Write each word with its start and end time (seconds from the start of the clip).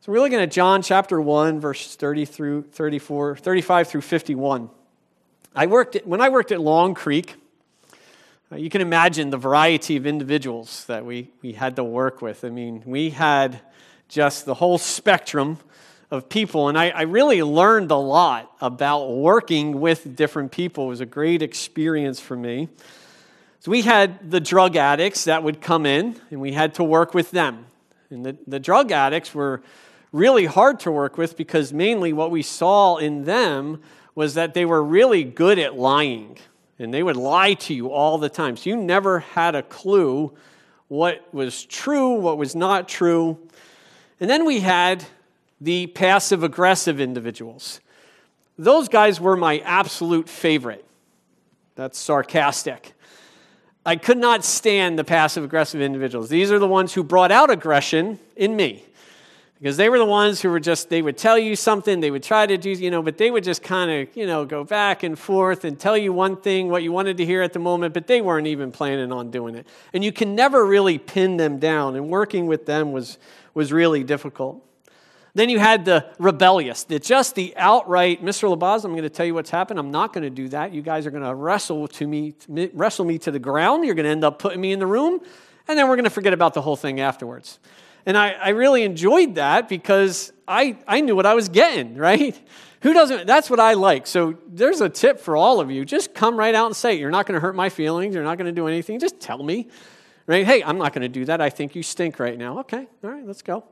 So 0.00 0.12
we're 0.12 0.20
looking 0.20 0.38
at 0.38 0.52
John 0.52 0.80
chapter 0.80 1.20
1, 1.20 1.58
verses 1.58 1.96
30 1.96 2.24
through 2.24 2.62
34, 2.70 3.34
35 3.34 3.88
through 3.88 4.00
51. 4.02 4.70
I 5.56 5.66
worked 5.66 5.96
at, 5.96 6.06
when 6.06 6.20
I 6.20 6.28
worked 6.28 6.52
at 6.52 6.60
Long 6.60 6.94
Creek, 6.94 7.34
uh, 8.52 8.56
you 8.56 8.70
can 8.70 8.80
imagine 8.80 9.30
the 9.30 9.36
variety 9.36 9.96
of 9.96 10.06
individuals 10.06 10.84
that 10.84 11.04
we, 11.04 11.32
we 11.42 11.50
had 11.50 11.74
to 11.76 11.84
work 11.84 12.22
with. 12.22 12.44
I 12.44 12.48
mean, 12.48 12.84
we 12.86 13.10
had 13.10 13.60
just 14.08 14.46
the 14.46 14.54
whole 14.54 14.78
spectrum 14.78 15.58
of 16.12 16.28
people, 16.28 16.68
and 16.68 16.78
I, 16.78 16.90
I 16.90 17.02
really 17.02 17.42
learned 17.42 17.90
a 17.90 17.96
lot 17.96 18.52
about 18.60 19.10
working 19.10 19.80
with 19.80 20.14
different 20.14 20.52
people. 20.52 20.84
It 20.84 20.90
was 20.90 21.00
a 21.00 21.06
great 21.06 21.42
experience 21.42 22.20
for 22.20 22.36
me. 22.36 22.68
So 23.58 23.72
we 23.72 23.82
had 23.82 24.30
the 24.30 24.38
drug 24.38 24.76
addicts 24.76 25.24
that 25.24 25.42
would 25.42 25.60
come 25.60 25.86
in, 25.86 26.20
and 26.30 26.40
we 26.40 26.52
had 26.52 26.74
to 26.74 26.84
work 26.84 27.14
with 27.14 27.32
them. 27.32 27.66
And 28.10 28.24
the, 28.24 28.36
the 28.46 28.60
drug 28.60 28.92
addicts 28.92 29.34
were 29.34 29.60
really 30.12 30.46
hard 30.46 30.80
to 30.80 30.90
work 30.90 31.18
with 31.18 31.36
because 31.36 31.72
mainly 31.72 32.12
what 32.12 32.30
we 32.30 32.42
saw 32.42 32.96
in 32.96 33.24
them 33.24 33.80
was 34.14 34.34
that 34.34 34.54
they 34.54 34.64
were 34.64 34.82
really 34.82 35.24
good 35.24 35.58
at 35.58 35.76
lying. 35.76 36.38
And 36.78 36.94
they 36.94 37.02
would 37.02 37.16
lie 37.16 37.54
to 37.54 37.74
you 37.74 37.90
all 37.90 38.18
the 38.18 38.28
time. 38.28 38.56
So 38.56 38.70
you 38.70 38.76
never 38.76 39.20
had 39.20 39.54
a 39.54 39.62
clue 39.62 40.32
what 40.88 41.22
was 41.34 41.64
true, 41.64 42.14
what 42.14 42.38
was 42.38 42.54
not 42.54 42.88
true. 42.88 43.38
And 44.20 44.30
then 44.30 44.44
we 44.46 44.60
had 44.60 45.04
the 45.60 45.86
passive 45.88 46.42
aggressive 46.42 47.00
individuals. 47.00 47.80
Those 48.56 48.88
guys 48.88 49.20
were 49.20 49.36
my 49.36 49.58
absolute 49.58 50.28
favorite. 50.28 50.84
That's 51.74 51.98
sarcastic. 51.98 52.94
I 53.84 53.96
could 53.96 54.18
not 54.18 54.44
stand 54.44 54.98
the 54.98 55.04
passive 55.04 55.44
aggressive 55.44 55.80
individuals. 55.80 56.28
These 56.28 56.50
are 56.50 56.58
the 56.58 56.66
ones 56.66 56.94
who 56.94 57.04
brought 57.04 57.30
out 57.30 57.50
aggression 57.50 58.18
in 58.36 58.56
me 58.56 58.84
because 59.60 59.76
they 59.76 59.88
were 59.88 59.98
the 59.98 60.04
ones 60.04 60.40
who 60.40 60.50
were 60.50 60.60
just 60.60 60.88
they 60.88 61.02
would 61.02 61.16
tell 61.16 61.38
you 61.38 61.56
something 61.56 62.00
they 62.00 62.10
would 62.10 62.22
try 62.22 62.46
to 62.46 62.56
do 62.56 62.70
you 62.70 62.90
know 62.90 63.02
but 63.02 63.18
they 63.18 63.30
would 63.30 63.44
just 63.44 63.62
kind 63.62 63.90
of 63.90 64.16
you 64.16 64.26
know 64.26 64.44
go 64.44 64.64
back 64.64 65.02
and 65.02 65.18
forth 65.18 65.64
and 65.64 65.78
tell 65.78 65.96
you 65.96 66.12
one 66.12 66.36
thing 66.36 66.68
what 66.68 66.82
you 66.82 66.92
wanted 66.92 67.16
to 67.16 67.24
hear 67.24 67.42
at 67.42 67.52
the 67.52 67.58
moment 67.58 67.94
but 67.94 68.06
they 68.06 68.20
weren't 68.20 68.46
even 68.46 68.70
planning 68.70 69.12
on 69.12 69.30
doing 69.30 69.54
it. 69.54 69.66
And 69.92 70.04
you 70.04 70.12
can 70.12 70.34
never 70.34 70.64
really 70.64 70.98
pin 70.98 71.36
them 71.36 71.58
down 71.58 71.96
and 71.96 72.08
working 72.08 72.46
with 72.46 72.66
them 72.66 72.92
was 72.92 73.18
was 73.54 73.72
really 73.72 74.04
difficult. 74.04 74.64
Then 75.34 75.50
you 75.50 75.58
had 75.58 75.84
the 75.84 76.06
rebellious 76.18 76.84
the 76.84 76.98
just 76.98 77.34
the 77.34 77.54
outright 77.56 78.24
mr 78.24 78.54
labaz 78.54 78.84
i'm 78.84 78.92
going 78.92 79.02
to 79.02 79.10
tell 79.10 79.26
you 79.26 79.34
what's 79.34 79.50
happened. 79.50 79.78
I'm 79.78 79.90
not 79.90 80.12
going 80.12 80.24
to 80.24 80.30
do 80.30 80.48
that. 80.50 80.72
You 80.72 80.82
guys 80.82 81.06
are 81.06 81.10
going 81.10 81.24
to 81.24 81.34
wrestle 81.34 81.88
to 81.88 82.06
me 82.06 82.34
wrestle 82.48 83.04
me 83.04 83.18
to 83.18 83.30
the 83.30 83.38
ground. 83.38 83.84
You're 83.84 83.94
going 83.94 84.04
to 84.04 84.10
end 84.10 84.24
up 84.24 84.38
putting 84.38 84.60
me 84.60 84.72
in 84.72 84.78
the 84.78 84.86
room 84.86 85.20
and 85.66 85.78
then 85.78 85.86
we're 85.88 85.96
going 85.96 86.04
to 86.04 86.10
forget 86.10 86.32
about 86.32 86.54
the 86.54 86.62
whole 86.62 86.76
thing 86.76 87.00
afterwards 87.00 87.58
and 88.06 88.16
I, 88.16 88.30
I 88.30 88.48
really 88.50 88.82
enjoyed 88.82 89.36
that 89.36 89.68
because 89.68 90.32
I, 90.46 90.78
I 90.86 91.00
knew 91.00 91.14
what 91.14 91.26
I 91.26 91.34
was 91.34 91.48
getting, 91.48 91.96
right? 92.08 92.38
Who 92.82 92.92
doesn't? 92.92 93.26
That's 93.26 93.50
what 93.50 93.58
I 93.58 93.74
like. 93.74 94.06
So 94.06 94.38
there's 94.46 94.80
a 94.80 94.88
tip 94.88 95.20
for 95.20 95.36
all 95.36 95.60
of 95.60 95.70
you. 95.70 95.84
Just 95.84 96.14
come 96.14 96.36
right 96.36 96.54
out 96.54 96.66
and 96.66 96.76
say. 96.76 96.94
You're 96.94 97.10
not 97.10 97.26
going 97.26 97.34
to 97.34 97.40
hurt 97.40 97.56
my 97.56 97.68
feelings. 97.68 98.14
You're 98.14 98.24
not 98.24 98.38
going 98.38 98.46
to 98.46 98.52
do 98.52 98.68
anything. 98.68 99.00
Just 99.00 99.18
tell 99.18 99.42
me, 99.42 99.68
right? 100.26 100.46
Hey, 100.46 100.62
I'm 100.62 100.78
not 100.78 100.92
going 100.92 101.02
to 101.02 101.08
do 101.08 101.24
that. 101.24 101.40
I 101.40 101.50
think 101.50 101.74
you 101.74 101.82
stink 101.82 102.20
right 102.20 102.38
now. 102.38 102.60
Okay, 102.60 102.86
all 103.02 103.10
right, 103.10 103.26
let's 103.26 103.42
go. 103.42 103.64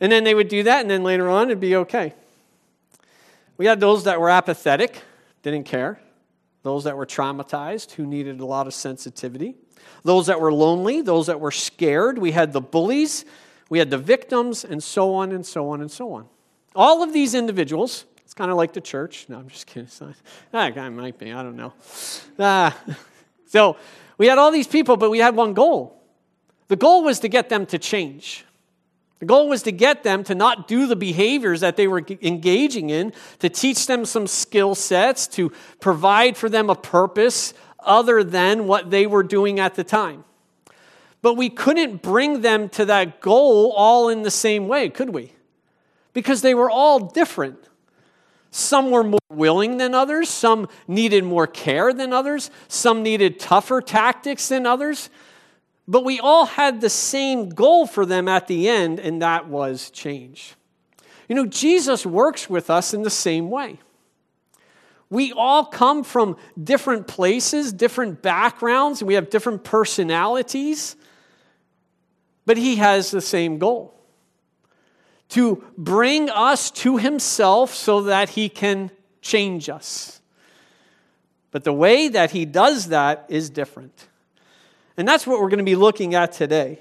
And 0.00 0.12
then 0.12 0.22
they 0.22 0.34
would 0.34 0.48
do 0.48 0.62
that, 0.62 0.82
and 0.82 0.90
then 0.90 1.02
later 1.02 1.28
on 1.28 1.48
it'd 1.48 1.58
be 1.58 1.74
okay. 1.76 2.14
We 3.56 3.66
had 3.66 3.80
those 3.80 4.04
that 4.04 4.20
were 4.20 4.30
apathetic, 4.30 5.02
didn't 5.42 5.64
care. 5.64 6.00
Those 6.62 6.84
that 6.84 6.96
were 6.96 7.06
traumatized, 7.06 7.92
who 7.92 8.06
needed 8.06 8.38
a 8.40 8.46
lot 8.46 8.68
of 8.68 8.74
sensitivity. 8.74 9.56
Those 10.04 10.26
that 10.26 10.40
were 10.40 10.52
lonely, 10.52 11.02
those 11.02 11.26
that 11.26 11.40
were 11.40 11.50
scared. 11.50 12.18
We 12.18 12.30
had 12.30 12.52
the 12.52 12.60
bullies 12.60 13.24
we 13.68 13.78
had 13.78 13.90
the 13.90 13.98
victims, 13.98 14.64
and 14.64 14.82
so 14.82 15.14
on 15.14 15.32
and 15.32 15.44
so 15.44 15.70
on 15.70 15.80
and 15.80 15.90
so 15.90 16.12
on. 16.12 16.26
All 16.74 17.02
of 17.02 17.12
these 17.12 17.34
individuals, 17.34 18.04
it's 18.24 18.34
kind 18.34 18.50
of 18.50 18.56
like 18.56 18.72
the 18.72 18.80
church. 18.80 19.26
No, 19.28 19.38
I'm 19.38 19.48
just 19.48 19.66
kidding. 19.66 19.88
That 20.52 20.74
guy 20.74 20.88
might 20.88 21.18
be, 21.18 21.32
I 21.32 21.42
don't 21.42 21.56
know. 21.56 21.72
Uh, 22.38 22.70
so 23.46 23.76
we 24.16 24.26
had 24.26 24.38
all 24.38 24.50
these 24.50 24.66
people, 24.66 24.96
but 24.96 25.10
we 25.10 25.18
had 25.18 25.34
one 25.34 25.54
goal. 25.54 26.02
The 26.68 26.76
goal 26.76 27.02
was 27.02 27.20
to 27.20 27.28
get 27.28 27.48
them 27.48 27.66
to 27.66 27.78
change. 27.78 28.44
The 29.18 29.26
goal 29.26 29.48
was 29.48 29.62
to 29.64 29.72
get 29.72 30.04
them 30.04 30.22
to 30.24 30.34
not 30.34 30.68
do 30.68 30.86
the 30.86 30.94
behaviors 30.94 31.60
that 31.60 31.76
they 31.76 31.88
were 31.88 32.04
engaging 32.22 32.90
in, 32.90 33.12
to 33.40 33.48
teach 33.48 33.86
them 33.86 34.04
some 34.04 34.26
skill 34.26 34.74
sets, 34.74 35.26
to 35.28 35.50
provide 35.80 36.36
for 36.36 36.48
them 36.48 36.70
a 36.70 36.76
purpose 36.76 37.54
other 37.80 38.22
than 38.22 38.66
what 38.66 38.90
they 38.90 39.06
were 39.06 39.22
doing 39.22 39.58
at 39.58 39.74
the 39.74 39.84
time. 39.84 40.24
But 41.20 41.34
we 41.34 41.50
couldn't 41.50 42.02
bring 42.02 42.42
them 42.42 42.68
to 42.70 42.84
that 42.86 43.20
goal 43.20 43.72
all 43.76 44.08
in 44.08 44.22
the 44.22 44.30
same 44.30 44.68
way, 44.68 44.88
could 44.88 45.10
we? 45.10 45.32
Because 46.12 46.42
they 46.42 46.54
were 46.54 46.70
all 46.70 46.98
different. 46.98 47.68
Some 48.50 48.90
were 48.90 49.04
more 49.04 49.18
willing 49.30 49.76
than 49.76 49.94
others, 49.94 50.28
some 50.28 50.68
needed 50.86 51.24
more 51.24 51.46
care 51.46 51.92
than 51.92 52.12
others, 52.12 52.50
some 52.66 53.02
needed 53.02 53.38
tougher 53.38 53.80
tactics 53.80 54.48
than 54.48 54.64
others. 54.64 55.10
But 55.86 56.04
we 56.04 56.20
all 56.20 56.46
had 56.46 56.80
the 56.80 56.90
same 56.90 57.48
goal 57.48 57.86
for 57.86 58.06
them 58.06 58.28
at 58.28 58.46
the 58.46 58.68
end, 58.68 59.00
and 59.00 59.22
that 59.22 59.48
was 59.48 59.90
change. 59.90 60.54
You 61.28 61.34
know, 61.34 61.46
Jesus 61.46 62.06
works 62.06 62.48
with 62.48 62.70
us 62.70 62.94
in 62.94 63.02
the 63.02 63.10
same 63.10 63.50
way. 63.50 63.78
We 65.10 65.32
all 65.32 65.64
come 65.64 66.04
from 66.04 66.36
different 66.62 67.06
places, 67.06 67.72
different 67.72 68.22
backgrounds, 68.22 69.00
and 69.00 69.08
we 69.08 69.14
have 69.14 69.30
different 69.30 69.64
personalities. 69.64 70.96
But 72.48 72.56
he 72.56 72.76
has 72.76 73.10
the 73.10 73.20
same 73.20 73.58
goal 73.58 73.92
to 75.28 75.62
bring 75.76 76.30
us 76.30 76.70
to 76.70 76.96
himself 76.96 77.74
so 77.74 78.04
that 78.04 78.30
he 78.30 78.48
can 78.48 78.90
change 79.20 79.68
us. 79.68 80.22
But 81.50 81.64
the 81.64 81.74
way 81.74 82.08
that 82.08 82.30
he 82.30 82.46
does 82.46 82.88
that 82.88 83.26
is 83.28 83.50
different. 83.50 84.08
And 84.96 85.06
that's 85.06 85.26
what 85.26 85.42
we're 85.42 85.50
going 85.50 85.58
to 85.58 85.64
be 85.64 85.76
looking 85.76 86.14
at 86.14 86.32
today. 86.32 86.78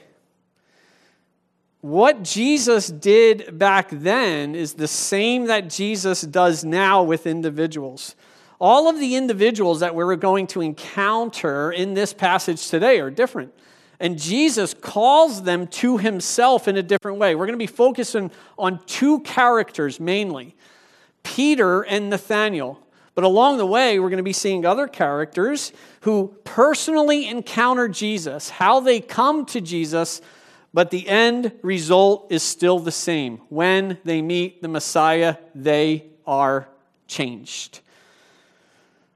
What 1.81 2.23
Jesus 2.23 2.87
did 2.87 3.59
back 3.59 3.89
then 3.91 4.55
is 4.55 4.75
the 4.75 4.87
same 4.87 5.47
that 5.47 5.69
Jesus 5.69 6.21
does 6.21 6.63
now 6.63 7.03
with 7.03 7.27
individuals. 7.27 8.15
All 8.61 8.89
of 8.89 9.01
the 9.01 9.17
individuals 9.17 9.81
that 9.81 9.95
we're 9.95 10.15
going 10.15 10.47
to 10.47 10.61
encounter 10.61 11.73
in 11.73 11.93
this 11.93 12.13
passage 12.13 12.69
today 12.69 13.01
are 13.01 13.11
different. 13.11 13.53
And 13.99 14.19
Jesus 14.19 14.73
calls 14.73 15.43
them 15.43 15.67
to 15.67 15.97
himself 15.97 16.67
in 16.67 16.77
a 16.77 16.83
different 16.83 17.17
way. 17.17 17.33
We're 17.35 17.47
going 17.47 17.57
to 17.57 17.57
be 17.57 17.67
focusing 17.67 18.31
on 18.57 18.79
two 18.85 19.21
characters 19.21 19.99
mainly 19.99 20.55
Peter 21.23 21.81
and 21.81 22.09
Nathaniel. 22.09 22.79
But 23.15 23.23
along 23.23 23.57
the 23.57 23.65
way, 23.65 23.99
we're 23.99 24.09
going 24.09 24.17
to 24.17 24.23
be 24.23 24.31
seeing 24.31 24.63
other 24.63 24.87
characters 24.87 25.73
who 26.01 26.35
personally 26.43 27.27
encounter 27.27 27.87
Jesus, 27.87 28.49
how 28.49 28.79
they 28.79 28.99
come 28.99 29.45
to 29.47 29.59
Jesus, 29.59 30.21
but 30.71 30.91
the 30.91 31.07
end 31.07 31.51
result 31.63 32.27
is 32.31 32.43
still 32.43 32.77
the 32.77 32.91
same. 32.91 33.37
When 33.49 33.97
they 34.03 34.21
meet 34.21 34.61
the 34.61 34.67
Messiah, 34.67 35.37
they 35.55 36.05
are 36.27 36.69
changed. 37.07 37.79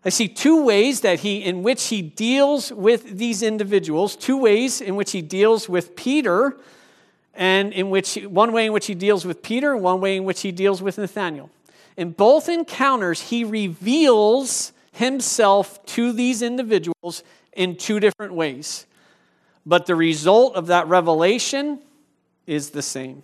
I 0.03 0.09
see 0.09 0.27
two 0.27 0.63
ways 0.63 1.01
that 1.01 1.19
he 1.19 1.43
in 1.43 1.61
which 1.61 1.87
he 1.87 2.01
deals 2.01 2.71
with 2.71 3.17
these 3.17 3.43
individuals, 3.43 4.15
two 4.15 4.37
ways 4.37 4.81
in 4.81 4.95
which 4.95 5.11
he 5.11 5.21
deals 5.21 5.69
with 5.69 5.95
Peter, 5.95 6.57
and 7.35 7.71
in 7.71 7.89
which 7.89 8.15
one 8.15 8.51
way 8.51 8.65
in 8.65 8.73
which 8.73 8.87
he 8.87 8.95
deals 8.95 9.25
with 9.25 9.43
Peter, 9.43 9.73
and 9.73 9.83
one 9.83 10.01
way 10.01 10.17
in 10.17 10.23
which 10.23 10.41
he 10.41 10.51
deals 10.51 10.81
with 10.81 10.97
Nathaniel. 10.97 11.51
In 11.97 12.11
both 12.11 12.49
encounters, 12.49 13.21
he 13.21 13.43
reveals 13.43 14.73
himself 14.93 15.85
to 15.85 16.11
these 16.11 16.41
individuals 16.41 17.23
in 17.53 17.75
two 17.75 17.99
different 17.99 18.33
ways. 18.33 18.87
But 19.65 19.85
the 19.85 19.95
result 19.95 20.55
of 20.55 20.67
that 20.67 20.87
revelation 20.87 21.79
is 22.47 22.71
the 22.71 22.81
same. 22.81 23.23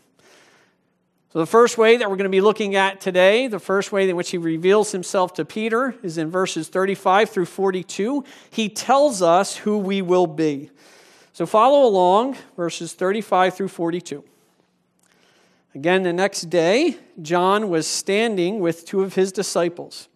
The 1.38 1.46
first 1.46 1.78
way 1.78 1.98
that 1.98 2.10
we're 2.10 2.16
going 2.16 2.24
to 2.24 2.30
be 2.30 2.42
looking 2.42 2.76
at 2.76 3.00
today, 3.00 3.46
the 3.46 3.60
first 3.60 3.92
way 3.92 4.10
in 4.10 4.16
which 4.16 4.32
he 4.32 4.40
reveals 4.40 4.92
himself 4.92 5.36
to 5.36 5.46
Peter, 5.46 5.94
is 6.02 6.18
in 6.18 6.32
verses 6.32 6.68
35 6.68 7.30
through 7.30 7.46
42. 7.46 8.24
He 8.50 8.70
tells 8.70 9.22
us 9.22 9.58
who 9.58 9.78
we 9.78 10.02
will 10.02 10.26
be. 10.26 10.72
So, 11.34 11.46
follow 11.46 11.86
along, 11.86 12.38
verses 12.56 12.94
35 12.94 13.54
through 13.54 13.68
42. 13.68 14.24
Again, 15.76 16.02
the 16.02 16.12
next 16.12 16.50
day, 16.50 16.98
John 17.22 17.70
was 17.70 17.86
standing 17.86 18.60
with 18.60 18.88
two 18.88 19.04
of 19.04 19.14
his 19.14 19.32
disciples. 19.32 20.08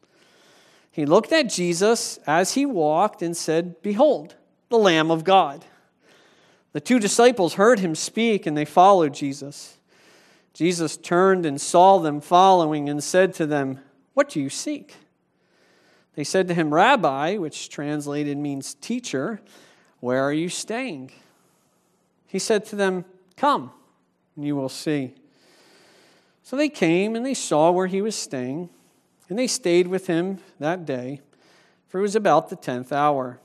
He 0.90 1.06
looked 1.06 1.32
at 1.32 1.52
Jesus 1.52 2.18
as 2.26 2.56
he 2.56 2.66
walked 2.66 3.22
and 3.22 3.38
said, 3.38 3.80
Behold, 3.84 4.38
the 4.70 4.80
Lamb 4.80 5.12
of 5.12 5.24
God. 5.24 5.66
The 6.72 6.82
two 6.82 6.98
disciples 6.98 7.54
heard 7.54 7.78
him 7.78 7.94
speak 7.94 8.48
and 8.48 8.58
they 8.58 8.66
followed 8.66 9.14
Jesus. 9.14 9.78
Jesus 10.54 10.98
turned 10.98 11.46
and 11.46 11.60
saw 11.60 11.98
them 12.00 12.22
following 12.22 12.90
and 12.90 13.04
said 13.04 13.34
to 13.36 13.46
them, 13.46 13.80
What 14.14 14.30
do 14.30 14.42
you 14.42 14.50
seek? 14.50 14.96
They 16.16 16.24
said 16.24 16.48
to 16.50 16.54
him, 16.54 16.74
Rabbi, 16.74 17.38
which 17.38 17.70
translated 17.70 18.38
means 18.38 18.74
teacher, 18.74 19.42
where 20.02 20.22
are 20.22 20.34
you 20.34 20.50
staying? 20.50 21.12
He 22.28 22.40
said 22.40 22.66
to 22.66 22.76
them, 22.76 23.06
Come, 23.38 23.72
and 24.36 24.46
you 24.46 24.56
will 24.56 24.70
see. 24.70 25.16
So 26.44 26.58
they 26.58 26.70
came 26.70 27.16
and 27.16 27.26
they 27.26 27.34
saw 27.34 27.72
where 27.72 27.88
he 27.88 28.02
was 28.02 28.16
staying, 28.16 28.70
and 29.30 29.40
they 29.40 29.48
stayed 29.48 29.88
with 29.88 30.08
him 30.08 30.40
that 30.60 30.86
day, 30.86 31.22
for 31.88 32.00
it 32.00 32.04
was 32.04 32.16
about 32.16 32.50
the 32.50 32.56
tenth 32.56 32.92
hour. 32.92 33.40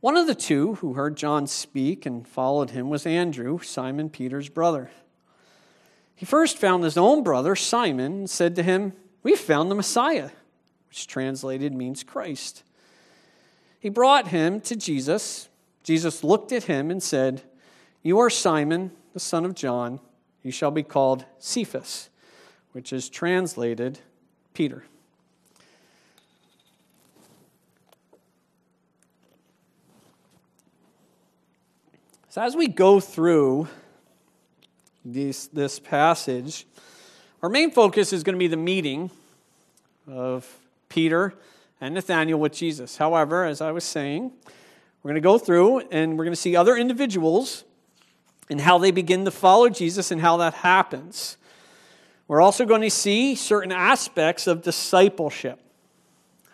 One 0.00 0.16
of 0.16 0.26
the 0.26 0.34
two 0.34 0.76
who 0.76 0.94
heard 0.94 1.16
John 1.16 1.46
speak 1.46 2.06
and 2.06 2.26
followed 2.26 2.70
him 2.70 2.88
was 2.88 3.04
Andrew, 3.04 3.58
Simon 3.58 4.08
Peter's 4.08 4.48
brother. 4.48 4.90
He 6.18 6.26
first 6.26 6.58
found 6.58 6.82
his 6.82 6.98
own 6.98 7.22
brother, 7.22 7.54
Simon, 7.54 8.12
and 8.12 8.28
said 8.28 8.56
to 8.56 8.64
him, 8.64 8.92
We've 9.22 9.38
found 9.38 9.70
the 9.70 9.76
Messiah, 9.76 10.30
which 10.88 11.06
translated 11.06 11.72
means 11.72 12.02
Christ. 12.02 12.64
He 13.78 13.88
brought 13.88 14.26
him 14.26 14.60
to 14.62 14.74
Jesus. 14.74 15.48
Jesus 15.84 16.24
looked 16.24 16.50
at 16.50 16.64
him 16.64 16.90
and 16.90 17.00
said, 17.00 17.42
You 18.02 18.18
are 18.18 18.30
Simon, 18.30 18.90
the 19.12 19.20
son 19.20 19.44
of 19.44 19.54
John. 19.54 20.00
You 20.42 20.50
shall 20.50 20.72
be 20.72 20.82
called 20.82 21.24
Cephas, 21.38 22.10
which 22.72 22.92
is 22.92 23.08
translated 23.08 24.00
Peter. 24.54 24.82
So, 32.28 32.42
as 32.42 32.56
we 32.56 32.66
go 32.66 32.98
through 32.98 33.68
this, 35.12 35.46
this 35.48 35.78
passage, 35.78 36.66
our 37.42 37.48
main 37.48 37.70
focus 37.70 38.12
is 38.12 38.22
going 38.22 38.34
to 38.34 38.38
be 38.38 38.48
the 38.48 38.56
meeting 38.56 39.10
of 40.06 40.46
Peter 40.88 41.34
and 41.80 41.94
Nathaniel 41.94 42.38
with 42.38 42.52
Jesus. 42.52 42.96
However, 42.96 43.44
as 43.44 43.60
I 43.60 43.70
was 43.72 43.84
saying, 43.84 44.32
we're 45.02 45.10
going 45.10 45.22
to 45.22 45.26
go 45.26 45.38
through 45.38 45.80
and 45.90 46.18
we're 46.18 46.24
going 46.24 46.34
to 46.34 46.40
see 46.40 46.56
other 46.56 46.76
individuals 46.76 47.64
and 48.50 48.60
how 48.60 48.78
they 48.78 48.90
begin 48.90 49.24
to 49.24 49.30
follow 49.30 49.68
Jesus 49.68 50.10
and 50.10 50.20
how 50.20 50.36
that 50.38 50.54
happens. 50.54 51.36
We're 52.26 52.40
also 52.40 52.66
going 52.66 52.82
to 52.82 52.90
see 52.90 53.34
certain 53.34 53.72
aspects 53.72 54.46
of 54.46 54.62
discipleship. 54.62 55.60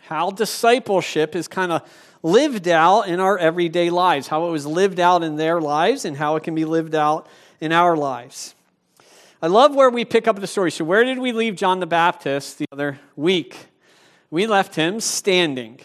How 0.02 0.30
discipleship 0.30 1.34
is 1.34 1.48
kind 1.48 1.72
of 1.72 1.82
lived 2.22 2.68
out 2.68 3.02
in 3.02 3.20
our 3.20 3.38
everyday 3.38 3.90
lives, 3.90 4.28
how 4.28 4.46
it 4.48 4.50
was 4.50 4.66
lived 4.66 5.00
out 5.00 5.22
in 5.22 5.36
their 5.36 5.60
lives, 5.60 6.04
and 6.04 6.16
how 6.16 6.36
it 6.36 6.42
can 6.42 6.54
be 6.54 6.64
lived 6.64 6.94
out 6.94 7.26
in 7.60 7.72
our 7.72 7.96
lives. 7.96 8.54
I 9.42 9.46
love 9.46 9.74
where 9.74 9.90
we 9.90 10.04
pick 10.04 10.26
up 10.26 10.40
the 10.40 10.46
story. 10.46 10.70
So, 10.70 10.84
where 10.84 11.04
did 11.04 11.18
we 11.18 11.32
leave 11.32 11.56
John 11.56 11.80
the 11.80 11.86
Baptist 11.86 12.58
the 12.58 12.66
other 12.72 13.00
week? 13.16 13.56
We 14.30 14.46
left 14.46 14.74
him 14.74 15.00
standing, 15.00 15.80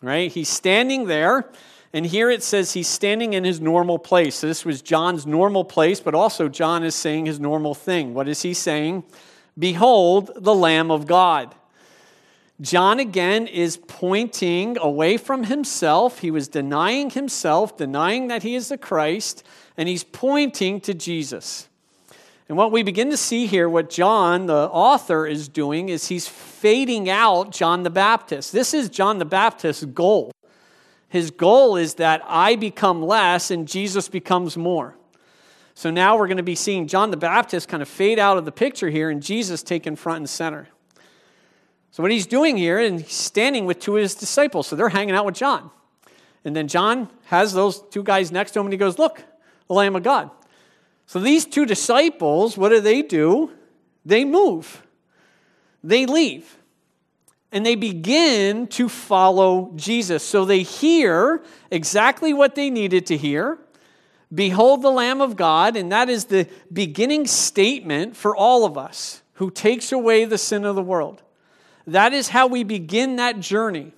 right? 0.00 0.30
He's 0.32 0.48
standing 0.48 1.06
there 1.06 1.48
and 1.92 2.06
here 2.06 2.30
it 2.30 2.42
says 2.42 2.72
he's 2.72 2.88
standing 2.88 3.34
in 3.34 3.44
his 3.44 3.60
normal 3.60 3.98
place. 3.98 4.36
So 4.36 4.46
this 4.46 4.64
was 4.64 4.80
John's 4.80 5.26
normal 5.26 5.64
place, 5.64 6.00
but 6.00 6.14
also 6.14 6.48
John 6.48 6.84
is 6.84 6.94
saying 6.94 7.26
his 7.26 7.38
normal 7.38 7.74
thing. 7.74 8.14
What 8.14 8.28
is 8.28 8.42
he 8.42 8.54
saying? 8.54 9.04
Behold, 9.58 10.30
the 10.36 10.54
Lamb 10.54 10.90
of 10.90 11.06
God. 11.06 11.54
John 12.62 12.98
again 12.98 13.46
is 13.46 13.76
pointing 13.76 14.78
away 14.78 15.16
from 15.18 15.44
himself. 15.44 16.20
He 16.20 16.30
was 16.30 16.48
denying 16.48 17.10
himself, 17.10 17.76
denying 17.76 18.28
that 18.28 18.42
he 18.42 18.54
is 18.54 18.68
the 18.68 18.78
Christ, 18.78 19.44
and 19.76 19.88
he's 19.88 20.04
pointing 20.04 20.80
to 20.82 20.94
Jesus. 20.94 21.68
And 22.48 22.58
what 22.58 22.72
we 22.72 22.82
begin 22.82 23.10
to 23.10 23.16
see 23.16 23.46
here, 23.46 23.68
what 23.68 23.88
John, 23.88 24.46
the 24.46 24.68
author, 24.70 25.26
is 25.26 25.48
doing, 25.48 25.88
is 25.88 26.08
he's 26.08 26.28
fading 26.28 27.08
out 27.08 27.50
John 27.50 27.82
the 27.82 27.90
Baptist. 27.90 28.52
This 28.52 28.74
is 28.74 28.88
John 28.88 29.18
the 29.18 29.24
Baptist's 29.24 29.84
goal. 29.84 30.32
His 31.08 31.30
goal 31.30 31.76
is 31.76 31.94
that 31.94 32.22
I 32.26 32.56
become 32.56 33.02
less 33.02 33.50
and 33.50 33.68
Jesus 33.68 34.08
becomes 34.08 34.56
more. 34.56 34.96
So 35.74 35.90
now 35.90 36.16
we're 36.16 36.26
going 36.26 36.36
to 36.36 36.42
be 36.42 36.54
seeing 36.54 36.86
John 36.86 37.10
the 37.10 37.16
Baptist 37.16 37.68
kind 37.68 37.82
of 37.82 37.88
fade 37.88 38.18
out 38.18 38.38
of 38.38 38.44
the 38.44 38.52
picture 38.52 38.90
here 38.90 39.08
and 39.08 39.22
Jesus 39.22 39.62
taken 39.62 39.96
front 39.96 40.18
and 40.18 40.28
center. 40.28 40.68
So 41.90 42.02
what 42.02 42.12
he's 42.12 42.26
doing 42.26 42.56
here, 42.56 42.78
and 42.78 43.00
he's 43.00 43.12
standing 43.12 43.66
with 43.66 43.78
two 43.78 43.96
of 43.96 44.02
his 44.02 44.14
disciples. 44.14 44.66
So 44.66 44.76
they're 44.76 44.88
hanging 44.88 45.14
out 45.14 45.26
with 45.26 45.34
John. 45.34 45.70
And 46.44 46.56
then 46.56 46.66
John 46.66 47.08
has 47.24 47.52
those 47.52 47.82
two 47.90 48.02
guys 48.02 48.32
next 48.32 48.52
to 48.52 48.60
him 48.60 48.66
and 48.66 48.72
he 48.72 48.78
goes, 48.78 48.98
Look, 48.98 49.22
the 49.68 49.74
Lamb 49.74 49.96
of 49.96 50.02
God. 50.02 50.30
So 51.06 51.18
these 51.18 51.44
two 51.44 51.66
disciples, 51.66 52.56
what 52.56 52.70
do 52.70 52.80
they 52.80 53.02
do? 53.02 53.50
They 54.04 54.24
move, 54.24 54.86
they 55.82 56.06
leave 56.06 56.56
and 57.52 57.66
they 57.66 57.74
begin 57.74 58.66
to 58.66 58.88
follow 58.88 59.72
Jesus. 59.76 60.24
So 60.24 60.46
they 60.46 60.62
hear 60.62 61.42
exactly 61.70 62.32
what 62.32 62.54
they 62.54 62.70
needed 62.70 63.06
to 63.08 63.16
hear. 63.16 63.58
Behold 64.34 64.80
the 64.80 64.90
Lamb 64.90 65.20
of 65.20 65.36
God, 65.36 65.76
and 65.76 65.92
that 65.92 66.08
is 66.08 66.24
the 66.24 66.48
beginning 66.72 67.26
statement 67.26 68.16
for 68.16 68.34
all 68.34 68.64
of 68.64 68.78
us 68.78 69.22
who 69.34 69.50
takes 69.50 69.92
away 69.92 70.24
the 70.24 70.38
sin 70.38 70.64
of 70.64 70.74
the 70.74 70.82
world. 70.82 71.22
That 71.86 72.14
is 72.14 72.30
how 72.30 72.46
we 72.46 72.64
begin 72.64 73.16
that 73.16 73.40
journey. 73.40 73.92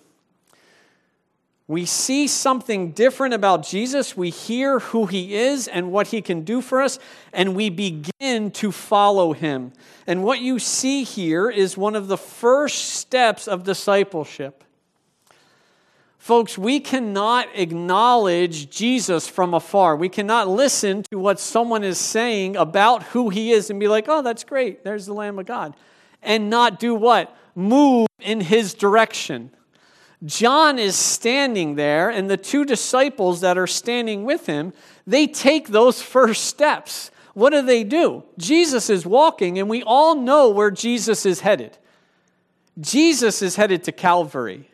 We 1.67 1.87
see 1.87 2.29
something 2.29 2.91
different 2.91 3.33
about 3.33 3.67
Jesus. 3.67 4.15
We 4.15 4.29
hear 4.29 4.81
who 4.81 5.07
he 5.07 5.35
is 5.35 5.67
and 5.67 5.91
what 5.91 6.09
he 6.09 6.21
can 6.21 6.43
do 6.43 6.61
for 6.61 6.83
us, 6.83 6.99
and 7.33 7.57
we 7.57 7.71
begin 7.71 8.51
to 8.51 8.71
follow 8.71 9.33
him. 9.33 9.73
And 10.07 10.23
what 10.23 10.41
you 10.41 10.59
see 10.59 11.05
here 11.05 11.49
is 11.49 11.79
one 11.79 11.97
of 11.97 12.09
the 12.09 12.19
first 12.19 12.91
steps 12.97 13.49
of 13.49 13.65
discipleship. 13.65 14.63
Folks, 16.19 16.57
we 16.59 16.81
cannot 16.81 17.49
acknowledge 17.55 18.71
Jesus 18.71 19.27
from 19.29 19.55
afar. 19.55 19.97
We 19.97 20.09
cannot 20.11 20.49
listen 20.49 21.03
to 21.11 21.19
what 21.19 21.41
someone 21.41 21.85
is 21.85 21.99
saying 21.99 22.57
about 22.57 23.03
who 23.05 23.31
he 23.31 23.53
is 23.53 23.71
and 23.71 23.81
be 23.81 23.89
like, 23.89 24.07
oh, 24.09 24.23
that's 24.23 24.45
great. 24.45 24.85
There's 24.85 25.07
the 25.07 25.15
Lamb 25.15 25.39
of 25.39 25.47
God. 25.47 25.75
And 26.23 26.49
not 26.49 26.79
do 26.79 26.95
what? 26.95 27.35
Move 27.55 28.07
in 28.21 28.41
his 28.41 28.73
direction. 28.73 29.51
John 30.25 30.79
is 30.79 30.97
standing 30.97 31.75
there, 31.75 32.11
and 32.11 32.31
the 32.31 32.37
two 32.37 32.65
disciples 32.65 33.41
that 33.41 33.59
are 33.59 33.67
standing 33.67 34.25
with 34.25 34.47
him, 34.47 34.73
they 35.07 35.27
take 35.27 35.69
those 35.69 36.01
first 36.03 36.45
steps. 36.45 37.11
What 37.35 37.51
do 37.51 37.63
they 37.63 37.85
do? 37.85 38.25
Jesus 38.39 38.89
is 38.89 39.05
walking, 39.05 39.59
and 39.59 39.69
we 39.69 39.83
all 39.83 40.15
know 40.15 40.51
where 40.51 40.71
Jesus 40.71 41.27
is 41.27 41.41
headed. 41.41 41.77
Jesus 42.81 43.43
is 43.43 43.57
headed 43.57 43.85
to 43.85 43.93
Calvary. 43.93 44.69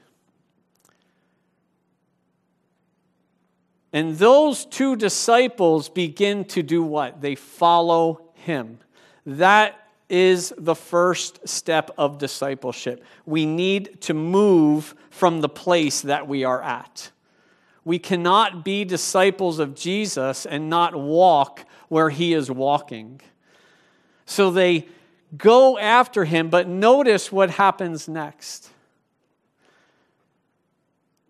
And 3.92 4.18
those 4.18 4.66
two 4.66 4.94
disciples 4.94 5.88
begin 5.88 6.44
to 6.46 6.62
do 6.62 6.82
what? 6.82 7.20
They 7.20 7.34
follow 7.34 8.30
him. 8.34 8.78
That 9.26 9.76
is 10.08 10.52
the 10.56 10.74
first 10.74 11.48
step 11.48 11.90
of 11.98 12.18
discipleship. 12.18 13.04
We 13.26 13.46
need 13.46 14.00
to 14.02 14.14
move 14.14 14.94
from 15.10 15.40
the 15.40 15.48
place 15.48 16.00
that 16.00 16.26
we 16.26 16.44
are 16.44 16.62
at. 16.62 17.10
We 17.84 17.98
cannot 17.98 18.64
be 18.64 18.84
disciples 18.84 19.58
of 19.58 19.74
Jesus 19.74 20.46
and 20.46 20.70
not 20.70 20.94
walk 20.94 21.64
where 21.88 22.10
he 22.10 22.32
is 22.32 22.50
walking. 22.50 23.20
So 24.24 24.50
they 24.50 24.88
go 25.36 25.78
after 25.78 26.24
him, 26.24 26.48
but 26.48 26.68
notice 26.68 27.30
what 27.30 27.50
happens 27.50 28.08
next. 28.08 28.70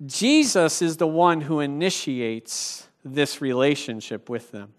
Jesus 0.04 0.80
is 0.80 0.96
the 0.96 1.06
one 1.06 1.42
who 1.42 1.60
initiates 1.60 2.86
this 3.04 3.40
relationship 3.40 4.28
with 4.28 4.50
them. 4.50 4.72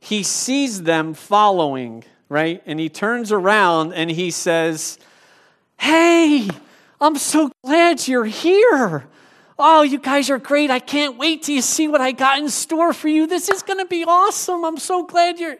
He 0.00 0.22
sees 0.22 0.82
them 0.82 1.14
following 1.14 2.04
right? 2.28 2.62
And 2.66 2.80
he 2.80 2.88
turns 2.88 3.32
around 3.32 3.92
and 3.92 4.10
he 4.10 4.30
says, 4.30 4.98
Hey, 5.78 6.48
I'm 7.04 7.16
so 7.16 7.52
glad 7.62 8.08
you're 8.08 8.24
here. 8.24 9.06
Oh, 9.58 9.82
you 9.82 9.98
guys 9.98 10.30
are 10.30 10.38
great. 10.38 10.70
I 10.70 10.78
can't 10.78 11.18
wait 11.18 11.42
till 11.42 11.54
you 11.54 11.60
see 11.60 11.86
what 11.86 12.00
I 12.00 12.12
got 12.12 12.38
in 12.38 12.48
store 12.48 12.94
for 12.94 13.08
you. 13.08 13.26
This 13.26 13.50
is 13.50 13.62
going 13.62 13.78
to 13.78 13.84
be 13.84 14.04
awesome. 14.04 14.64
I'm 14.64 14.78
so 14.78 15.04
glad 15.04 15.38
you're. 15.38 15.58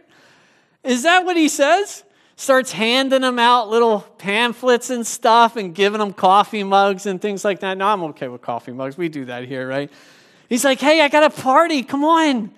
Is 0.82 1.02
that 1.02 1.26
what 1.26 1.36
he 1.36 1.48
says? 1.48 2.02
Starts 2.36 2.72
handing 2.72 3.20
them 3.20 3.38
out 3.38 3.68
little 3.68 4.00
pamphlets 4.16 4.88
and 4.88 5.06
stuff 5.06 5.56
and 5.56 5.74
giving 5.74 5.98
them 5.98 6.14
coffee 6.14 6.64
mugs 6.64 7.04
and 7.04 7.20
things 7.20 7.44
like 7.44 7.60
that. 7.60 7.76
No, 7.76 7.88
I'm 7.88 8.02
okay 8.04 8.28
with 8.28 8.40
coffee 8.40 8.72
mugs. 8.72 8.96
We 8.96 9.10
do 9.10 9.26
that 9.26 9.44
here, 9.44 9.68
right? 9.68 9.92
He's 10.48 10.64
like, 10.64 10.80
hey, 10.80 11.02
I 11.02 11.08
got 11.08 11.24
a 11.24 11.42
party. 11.42 11.82
Come 11.82 12.04
on. 12.04 12.52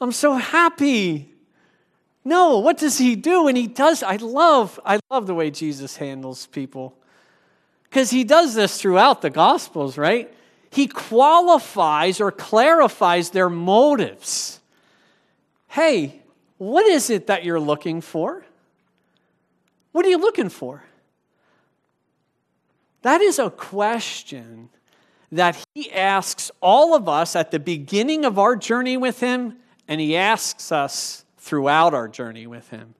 I'm 0.00 0.12
so 0.12 0.32
happy. 0.36 1.30
No, 2.24 2.58
what 2.60 2.78
does 2.78 2.96
he 2.96 3.16
do? 3.16 3.48
And 3.48 3.56
he 3.56 3.66
does, 3.66 4.02
I 4.02 4.16
love, 4.16 4.80
I 4.82 4.98
love 5.10 5.26
the 5.26 5.34
way 5.34 5.50
Jesus 5.50 5.96
handles 5.96 6.46
people. 6.46 6.96
Because 7.90 8.10
he 8.10 8.24
does 8.24 8.54
this 8.54 8.80
throughout 8.80 9.20
the 9.20 9.30
Gospels, 9.30 9.98
right? 9.98 10.32
He 10.70 10.86
qualifies 10.86 12.20
or 12.20 12.30
clarifies 12.30 13.30
their 13.30 13.50
motives. 13.50 14.60
Hey, 15.68 16.22
what 16.58 16.86
is 16.86 17.10
it 17.10 17.26
that 17.26 17.44
you're 17.44 17.60
looking 17.60 18.00
for? 18.00 18.44
What 19.92 20.06
are 20.06 20.08
you 20.08 20.18
looking 20.18 20.48
for? 20.48 20.84
That 23.02 23.20
is 23.20 23.38
a 23.38 23.50
question 23.50 24.68
that 25.32 25.62
he 25.74 25.90
asks 25.92 26.50
all 26.60 26.94
of 26.94 27.08
us 27.08 27.34
at 27.34 27.50
the 27.50 27.58
beginning 27.58 28.24
of 28.24 28.38
our 28.38 28.56
journey 28.56 28.96
with 28.96 29.20
him, 29.20 29.56
and 29.88 30.00
he 30.00 30.16
asks 30.16 30.70
us 30.70 31.24
throughout 31.40 31.94
our 31.94 32.06
journey 32.06 32.46
with 32.46 32.68
Him. 32.68 32.94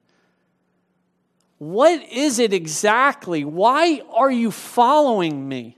What 1.61 2.01
is 2.11 2.39
it 2.39 2.53
exactly? 2.53 3.45
Why 3.45 4.01
are 4.11 4.31
you 4.31 4.49
following 4.49 5.47
me? 5.47 5.77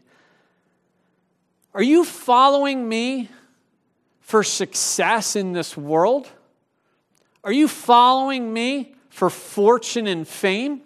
Are 1.74 1.84
you 1.84 2.06
following 2.06 2.88
me 2.88 3.28
for 4.22 4.44
success 4.44 5.36
in 5.36 5.52
this 5.52 5.76
world? 5.76 6.30
Are 7.44 7.52
you 7.52 7.68
following 7.68 8.54
me 8.54 8.96
for 9.10 9.30
fortune 9.30 10.08
and 10.08 10.26
fame? 10.26 10.84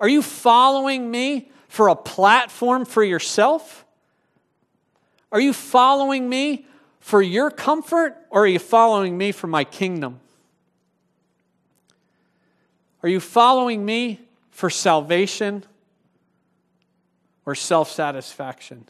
Are 0.00 0.08
you 0.08 0.22
following 0.22 1.10
me 1.10 1.50
for 1.68 1.88
a 1.88 1.94
platform 1.94 2.86
for 2.86 3.04
yourself? 3.04 3.84
Are 5.30 5.40
you 5.40 5.52
following 5.52 6.30
me 6.30 6.64
for 6.98 7.20
your 7.20 7.50
comfort 7.50 8.16
or 8.30 8.44
are 8.44 8.46
you 8.46 8.58
following 8.58 9.18
me 9.18 9.32
for 9.32 9.48
my 9.48 9.64
kingdom? 9.64 10.20
Are 13.02 13.08
you 13.08 13.20
following 13.20 13.84
me 13.84 14.20
for 14.50 14.70
salvation 14.70 15.64
or 17.46 17.54
self 17.54 17.90
satisfaction? 17.90 18.86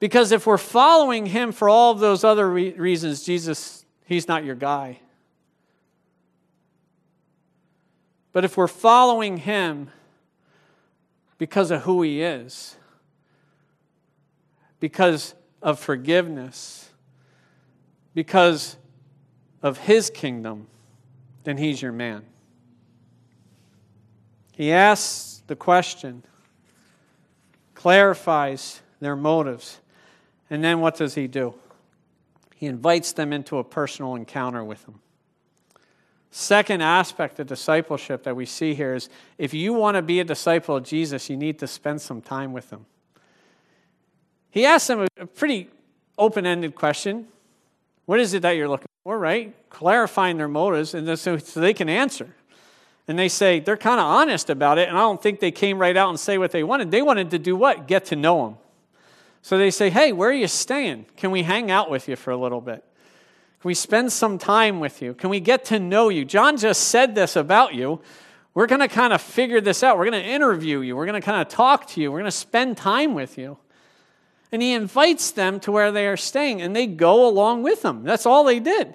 Because 0.00 0.32
if 0.32 0.46
we're 0.46 0.58
following 0.58 1.26
him 1.26 1.52
for 1.52 1.68
all 1.68 1.92
of 1.92 2.00
those 2.00 2.24
other 2.24 2.50
re- 2.50 2.72
reasons, 2.72 3.22
Jesus, 3.22 3.84
he's 4.04 4.26
not 4.26 4.44
your 4.44 4.56
guy. 4.56 4.98
But 8.32 8.44
if 8.44 8.56
we're 8.56 8.66
following 8.66 9.36
him 9.36 9.90
because 11.38 11.70
of 11.70 11.82
who 11.82 12.02
he 12.02 12.20
is, 12.22 12.76
because 14.80 15.34
of 15.62 15.78
forgiveness, 15.78 16.90
because 18.14 18.76
of 19.62 19.78
his 19.78 20.10
kingdom, 20.10 20.66
then 21.44 21.58
he's 21.58 21.80
your 21.80 21.92
man. 21.92 22.24
He 24.62 24.70
asks 24.70 25.42
the 25.48 25.56
question, 25.56 26.22
clarifies 27.74 28.80
their 29.00 29.16
motives, 29.16 29.80
and 30.50 30.62
then 30.62 30.78
what 30.78 30.96
does 30.96 31.16
he 31.16 31.26
do? 31.26 31.54
He 32.54 32.66
invites 32.66 33.10
them 33.10 33.32
into 33.32 33.58
a 33.58 33.64
personal 33.64 34.14
encounter 34.14 34.62
with 34.62 34.84
him. 34.84 35.00
Second 36.30 36.80
aspect 36.80 37.40
of 37.40 37.48
discipleship 37.48 38.22
that 38.22 38.36
we 38.36 38.46
see 38.46 38.72
here 38.72 38.94
is 38.94 39.08
if 39.36 39.52
you 39.52 39.72
want 39.72 39.96
to 39.96 40.02
be 40.02 40.20
a 40.20 40.24
disciple 40.24 40.76
of 40.76 40.84
Jesus, 40.84 41.28
you 41.28 41.36
need 41.36 41.58
to 41.58 41.66
spend 41.66 42.00
some 42.00 42.20
time 42.20 42.52
with 42.52 42.70
him. 42.70 42.86
He 44.48 44.64
asks 44.64 44.86
them 44.86 45.08
a 45.18 45.26
pretty 45.26 45.70
open 46.16 46.46
ended 46.46 46.76
question 46.76 47.26
What 48.06 48.20
is 48.20 48.32
it 48.32 48.42
that 48.42 48.52
you're 48.52 48.68
looking 48.68 48.86
for, 49.02 49.18
right? 49.18 49.56
Clarifying 49.70 50.36
their 50.36 50.46
motives, 50.46 50.94
and 50.94 51.18
so, 51.18 51.36
so 51.36 51.58
they 51.58 51.74
can 51.74 51.88
answer. 51.88 52.36
And 53.08 53.18
they 53.18 53.28
say, 53.28 53.58
they're 53.58 53.76
kind 53.76 53.98
of 53.98 54.06
honest 54.06 54.48
about 54.48 54.78
it, 54.78 54.88
and 54.88 54.96
I 54.96 55.00
don't 55.00 55.20
think 55.20 55.40
they 55.40 55.50
came 55.50 55.78
right 55.78 55.96
out 55.96 56.08
and 56.08 56.20
say 56.20 56.38
what 56.38 56.52
they 56.52 56.62
wanted. 56.62 56.90
They 56.90 57.02
wanted 57.02 57.32
to 57.32 57.38
do 57.38 57.56
what? 57.56 57.88
Get 57.88 58.06
to 58.06 58.16
know 58.16 58.46
him. 58.46 58.56
So 59.42 59.58
they 59.58 59.72
say, 59.72 59.90
hey, 59.90 60.12
where 60.12 60.30
are 60.30 60.34
you 60.34 60.46
staying? 60.46 61.06
Can 61.16 61.32
we 61.32 61.42
hang 61.42 61.70
out 61.70 61.90
with 61.90 62.08
you 62.08 62.14
for 62.14 62.30
a 62.30 62.36
little 62.36 62.60
bit? 62.60 62.84
Can 63.60 63.68
we 63.68 63.74
spend 63.74 64.12
some 64.12 64.38
time 64.38 64.78
with 64.78 65.02
you? 65.02 65.14
Can 65.14 65.30
we 65.30 65.40
get 65.40 65.64
to 65.66 65.80
know 65.80 66.10
you? 66.10 66.24
John 66.24 66.56
just 66.56 66.88
said 66.88 67.16
this 67.16 67.34
about 67.34 67.74
you. 67.74 68.00
We're 68.54 68.66
going 68.66 68.80
to 68.80 68.88
kind 68.88 69.12
of 69.12 69.20
figure 69.20 69.60
this 69.60 69.82
out. 69.82 69.98
We're 69.98 70.08
going 70.10 70.22
to 70.22 70.28
interview 70.28 70.80
you. 70.80 70.94
We're 70.94 71.06
going 71.06 71.20
to 71.20 71.24
kind 71.24 71.40
of 71.40 71.48
talk 71.48 71.88
to 71.88 72.00
you. 72.00 72.12
We're 72.12 72.18
going 72.18 72.30
to 72.30 72.36
spend 72.36 72.76
time 72.76 73.14
with 73.14 73.36
you. 73.36 73.58
And 74.52 74.62
he 74.62 74.74
invites 74.74 75.30
them 75.30 75.58
to 75.60 75.72
where 75.72 75.90
they 75.90 76.06
are 76.06 76.16
staying, 76.16 76.60
and 76.60 76.76
they 76.76 76.86
go 76.86 77.26
along 77.26 77.62
with 77.62 77.84
him. 77.84 78.04
That's 78.04 78.26
all 78.26 78.44
they 78.44 78.60
did. 78.60 78.94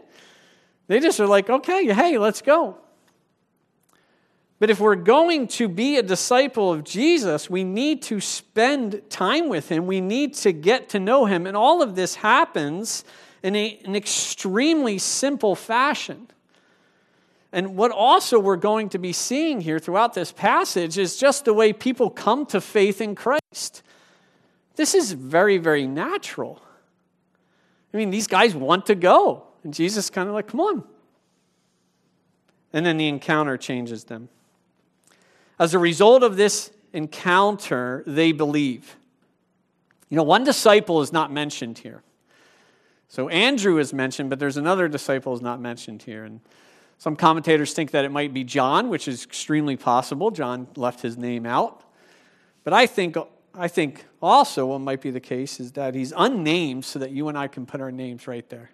They 0.87 0.99
just 0.99 1.19
are 1.19 1.27
like, 1.27 1.49
okay, 1.49 1.91
hey, 1.91 2.17
let's 2.17 2.41
go. 2.41 2.77
But 4.59 4.71
if 4.71 4.79
we're 4.79 4.95
going 4.95 5.47
to 5.49 5.67
be 5.67 5.97
a 5.97 6.03
disciple 6.03 6.73
of 6.73 6.83
Jesus, 6.83 7.49
we 7.49 7.63
need 7.63 8.01
to 8.03 8.19
spend 8.19 9.01
time 9.09 9.49
with 9.49 9.69
him. 9.69 9.85
We 9.85 10.01
need 10.01 10.33
to 10.35 10.51
get 10.51 10.89
to 10.89 10.99
know 10.99 11.25
him. 11.25 11.45
And 11.45 11.55
all 11.55 11.83
of 11.83 11.95
this 11.95 12.15
happens 12.15 13.03
in 13.43 13.55
a, 13.55 13.79
an 13.85 13.95
extremely 13.95 14.97
simple 14.97 15.55
fashion. 15.55 16.27
And 17.51 17.75
what 17.75 17.91
also 17.91 18.39
we're 18.39 18.55
going 18.55 18.89
to 18.89 18.97
be 18.97 19.13
seeing 19.13 19.61
here 19.61 19.77
throughout 19.77 20.15
this 20.15 20.31
passage 20.31 20.97
is 20.97 21.17
just 21.17 21.45
the 21.45 21.53
way 21.53 21.71
people 21.71 22.09
come 22.09 22.45
to 22.47 22.59
faith 22.59 22.99
in 22.99 23.13
Christ. 23.13 23.83
This 24.75 24.95
is 24.95 25.11
very, 25.11 25.59
very 25.59 25.85
natural. 25.85 26.61
I 27.93 27.97
mean, 27.97 28.09
these 28.09 28.27
guys 28.27 28.55
want 28.55 28.87
to 28.87 28.95
go. 28.95 29.43
And 29.63 29.73
Jesus 29.73 30.09
kind 30.09 30.27
of 30.27 30.33
like, 30.33 30.47
come 30.47 30.59
on. 30.59 30.83
And 32.73 32.85
then 32.85 32.97
the 32.97 33.07
encounter 33.07 33.55
changes 33.55 34.03
them. 34.03 34.29
As 35.59 35.73
a 35.73 35.79
result 35.79 36.23
of 36.23 36.37
this 36.37 36.71
encounter, 36.93 38.03
they 38.05 38.31
believe. 38.31 38.95
You 40.09 40.17
know, 40.17 40.23
one 40.23 40.43
disciple 40.43 41.01
is 41.01 41.11
not 41.11 41.31
mentioned 41.31 41.79
here. 41.79 42.03
So 43.07 43.29
Andrew 43.29 43.77
is 43.77 43.93
mentioned, 43.93 44.29
but 44.29 44.39
there's 44.39 44.57
another 44.57 44.87
disciple 44.87 45.33
is 45.33 45.41
not 45.41 45.59
mentioned 45.59 46.03
here. 46.03 46.23
And 46.23 46.41
some 46.97 47.15
commentators 47.15 47.73
think 47.73 47.91
that 47.91 48.05
it 48.05 48.11
might 48.11 48.33
be 48.33 48.43
John, 48.43 48.89
which 48.89 49.07
is 49.07 49.23
extremely 49.23 49.77
possible. 49.77 50.31
John 50.31 50.67
left 50.75 51.01
his 51.01 51.17
name 51.17 51.45
out. 51.45 51.83
But 52.63 52.73
I 52.73 52.85
think, 52.85 53.15
I 53.53 53.67
think 53.67 54.05
also 54.21 54.67
what 54.67 54.79
might 54.79 55.01
be 55.01 55.11
the 55.11 55.19
case 55.19 55.59
is 55.59 55.73
that 55.73 55.95
he's 55.95 56.13
unnamed 56.15 56.85
so 56.85 56.99
that 56.99 57.11
you 57.11 57.29
and 57.29 57.37
I 57.37 57.47
can 57.47 57.65
put 57.65 57.81
our 57.81 57.91
names 57.91 58.27
right 58.27 58.47
there. 58.49 58.71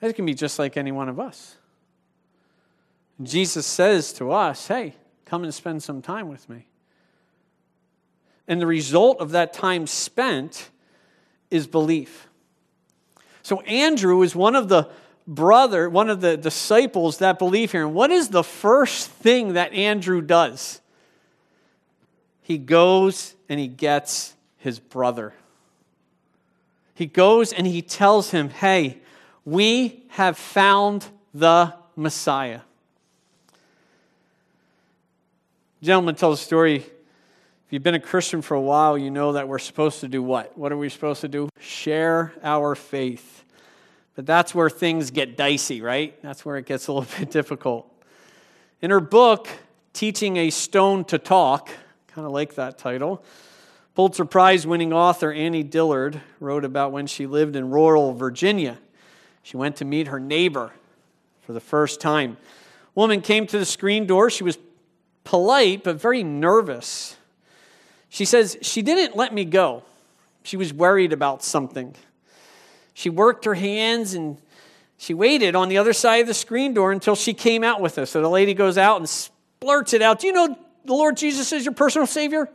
It 0.00 0.14
can 0.14 0.26
be 0.26 0.34
just 0.34 0.58
like 0.58 0.76
any 0.76 0.92
one 0.92 1.08
of 1.08 1.20
us. 1.20 1.56
Jesus 3.22 3.66
says 3.66 4.12
to 4.14 4.32
us, 4.32 4.66
hey, 4.66 4.94
Come 5.32 5.44
and 5.44 5.54
spend 5.54 5.82
some 5.82 6.02
time 6.02 6.28
with 6.28 6.46
me. 6.50 6.66
And 8.46 8.60
the 8.60 8.66
result 8.66 9.18
of 9.18 9.30
that 9.30 9.54
time 9.54 9.86
spent 9.86 10.68
is 11.50 11.66
belief. 11.66 12.28
So 13.42 13.62
Andrew 13.62 14.20
is 14.20 14.36
one 14.36 14.54
of 14.54 14.68
the 14.68 14.90
brother, 15.26 15.88
one 15.88 16.10
of 16.10 16.20
the 16.20 16.36
disciples 16.36 17.16
that 17.16 17.38
believe 17.38 17.72
here. 17.72 17.86
And 17.86 17.94
what 17.94 18.10
is 18.10 18.28
the 18.28 18.44
first 18.44 19.08
thing 19.08 19.54
that 19.54 19.72
Andrew 19.72 20.20
does? 20.20 20.82
He 22.42 22.58
goes 22.58 23.34
and 23.48 23.58
he 23.58 23.68
gets 23.68 24.34
his 24.58 24.78
brother. 24.80 25.32
He 26.92 27.06
goes 27.06 27.54
and 27.54 27.66
he 27.66 27.80
tells 27.80 28.32
him, 28.32 28.50
Hey, 28.50 28.98
we 29.46 30.02
have 30.08 30.36
found 30.36 31.06
the 31.32 31.72
Messiah. 31.96 32.60
Gentleman 35.82 36.14
tells 36.14 36.40
a 36.40 36.44
story. 36.44 36.76
If 36.76 36.86
you've 37.70 37.82
been 37.82 37.96
a 37.96 38.00
Christian 38.00 38.40
for 38.40 38.54
a 38.54 38.60
while, 38.60 38.96
you 38.96 39.10
know 39.10 39.32
that 39.32 39.48
we're 39.48 39.58
supposed 39.58 40.00
to 40.00 40.08
do 40.08 40.22
what? 40.22 40.56
What 40.56 40.70
are 40.70 40.76
we 40.76 40.88
supposed 40.88 41.22
to 41.22 41.28
do? 41.28 41.48
Share 41.58 42.32
our 42.42 42.76
faith. 42.76 43.44
But 44.14 44.24
that's 44.24 44.54
where 44.54 44.70
things 44.70 45.10
get 45.10 45.36
dicey, 45.36 45.82
right? 45.82 46.20
That's 46.22 46.44
where 46.44 46.56
it 46.56 46.66
gets 46.66 46.86
a 46.86 46.92
little 46.92 47.08
bit 47.18 47.32
difficult. 47.32 47.92
In 48.80 48.90
her 48.90 49.00
book, 49.00 49.48
Teaching 49.92 50.36
a 50.36 50.50
Stone 50.50 51.06
to 51.06 51.18
Talk, 51.18 51.68
kind 52.08 52.26
of 52.26 52.32
like 52.32 52.54
that 52.54 52.78
title, 52.78 53.24
Pulitzer 53.94 54.24
Prize 54.24 54.66
winning 54.66 54.92
author 54.92 55.32
Annie 55.32 55.64
Dillard 55.64 56.20
wrote 56.38 56.64
about 56.64 56.92
when 56.92 57.06
she 57.06 57.26
lived 57.26 57.56
in 57.56 57.70
rural 57.70 58.14
Virginia. 58.14 58.78
She 59.42 59.56
went 59.56 59.76
to 59.76 59.84
meet 59.84 60.06
her 60.06 60.20
neighbor 60.20 60.72
for 61.40 61.52
the 61.52 61.60
first 61.60 62.00
time. 62.00 62.36
Woman 62.94 63.20
came 63.20 63.46
to 63.48 63.58
the 63.58 63.66
screen 63.66 64.06
door. 64.06 64.30
She 64.30 64.44
was 64.44 64.56
polite, 65.24 65.84
but 65.84 66.00
very 66.00 66.22
nervous. 66.22 67.16
She 68.08 68.24
says, 68.24 68.56
She 68.62 68.82
didn't 68.82 69.16
let 69.16 69.32
me 69.32 69.44
go. 69.44 69.82
She 70.42 70.56
was 70.56 70.72
worried 70.72 71.12
about 71.12 71.42
something. 71.42 71.94
She 72.94 73.08
worked 73.08 73.44
her 73.44 73.54
hands 73.54 74.14
and 74.14 74.38
she 74.98 75.14
waited 75.14 75.56
on 75.56 75.68
the 75.68 75.78
other 75.78 75.92
side 75.92 76.18
of 76.18 76.26
the 76.26 76.34
screen 76.34 76.74
door 76.74 76.92
until 76.92 77.16
she 77.16 77.34
came 77.34 77.64
out 77.64 77.80
with 77.80 77.98
us. 77.98 78.10
So 78.10 78.20
the 78.20 78.28
lady 78.28 78.54
goes 78.54 78.78
out 78.78 78.98
and 78.98 79.06
splurts 79.06 79.94
it 79.94 80.02
out. 80.02 80.20
Do 80.20 80.26
you 80.26 80.32
know 80.32 80.56
the 80.84 80.92
Lord 80.92 81.16
Jesus 81.16 81.52
is 81.52 81.64
your 81.64 81.74
personal 81.74 82.06
Savior? 82.06 82.48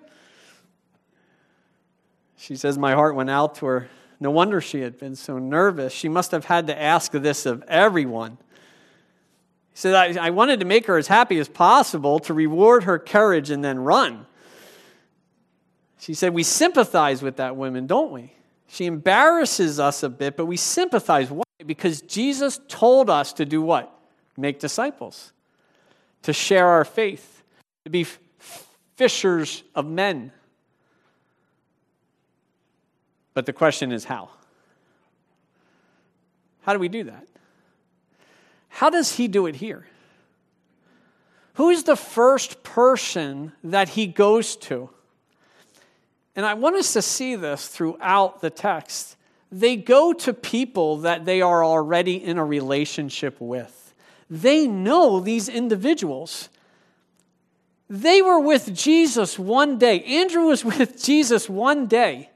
She 2.37 2.55
says, 2.55 2.77
My 2.77 2.93
heart 2.93 3.15
went 3.15 3.29
out 3.29 3.55
to 3.55 3.65
her. 3.65 3.89
No 4.19 4.31
wonder 4.31 4.61
she 4.61 4.81
had 4.81 4.97
been 4.97 5.15
so 5.15 5.37
nervous. 5.37 5.93
She 5.93 6.09
must 6.09 6.31
have 6.31 6.45
had 6.45 6.67
to 6.67 6.81
ask 6.81 7.11
this 7.11 7.45
of 7.45 7.63
everyone. 7.67 8.37
Said, 9.77 9.93
I, 9.93 10.25
I 10.25 10.29
wanted 10.31 10.61
to 10.61 10.65
make 10.65 10.87
her 10.87 10.97
as 10.97 11.05
happy 11.05 11.37
as 11.37 11.47
possible 11.47 12.17
to 12.21 12.33
reward 12.33 12.85
her 12.85 12.97
courage 12.97 13.51
and 13.51 13.63
then 13.63 13.77
run. 13.77 14.25
She 15.99 16.15
said, 16.15 16.33
We 16.33 16.41
sympathize 16.41 17.21
with 17.21 17.35
that 17.35 17.55
woman, 17.55 17.85
don't 17.85 18.11
we? 18.11 18.33
She 18.67 18.87
embarrasses 18.87 19.79
us 19.79 20.01
a 20.01 20.09
bit, 20.09 20.35
but 20.35 20.47
we 20.47 20.57
sympathize. 20.57 21.29
Why? 21.29 21.43
Because 21.63 22.01
Jesus 22.01 22.59
told 22.67 23.11
us 23.11 23.33
to 23.33 23.45
do 23.45 23.61
what? 23.61 23.95
Make 24.35 24.57
disciples, 24.57 25.31
to 26.23 26.33
share 26.33 26.65
our 26.65 26.83
faith, 26.83 27.43
to 27.85 27.91
be 27.91 28.07
fishers 28.95 29.61
of 29.75 29.85
men. 29.85 30.31
But 33.35 33.45
the 33.45 33.53
question 33.53 33.91
is 33.91 34.05
how? 34.05 34.31
How 36.63 36.73
do 36.73 36.79
we 36.79 36.89
do 36.89 37.03
that? 37.03 37.27
How 38.77 38.91
does 38.91 39.15
he 39.15 39.27
do 39.27 39.47
it 39.47 39.55
here? 39.55 39.87
Who's 41.55 41.81
the 41.81 41.95
first 41.95 42.61
person 42.61 43.53
that 43.63 43.89
he 43.89 44.05
goes 44.05 44.55
to? 44.57 44.91
And 46.35 46.45
I 46.45 46.53
want 46.53 46.75
us 46.75 46.93
to 46.93 47.01
see 47.01 47.35
this 47.35 47.67
throughout 47.67 48.39
the 48.39 48.51
text. 48.51 49.15
They 49.51 49.77
go 49.77 50.13
to 50.13 50.31
people 50.31 50.97
that 50.97 51.25
they 51.25 51.41
are 51.41 51.65
already 51.65 52.23
in 52.23 52.37
a 52.37 52.45
relationship 52.45 53.41
with. 53.41 53.95
They 54.29 54.67
know 54.67 55.21
these 55.21 55.49
individuals. 55.49 56.49
They 57.89 58.21
were 58.21 58.39
with 58.39 58.75
Jesus 58.75 59.39
one 59.39 59.79
day. 59.79 60.03
Andrew 60.03 60.43
was 60.43 60.63
with 60.77 61.03
Jesus 61.03 61.49
one 61.49 61.87
day. 61.87 62.29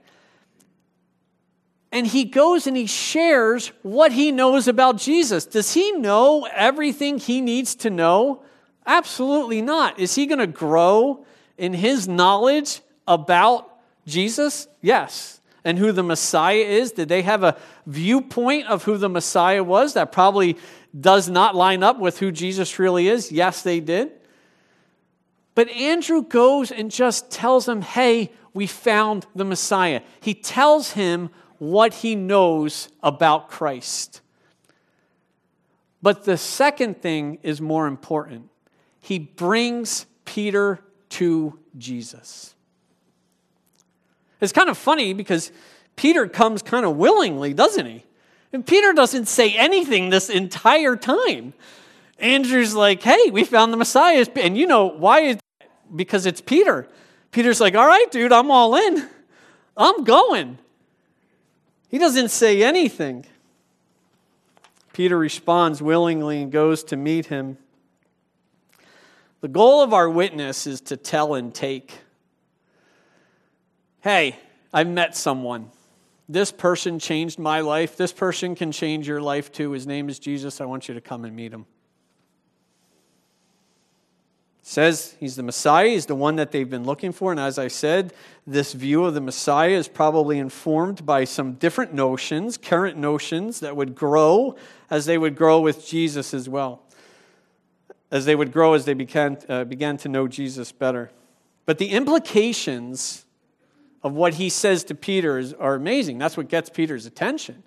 And 2.01 2.07
he 2.07 2.23
goes 2.23 2.65
and 2.65 2.75
he 2.75 2.87
shares 2.87 3.71
what 3.83 4.11
he 4.11 4.31
knows 4.31 4.67
about 4.67 4.97
Jesus. 4.97 5.45
Does 5.45 5.75
he 5.75 5.91
know 5.91 6.47
everything 6.51 7.19
he 7.19 7.41
needs 7.41 7.75
to 7.75 7.91
know? 7.91 8.41
Absolutely 8.87 9.61
not. 9.61 9.99
Is 9.99 10.15
he 10.15 10.25
going 10.25 10.39
to 10.39 10.47
grow 10.47 11.23
in 11.59 11.73
his 11.73 12.07
knowledge 12.07 12.81
about 13.07 13.69
Jesus? 14.07 14.67
Yes. 14.81 15.41
And 15.63 15.77
who 15.77 15.91
the 15.91 16.01
Messiah 16.01 16.55
is? 16.55 16.91
Did 16.93 17.07
they 17.07 17.21
have 17.21 17.43
a 17.43 17.55
viewpoint 17.85 18.65
of 18.65 18.83
who 18.85 18.97
the 18.97 19.07
Messiah 19.07 19.63
was 19.63 19.93
that 19.93 20.11
probably 20.11 20.57
does 20.99 21.29
not 21.29 21.53
line 21.53 21.83
up 21.83 21.99
with 21.99 22.17
who 22.17 22.31
Jesus 22.31 22.79
really 22.79 23.09
is? 23.09 23.31
Yes, 23.31 23.61
they 23.61 23.79
did. 23.79 24.09
But 25.53 25.69
Andrew 25.69 26.23
goes 26.23 26.71
and 26.71 26.89
just 26.89 27.29
tells 27.29 27.69
him, 27.69 27.83
hey, 27.83 28.31
we 28.55 28.65
found 28.65 29.27
the 29.35 29.45
Messiah. 29.45 30.01
He 30.19 30.33
tells 30.33 30.93
him 30.93 31.29
what 31.61 31.93
he 31.93 32.15
knows 32.15 32.89
about 33.03 33.47
Christ. 33.47 34.21
But 36.01 36.23
the 36.23 36.35
second 36.35 37.03
thing 37.03 37.37
is 37.43 37.61
more 37.61 37.85
important. 37.85 38.49
He 38.99 39.19
brings 39.19 40.07
Peter 40.25 40.79
to 41.09 41.59
Jesus. 41.77 42.55
It's 44.39 44.51
kind 44.51 44.69
of 44.69 44.77
funny 44.79 45.13
because 45.13 45.51
Peter 45.95 46.27
comes 46.27 46.63
kind 46.63 46.83
of 46.83 46.97
willingly, 46.97 47.53
doesn't 47.53 47.85
he? 47.85 48.05
And 48.51 48.65
Peter 48.65 48.91
doesn't 48.91 49.27
say 49.27 49.53
anything 49.55 50.09
this 50.09 50.31
entire 50.31 50.95
time. 50.95 51.53
Andrew's 52.17 52.73
like, 52.73 53.03
hey, 53.03 53.29
we 53.31 53.43
found 53.43 53.71
the 53.71 53.77
Messiah. 53.77 54.25
And 54.35 54.57
you 54.57 54.65
know, 54.65 54.87
why? 54.87 55.19
is 55.19 55.35
that? 55.35 55.69
Because 55.95 56.25
it's 56.25 56.41
Peter. 56.41 56.87
Peter's 57.29 57.61
like, 57.61 57.75
all 57.75 57.85
right, 57.85 58.09
dude, 58.09 58.33
I'm 58.33 58.49
all 58.49 58.75
in. 58.75 59.07
I'm 59.77 60.03
going. 60.03 60.57
He 61.91 61.97
doesn't 61.97 62.29
say 62.29 62.63
anything. 62.63 63.25
Peter 64.93 65.17
responds 65.17 65.81
willingly 65.81 66.41
and 66.41 66.49
goes 66.49 66.85
to 66.85 66.95
meet 66.95 67.25
him. 67.25 67.57
The 69.41 69.49
goal 69.49 69.83
of 69.83 69.93
our 69.93 70.09
witness 70.09 70.65
is 70.65 70.79
to 70.81 70.95
tell 70.95 71.35
and 71.35 71.53
take. 71.53 71.99
Hey, 73.99 74.37
I've 74.73 74.87
met 74.87 75.17
someone. 75.17 75.69
This 76.29 76.49
person 76.49 76.97
changed 76.97 77.37
my 77.37 77.59
life. 77.59 77.97
This 77.97 78.13
person 78.13 78.55
can 78.55 78.71
change 78.71 79.05
your 79.05 79.19
life 79.21 79.51
too. 79.51 79.71
His 79.71 79.85
name 79.85 80.07
is 80.07 80.17
Jesus. 80.17 80.61
I 80.61 80.65
want 80.65 80.87
you 80.87 80.93
to 80.93 81.01
come 81.01 81.25
and 81.25 81.35
meet 81.35 81.51
him. 81.51 81.65
Says 84.61 85.15
he's 85.19 85.35
the 85.35 85.43
Messiah, 85.43 85.89
he's 85.89 86.05
the 86.05 86.15
one 86.15 86.35
that 86.35 86.51
they've 86.51 86.69
been 86.69 86.83
looking 86.83 87.11
for. 87.11 87.31
And 87.31 87.39
as 87.39 87.57
I 87.57 87.67
said, 87.67 88.13
this 88.45 88.73
view 88.73 89.05
of 89.05 89.13
the 89.13 89.21
Messiah 89.21 89.71
is 89.71 89.87
probably 89.87 90.37
informed 90.37 91.05
by 91.05 91.23
some 91.23 91.53
different 91.53 91.93
notions, 91.93 92.57
current 92.57 92.97
notions 92.97 93.59
that 93.61 93.75
would 93.75 93.95
grow 93.95 94.55
as 94.89 95.05
they 95.05 95.17
would 95.17 95.35
grow 95.35 95.59
with 95.61 95.85
Jesus 95.85 96.33
as 96.33 96.47
well, 96.47 96.83
as 98.11 98.25
they 98.25 98.35
would 98.35 98.51
grow 98.51 98.73
as 98.73 98.85
they 98.85 98.93
began, 98.93 99.37
uh, 99.49 99.63
began 99.63 99.97
to 99.97 100.09
know 100.09 100.27
Jesus 100.27 100.71
better. 100.71 101.11
But 101.65 101.77
the 101.77 101.89
implications 101.89 103.25
of 104.03 104.13
what 104.13 104.35
he 104.35 104.49
says 104.49 104.83
to 104.85 104.95
Peter 104.95 105.37
is, 105.37 105.53
are 105.53 105.75
amazing. 105.75 106.17
That's 106.17 106.37
what 106.37 106.49
gets 106.49 106.69
Peter's 106.69 107.05
attention. 107.05 107.63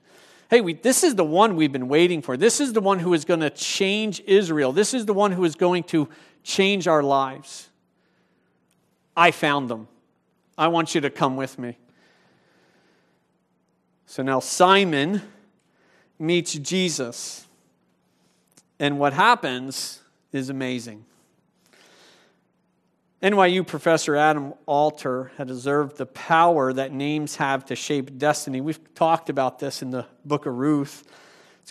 Hey, 0.51 0.61
we, 0.61 0.75
this 0.75 1.03
is 1.03 1.15
the 1.15 1.25
one 1.25 1.57
we've 1.57 1.73
been 1.73 1.89
waiting 1.89 2.23
for. 2.23 2.37
This 2.37 2.61
is 2.61 2.73
the 2.73 2.81
one 2.81 2.99
who 2.99 3.15
is 3.15 3.25
going 3.25 3.41
to 3.41 3.51
change 3.51 4.21
Israel. 4.27 4.73
This 4.73 4.95
is 4.95 5.07
the 5.07 5.15
one 5.15 5.33
who 5.33 5.45
is 5.45 5.55
going 5.55 5.85
to 5.85 6.09
change 6.45 6.87
our 6.87 7.03
lives. 7.03 7.69
I 9.17 9.33
found 9.33 9.69
them. 9.69 9.89
I 10.57 10.69
want 10.69 10.95
you 10.95 11.01
to 11.01 11.11
come 11.11 11.37
with 11.37 11.59
me. 11.59 11.79
So 14.07 14.23
now 14.23 14.39
Simon 14.39 15.23
meets 16.19 16.53
Jesus. 16.53 17.47
And 18.79 18.99
what 19.01 19.13
happens 19.13 20.01
is 20.33 20.51
amazing. 20.51 21.05
NYU 23.23 23.67
professor 23.67 24.15
Adam 24.17 24.53
Alter 24.67 25.33
had 25.39 25.51
observed 25.51 25.97
the 25.97 26.07
power 26.07 26.73
that 26.75 26.93
names 26.93 27.37
have 27.37 27.65
to 27.65 27.75
shape 27.75 28.19
destiny. 28.19 28.61
We've 28.61 28.95
talked 28.95 29.31
about 29.31 29.59
this 29.59 29.81
in 29.81 29.91
the 29.91 30.05
book 30.27 30.45
of 30.45 30.55
Ruth. 30.55 31.05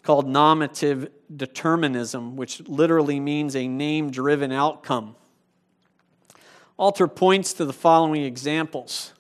Called 0.04 0.28
nominative 0.28 1.10
determinism, 1.36 2.36
which 2.36 2.62
literally 2.68 3.20
means 3.20 3.56
a 3.56 3.68
name 3.68 4.12
driven 4.12 4.52
outcome. 4.52 5.16
Alter 6.78 7.08
points 7.08 7.54
to 7.54 7.66
the 7.66 7.74
following 7.74 8.24
examples 8.24 9.14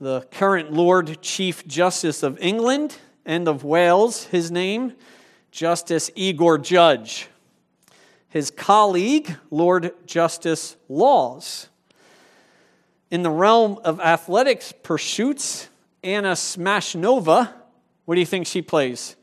the 0.00 0.22
current 0.32 0.72
Lord 0.72 1.22
Chief 1.22 1.66
Justice 1.66 2.24
of 2.24 2.36
England 2.40 2.98
and 3.24 3.46
of 3.46 3.62
Wales, 3.62 4.24
his 4.24 4.50
name, 4.50 4.94
Justice 5.52 6.10
Igor 6.16 6.58
Judge 6.58 7.28
his 8.32 8.50
colleague, 8.50 9.36
Lord 9.50 9.92
Justice 10.06 10.76
Laws. 10.88 11.68
In 13.10 13.22
the 13.22 13.30
realm 13.30 13.78
of 13.84 14.00
athletics 14.00 14.72
pursuits, 14.82 15.68
Anna 16.02 16.32
Smashnova, 16.32 17.52
what 18.06 18.14
do 18.14 18.20
you 18.20 18.26
think 18.26 18.46
she 18.46 18.62
plays? 18.62 19.16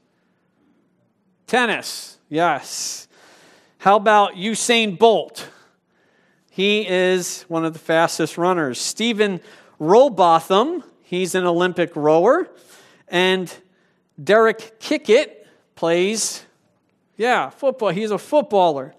Tennis, 1.50 2.20
yes. 2.30 3.08
How 3.80 3.96
about 3.96 4.36
Usain 4.36 5.00
Bolt? 5.00 5.50
He 6.52 6.88
is 6.88 7.42
one 7.48 7.66
of 7.66 7.74
the 7.74 7.80
fastest 7.80 8.38
runners. 8.38 8.80
Stephen 8.80 9.42
Rowbotham, 9.80 10.84
he's 11.02 11.34
an 11.34 11.46
Olympic 11.46 11.96
rower. 11.96 12.48
And 13.08 13.52
Derek 14.24 14.80
Kickett 14.80 15.48
plays, 15.74 16.46
yeah, 17.18 17.50
football. 17.50 17.90
He's 17.90 18.12
a 18.12 18.20
footballer. 18.20 18.94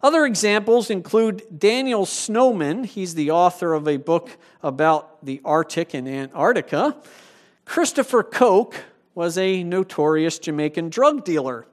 Other 0.00 0.26
examples 0.26 0.90
include 0.90 1.58
Daniel 1.58 2.06
Snowman. 2.06 2.84
He's 2.84 3.16
the 3.16 3.32
author 3.32 3.74
of 3.74 3.88
a 3.88 3.96
book 3.96 4.30
about 4.62 5.24
the 5.24 5.40
Arctic 5.44 5.92
and 5.92 6.06
Antarctica. 6.06 6.98
Christopher 7.64 8.22
Coke 8.22 8.76
was 9.16 9.38
a 9.38 9.64
notorious 9.64 10.38
Jamaican 10.38 10.90
drug 10.90 11.24
dealer. 11.24 11.66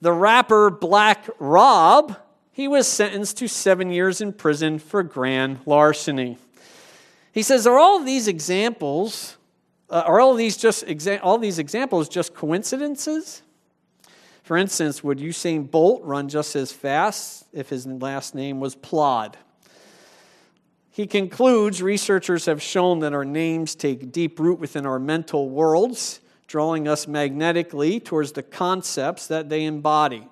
The 0.00 0.12
rapper 0.12 0.70
Black 0.70 1.28
Rob, 1.40 2.16
he 2.52 2.68
was 2.68 2.86
sentenced 2.86 3.36
to 3.38 3.48
seven 3.48 3.90
years 3.90 4.20
in 4.20 4.32
prison 4.32 4.78
for 4.78 5.02
grand 5.02 5.58
larceny. 5.66 6.38
He 7.32 7.42
says, 7.42 7.66
Are 7.66 7.76
all 7.76 8.04
these 8.04 8.28
examples, 8.28 9.36
uh, 9.90 10.04
are 10.06 10.20
all 10.20 10.34
these 10.34 10.56
just 10.56 10.86
exa- 10.86 11.18
all 11.22 11.38
these 11.38 11.58
examples 11.58 12.08
just 12.08 12.34
coincidences? 12.34 13.42
For 14.44 14.56
instance, 14.56 15.02
would 15.02 15.18
Usain 15.18 15.68
Bolt 15.68 16.04
run 16.04 16.28
just 16.28 16.54
as 16.54 16.70
fast 16.70 17.46
if 17.52 17.70
his 17.70 17.84
last 17.84 18.34
name 18.34 18.60
was 18.60 18.76
Plod? 18.76 19.36
He 20.90 21.08
concludes 21.08 21.82
researchers 21.82 22.46
have 22.46 22.62
shown 22.62 23.00
that 23.00 23.12
our 23.12 23.24
names 23.24 23.74
take 23.74 24.12
deep 24.12 24.38
root 24.38 24.60
within 24.60 24.86
our 24.86 25.00
mental 25.00 25.50
worlds, 25.50 26.20
drawing 26.54 26.86
us 26.86 27.08
magnetically 27.08 27.98
towards 27.98 28.30
the 28.30 28.42
concepts 28.44 29.26
that 29.26 29.48
they 29.48 29.64
embody. 29.64 30.24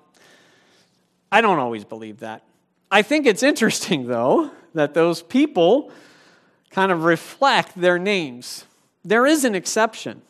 I 1.29 1.41
don't 1.41 1.59
always 1.59 1.83
believe 1.83 2.21
that. 2.21 2.45
I 2.89 3.01
think 3.01 3.25
it's 3.25 3.43
interesting, 3.43 4.07
though, 4.07 4.49
that 4.73 4.93
those 4.93 5.21
people 5.21 5.91
kind 6.69 6.93
of 6.93 7.03
reflect 7.03 7.75
their 7.75 7.99
names. 7.99 8.63
There 9.03 9.25
is 9.25 9.43
an 9.43 9.53
exception. 9.53 10.21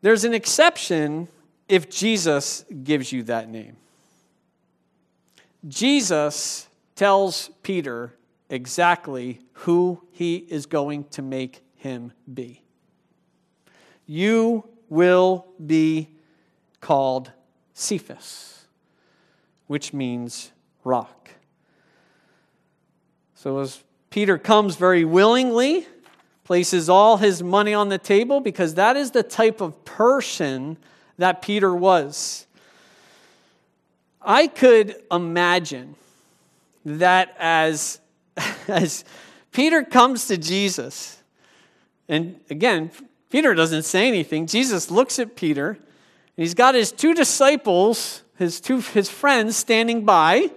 There's 0.00 0.24
an 0.24 0.34
exception 0.34 1.28
if 1.68 1.88
Jesus 1.88 2.64
gives 2.82 3.12
you 3.12 3.22
that 3.22 3.48
name. 3.48 3.76
Jesus 5.68 6.66
tells 6.96 7.50
Peter 7.62 8.16
exactly 8.50 9.38
who 9.52 10.02
he 10.10 10.38
is 10.38 10.66
going 10.66 11.04
to 11.10 11.22
make 11.22 11.62
him 11.76 12.10
be. 12.34 12.61
You 14.06 14.68
will 14.88 15.46
be 15.64 16.08
called 16.80 17.32
Cephas, 17.74 18.66
which 19.66 19.92
means 19.92 20.52
rock. 20.84 21.30
So 23.34 23.58
as 23.58 23.82
Peter 24.10 24.38
comes 24.38 24.76
very 24.76 25.04
willingly, 25.04 25.86
places 26.44 26.88
all 26.88 27.16
his 27.16 27.42
money 27.42 27.72
on 27.72 27.88
the 27.88 27.98
table 27.98 28.40
because 28.40 28.74
that 28.74 28.96
is 28.96 29.12
the 29.12 29.22
type 29.22 29.60
of 29.60 29.84
person 29.84 30.76
that 31.18 31.42
Peter 31.42 31.74
was. 31.74 32.46
I 34.20 34.46
could 34.46 34.96
imagine 35.10 35.94
that 36.84 37.34
as, 37.38 38.00
as 38.68 39.04
Peter 39.50 39.82
comes 39.82 40.26
to 40.26 40.36
Jesus, 40.36 41.22
and 42.08 42.40
again, 42.50 42.90
Peter 43.32 43.54
doesn't 43.54 43.84
say 43.84 44.08
anything. 44.08 44.46
Jesus 44.46 44.90
looks 44.90 45.18
at 45.18 45.36
Peter, 45.36 45.70
and 45.70 45.78
he's 46.36 46.52
got 46.52 46.74
his 46.74 46.92
two 46.92 47.14
disciples, 47.14 48.22
his 48.36 48.60
two 48.60 48.80
his 48.80 49.08
friends 49.08 49.56
standing 49.56 50.04
by. 50.04 50.50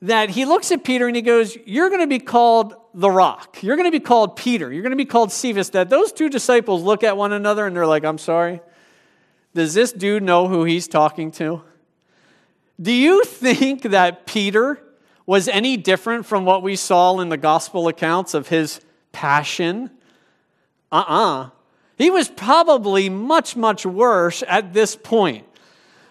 That 0.00 0.30
he 0.30 0.46
looks 0.46 0.72
at 0.72 0.82
Peter 0.82 1.06
and 1.06 1.14
he 1.14 1.20
goes, 1.20 1.58
You're 1.66 1.90
going 1.90 2.00
to 2.00 2.06
be 2.06 2.20
called 2.20 2.74
the 2.94 3.10
rock. 3.10 3.62
You're 3.62 3.76
going 3.76 3.86
to 3.86 3.92
be 3.92 4.00
called 4.00 4.34
Peter. 4.34 4.72
You're 4.72 4.80
going 4.82 4.92
to 4.92 4.96
be 4.96 5.04
called 5.04 5.30
Cephas. 5.30 5.70
That 5.70 5.90
those 5.90 6.10
two 6.10 6.30
disciples 6.30 6.82
look 6.82 7.04
at 7.04 7.18
one 7.18 7.34
another 7.34 7.66
and 7.66 7.76
they're 7.76 7.86
like, 7.86 8.04
I'm 8.04 8.16
sorry. 8.16 8.62
Does 9.54 9.74
this 9.74 9.92
dude 9.92 10.22
know 10.22 10.48
who 10.48 10.64
he's 10.64 10.88
talking 10.88 11.30
to? 11.32 11.60
Do 12.80 12.92
you 12.92 13.24
think 13.24 13.82
that 13.82 14.24
Peter 14.24 14.82
was 15.26 15.48
any 15.48 15.76
different 15.76 16.24
from 16.24 16.46
what 16.46 16.62
we 16.62 16.76
saw 16.76 17.20
in 17.20 17.28
the 17.28 17.36
gospel 17.36 17.88
accounts 17.88 18.32
of 18.32 18.48
his 18.48 18.80
passion? 19.12 19.90
Uh 20.90 21.04
uh-uh. 21.06 21.42
uh 21.42 21.50
He 21.96 22.10
was 22.10 22.28
probably 22.28 23.08
much, 23.08 23.56
much 23.56 23.86
worse 23.86 24.42
at 24.48 24.72
this 24.72 24.96
point. 24.96 25.46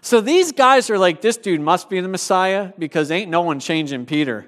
So 0.01 0.21
these 0.21 0.51
guys 0.51 0.89
are 0.89 0.97
like, 0.97 1.21
this 1.21 1.37
dude 1.37 1.61
must 1.61 1.89
be 1.89 1.99
the 1.99 2.07
Messiah 2.07 2.73
because 2.77 3.11
ain't 3.11 3.31
no 3.31 3.41
one 3.41 3.59
changing 3.59 4.05
Peter. 4.05 4.47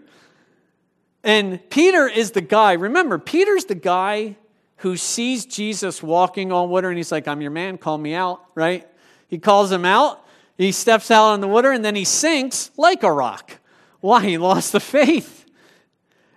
And 1.23 1.67
Peter 1.69 2.07
is 2.07 2.31
the 2.31 2.41
guy, 2.41 2.73
remember, 2.73 3.17
Peter's 3.17 3.65
the 3.65 3.75
guy 3.75 4.35
who 4.77 4.97
sees 4.97 5.45
Jesus 5.45 6.03
walking 6.03 6.51
on 6.51 6.69
water 6.69 6.89
and 6.89 6.97
he's 6.97 7.11
like, 7.11 7.27
I'm 7.27 7.41
your 7.41 7.51
man, 7.51 7.77
call 7.77 7.97
me 7.97 8.13
out, 8.13 8.43
right? 8.53 8.87
He 9.27 9.39
calls 9.39 9.71
him 9.71 9.85
out, 9.85 10.23
he 10.57 10.71
steps 10.71 11.09
out 11.09 11.29
on 11.29 11.41
the 11.41 11.47
water, 11.47 11.71
and 11.71 11.83
then 11.83 11.95
he 11.95 12.05
sinks 12.05 12.69
like 12.77 13.03
a 13.03 13.11
rock. 13.11 13.57
Why? 14.01 14.23
He 14.23 14.37
lost 14.37 14.71
the 14.71 14.79
faith. 14.79 15.45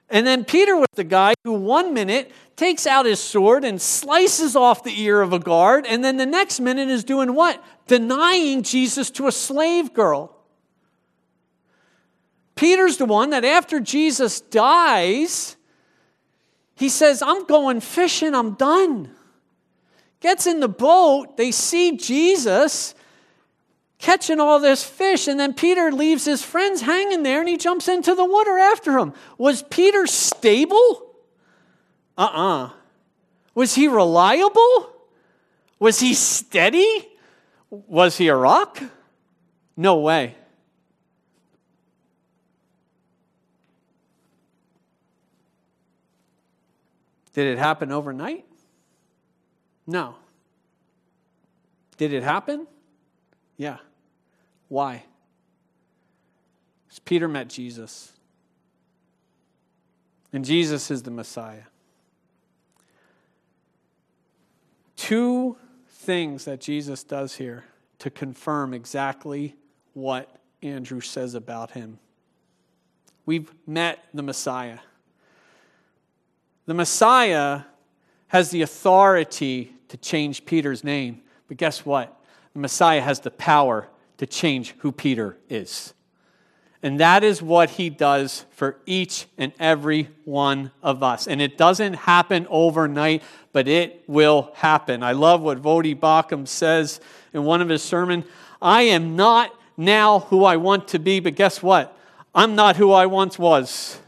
And 0.09 0.27
then 0.27 0.45
Peter 0.45 0.75
was 0.75 0.89
the 0.95 1.05
guy 1.05 1.35
who 1.45 1.53
one 1.53 1.93
minute 1.93 2.33
takes 2.59 2.88
out 2.88 3.07
his 3.07 3.21
sword 3.21 3.64
and 3.64 3.81
slices 3.81 4.57
off 4.57 4.83
the 4.83 5.01
ear 5.01 5.23
of 5.23 5.33
a 5.33 5.38
guard, 5.38 5.87
and 5.87 6.05
then 6.05 6.16
the 6.16 6.27
next 6.27 6.59
minute 6.59 6.88
is 6.88 7.05
doing 7.05 7.33
what? 7.35 7.62
Denying 7.87 8.64
Jesus 8.64 9.11
to 9.11 9.29
a 9.29 9.33
slave 9.33 9.94
girl. 9.94 10.37
Peter's 12.57 12.97
the 12.97 13.05
one 13.05 13.31
that 13.31 13.44
after 13.44 13.79
Jesus 13.79 14.40
dies, 14.40 15.57
he 16.75 16.88
says, 16.88 17.23
I'm 17.23 17.47
going 17.47 17.81
fishing, 17.81 18.35
I'm 18.35 18.55
done. 18.55 19.14
Gets 20.18 20.49
in 20.49 20.59
the 20.59 20.68
boat, 20.68 21.37
they 21.37 21.53
see 21.53 21.97
Jesus, 21.97 22.97
catching 24.01 24.40
all 24.40 24.59
this 24.59 24.83
fish, 24.83 25.29
and 25.29 25.38
then 25.38 25.55
Peter 25.55 25.92
leaves 25.92 26.25
his 26.25 26.42
friends 26.42 26.81
hanging 26.81 27.23
there 27.23 27.38
and 27.38 27.49
he 27.49 27.57
jumps 27.57 27.87
into 27.87 28.16
the 28.16 28.25
water 28.25 28.59
after 28.59 28.99
him. 28.99 29.12
Was 29.38 29.62
Peter 29.62 30.09
stable? 30.09 31.08
Uh 32.18 32.22
uh-uh. 32.22 32.64
uh 32.64 32.70
Was 33.54 33.76
he 33.76 33.88
reliable? 33.88 34.92
Was 35.78 36.00
he 36.00 36.12
steady? 36.12 37.09
Was 37.70 38.18
he 38.18 38.28
a 38.28 38.37
rock? 38.37 38.83
No 39.76 39.98
way. 40.00 40.35
Did 47.33 47.46
it 47.46 47.59
happen 47.59 47.92
overnight? 47.92 48.44
No. 49.87 50.16
Did 51.96 52.12
it 52.12 52.24
happen? 52.24 52.66
Yeah. 53.57 53.76
Why? 54.66 55.04
Because 56.87 56.98
Peter 56.98 57.28
met 57.28 57.48
Jesus. 57.48 58.12
And 60.33 60.44
Jesus 60.44 60.90
is 60.90 61.04
the 61.04 61.12
Messiah. 61.12 61.62
Two 64.99 65.57
things 65.87 66.45
that 66.45 66.61
Jesus 66.61 67.05
does 67.05 67.37
here 67.37 67.65
to 68.01 68.11
confirm 68.11 68.75
exactly 68.75 69.55
what 69.95 70.29
Andrew 70.61 71.01
says 71.01 71.35
about 71.35 71.71
him. 71.71 72.01
We've 73.25 73.51
met 73.65 74.05
the 74.13 74.25
Messiah. 74.25 74.81
The 76.67 76.75
Messiah 76.75 77.63
has 78.27 78.51
the 78.51 78.63
authority 78.63 79.73
to 79.87 79.97
change 79.97 80.45
Peter's 80.45 80.83
name, 80.83 81.23
but 81.47 81.57
guess 81.57 81.87
what? 81.87 82.21
The 82.53 82.59
Messiah 82.59 83.01
has 83.01 83.21
the 83.21 83.31
power 83.31 83.89
to 84.17 84.27
change 84.27 84.75
who 84.79 84.91
Peter 84.91 85.39
is. 85.49 85.95
And 86.83 87.01
that 87.01 87.25
is 87.25 87.43
what 87.43 87.71
he 87.71 87.91
does 87.91 88.45
for 88.53 88.77
each 88.87 89.27
and 89.37 89.53
every 89.59 90.09
one 90.25 90.71
of 90.83 91.03
us. 91.03 91.27
And 91.27 91.43
it 91.43 91.59
doesn't 91.59 91.95
happen 91.95 92.47
overnight, 92.49 93.23
but 93.53 93.67
it 93.67 94.05
will 94.07 94.53
happen. 94.55 95.03
I 95.03 95.12
love 95.12 95.43
what 95.43 95.61
Voddie 95.61 95.99
Baucham 95.99 96.47
says 96.47 97.01
in 97.33 97.43
one 97.45 97.61
of 97.61 97.69
his 97.69 97.83
sermons 97.83 98.25
I 98.62 98.83
am 98.83 99.17
not 99.17 99.53
now 99.77 100.21
who 100.21 100.45
I 100.45 100.57
want 100.57 100.88
to 100.88 100.99
be, 100.99 101.21
but 101.21 101.35
guess 101.35 101.62
what? 101.62 101.97
I'm 102.35 102.55
not 102.55 102.77
who 102.77 102.93
I 102.93 103.07
once 103.07 103.38
was. 103.38 103.99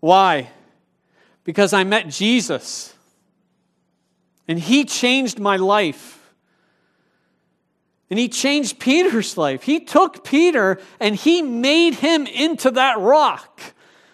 Why? 0.00 0.50
Because 1.44 1.72
I 1.72 1.84
met 1.84 2.08
Jesus. 2.08 2.94
And 4.48 4.58
he 4.58 4.84
changed 4.84 5.38
my 5.38 5.56
life. 5.56 6.23
And 8.14 8.18
he 8.20 8.28
changed 8.28 8.78
Peter's 8.78 9.36
life. 9.36 9.64
He 9.64 9.80
took 9.80 10.22
Peter 10.22 10.78
and 11.00 11.16
he 11.16 11.42
made 11.42 11.94
him 11.94 12.28
into 12.28 12.70
that 12.70 13.00
rock. 13.00 13.60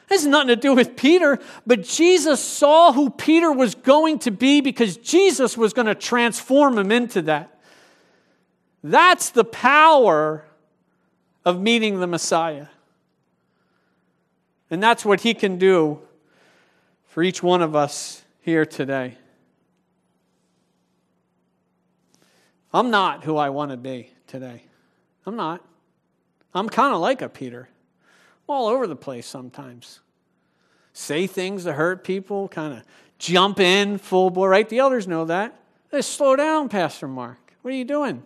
It 0.09 0.15
has 0.15 0.25
nothing 0.25 0.49
to 0.49 0.57
do 0.57 0.75
with 0.75 0.97
Peter, 0.97 1.39
but 1.67 1.83
Jesus 1.83 2.43
saw 2.43 2.95
who 2.95 3.11
Peter 3.11 3.53
was 3.53 3.75
going 3.75 4.19
to 4.21 4.31
be 4.31 4.63
because 4.63 4.97
Jesus 4.97 5.55
was 5.55 5.75
going 5.75 5.85
to 5.85 5.95
transform 5.95 6.79
him 6.79 6.91
into 6.91 7.21
that. 7.21 7.61
That's 8.83 9.29
the 9.29 9.45
power 9.45 10.47
of 11.45 11.61
meeting 11.61 12.01
the 12.01 12.07
Messiah. 12.07 12.69
And 14.71 14.83
that's 14.83 15.05
what 15.05 15.21
he 15.21 15.35
can 15.35 15.59
do 15.59 16.01
for 17.09 17.23
each 17.23 17.43
one 17.43 17.61
of 17.61 17.77
us 17.77 18.23
here 18.41 18.65
today. 18.65 19.19
I'm 22.73 22.91
not 22.91 23.25
who 23.25 23.37
I 23.37 23.51
want 23.51 23.73
to 23.73 23.77
be 23.77 24.11
today. 24.27 24.63
I'm 25.27 25.37
not. 25.37 25.65
I'm 26.55 26.69
kind 26.69 26.95
of 26.95 27.01
like 27.01 27.23
a 27.23 27.29
Peter, 27.29 27.69
I'm 28.49 28.55
all 28.55 28.69
over 28.69 28.87
the 28.87 28.97
place 28.97 29.27
sometimes. 29.27 30.01
Say 30.93 31.27
things 31.27 31.65
that 31.65 31.75
hurt 31.75 32.03
people, 32.03 32.49
kind 32.49 32.75
of 32.75 32.83
jump 33.19 33.61
in 33.61 33.99
full 33.99 34.31
bore, 34.31 34.49
right? 34.49 34.69
The 34.69 34.79
elders 34.79 35.07
know 35.07 35.25
that. 35.27 35.57
They 35.91 36.03
slow 36.03 36.37
down, 36.37 36.69
Pastor 36.69 37.07
Mark. 37.07 37.39
What 37.63 37.73
are 37.73 37.77
you 37.77 37.85
doing? 37.85 38.23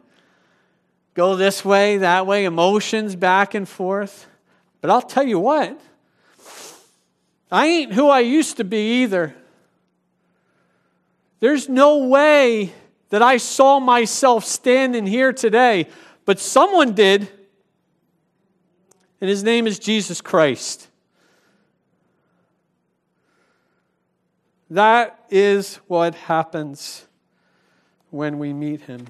Go 1.15 1.37
this 1.37 1.65
way, 1.65 1.99
that 1.99 2.27
way, 2.27 2.45
emotions 2.45 3.17
back 3.17 3.55
and 3.55 3.69
forth. 3.69 4.27
But 4.81 4.91
I'll 4.91 5.03
tell 5.03 5.27
you 5.27 5.39
what, 5.39 5.81
I 7.51 7.67
ain't 7.67 7.93
who 7.93 8.09
I 8.09 8.21
used 8.21 8.57
to 8.57 8.65
be 8.65 9.03
either. 9.03 9.35
There's 11.41 11.69
no 11.69 12.07
way 12.07 12.73
that 13.15 13.23
I 13.23 13.37
saw 13.37 13.79
myself 13.79 14.45
standing 14.45 15.07
here 15.07 15.33
today, 15.33 15.87
but 16.25 16.41
someone 16.41 16.95
did, 16.95 17.29
and 19.21 19.31
his 19.31 19.45
name 19.45 19.69
is 19.69 19.79
Jesus 19.79 20.21
Christ. 20.21 20.89
That 24.69 25.27
is 25.31 25.77
what 25.87 26.17
happens 26.17 27.07
when 28.11 28.41
we 28.41 28.53
meet 28.53 28.81
him. 28.81 29.07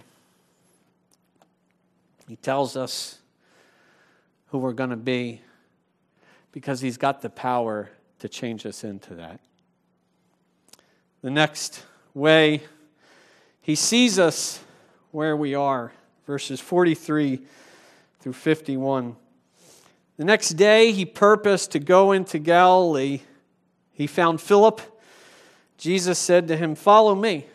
He 2.29 2.37
tells 2.37 2.77
us 2.77 3.21
who 4.49 4.59
we're 4.59 4.75
going 4.75 4.91
to 4.91 4.97
be 4.97 5.41
because 6.53 6.83
he's 6.83 6.99
got 6.99 7.23
the 7.23 7.31
power 7.31 7.89
to 8.19 8.29
change 8.29 8.67
us 8.67 8.85
into 8.85 9.15
that. 9.15 9.41
The 11.23 11.31
next 11.31 11.83
way 12.13 12.65
he 13.65 13.75
sees 13.75 14.19
us 14.19 14.61
where 15.11 15.35
we 15.35 15.55
are, 15.55 15.91
verses 16.27 16.61
43 16.61 17.41
through 18.21 18.35
51. 18.35 19.17
The 20.19 20.25
next 20.27 20.51
day, 20.51 20.93
he 20.93 21.07
purposed 21.07 21.73
to 21.73 21.79
go 21.79 22.13
into 22.13 22.39
Galilee. 22.39 23.23
He 23.95 24.07
found 24.07 24.43
Philip. 24.43 24.83
Jesus 25.79 26.19
said 26.19 26.47
to 26.49 26.59
him, 26.59 26.75
Follow 26.75 27.15
me. 27.15 27.47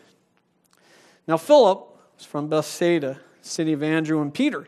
Now, 1.28 1.36
Philip 1.36 1.86
was 2.16 2.26
from 2.26 2.48
Bethsaida, 2.48 3.20
city 3.40 3.72
of 3.72 3.84
Andrew 3.84 4.20
and 4.20 4.34
Peter. 4.34 4.66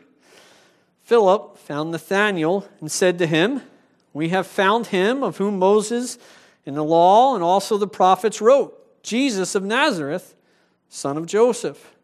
Philip 1.03 1.57
found 1.57 1.91
Nathanael 1.91 2.69
and 2.79 2.89
said 2.89 3.19
to 3.19 3.27
him, 3.27 3.61
We 4.13 4.29
have 4.29 4.47
found 4.47 4.87
him 4.87 5.21
of 5.23 5.39
whom 5.39 5.59
Moses 5.59 6.17
in 6.65 6.75
the 6.75 6.85
law 6.85 7.35
and 7.35 7.43
also 7.43 7.77
the 7.77 7.85
prophets 7.85 8.39
wrote, 8.39 9.03
Jesus 9.03 9.55
of 9.55 9.63
Nazareth 9.65 10.35
son 10.93 11.17
of 11.17 11.25
Joseph. 11.25 11.95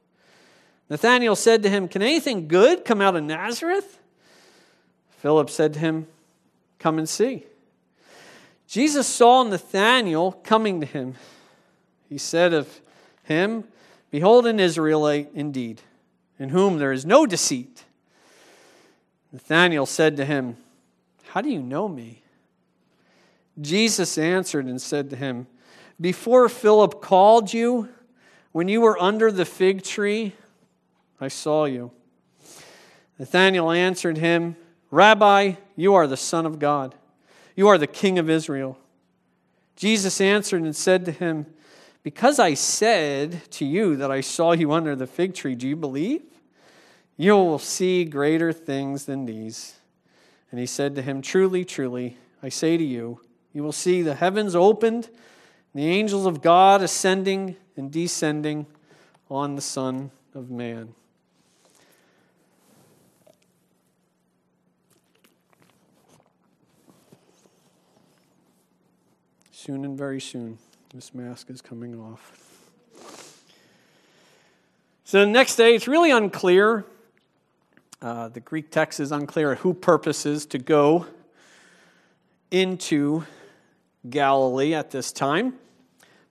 Nathanael 0.89 1.35
said 1.35 1.61
to 1.63 1.69
him, 1.69 1.87
Can 1.87 2.01
anything 2.01 2.47
good 2.47 2.83
come 2.83 3.01
out 3.01 3.15
of 3.15 3.23
Nazareth? 3.23 3.99
Philip 5.19 5.49
said 5.49 5.73
to 5.73 5.79
him, 5.79 6.07
Come 6.79 6.97
and 6.97 7.07
see. 7.07 7.45
Jesus 8.67 9.05
saw 9.05 9.43
Nathanael 9.43 10.31
coming 10.31 10.79
to 10.79 10.87
him. 10.87 11.15
He 12.07 12.17
said 12.17 12.53
of 12.53 12.81
him, 13.23 13.65
Behold, 14.09 14.47
an 14.47 14.59
Israelite 14.59 15.29
indeed, 15.35 15.81
in 16.39 16.49
whom 16.49 16.79
there 16.79 16.91
is 16.91 17.05
no 17.05 17.27
deceit. 17.27 17.85
Nathanael 19.31 19.85
said 19.85 20.17
to 20.17 20.25
him, 20.25 20.57
How 21.27 21.41
do 21.41 21.49
you 21.49 21.61
know 21.61 21.87
me? 21.87 22.23
Jesus 23.61 24.17
answered 24.17 24.65
and 24.65 24.81
said 24.81 25.11
to 25.11 25.15
him, 25.15 25.45
Before 26.01 26.49
Philip 26.49 27.01
called 27.01 27.53
you, 27.53 27.89
when 28.51 28.67
you 28.67 28.81
were 28.81 29.01
under 29.01 29.31
the 29.31 29.45
fig 29.45 29.83
tree, 29.83 30.33
I 31.21 31.27
saw 31.27 31.65
you. 31.65 31.91
Nathanael 33.17 33.71
answered 33.71 34.17
him, 34.17 34.55
Rabbi, 34.91 35.53
you 35.75 35.93
are 35.93 36.07
the 36.07 36.17
Son 36.17 36.45
of 36.45 36.57
God. 36.57 36.95
You 37.55 37.67
are 37.67 37.77
the 37.77 37.87
King 37.87 38.17
of 38.17 38.29
Israel. 38.29 38.77
Jesus 39.75 40.19
answered 40.19 40.61
and 40.61 40.75
said 40.75 41.05
to 41.05 41.11
him, 41.11 41.45
Because 42.03 42.39
I 42.39 42.53
said 42.53 43.49
to 43.51 43.65
you 43.65 43.95
that 43.97 44.11
I 44.11 44.21
saw 44.21 44.53
you 44.53 44.71
under 44.71 44.95
the 44.95 45.07
fig 45.07 45.33
tree, 45.33 45.55
do 45.55 45.67
you 45.67 45.75
believe? 45.75 46.23
You 47.17 47.35
will 47.35 47.59
see 47.59 48.05
greater 48.05 48.53
things 48.53 49.05
than 49.05 49.25
these. 49.25 49.75
And 50.51 50.59
he 50.59 50.65
said 50.65 50.95
to 50.95 51.01
him, 51.01 51.21
Truly, 51.21 51.65
truly, 51.65 52.17
I 52.41 52.49
say 52.49 52.77
to 52.77 52.83
you, 52.83 53.19
you 53.53 53.63
will 53.63 53.73
see 53.73 54.01
the 54.01 54.15
heavens 54.15 54.55
opened, 54.55 55.09
the 55.73 55.85
angels 55.85 56.25
of 56.25 56.41
God 56.41 56.81
ascending 56.81 57.55
and 57.75 57.91
descending 57.91 58.65
on 59.29 59.55
the 59.55 59.61
Son 59.61 60.11
of 60.33 60.49
Man. 60.49 60.93
Soon 69.51 69.85
and 69.85 69.97
very 69.97 70.19
soon, 70.19 70.57
this 70.93 71.13
mask 71.13 71.49
is 71.49 71.61
coming 71.61 71.99
off. 71.99 72.49
So 75.03 75.19
the 75.19 75.25
next 75.25 75.55
day, 75.55 75.75
it's 75.75 75.87
really 75.87 76.11
unclear. 76.11 76.85
Uh, 78.01 78.29
the 78.29 78.39
Greek 78.39 78.71
text 78.71 78.99
is 78.99 79.11
unclear 79.11 79.55
who 79.55 79.73
purposes 79.73 80.45
to 80.47 80.57
go 80.57 81.05
into 82.51 83.25
Galilee 84.07 84.73
at 84.73 84.91
this 84.91 85.11
time. 85.11 85.55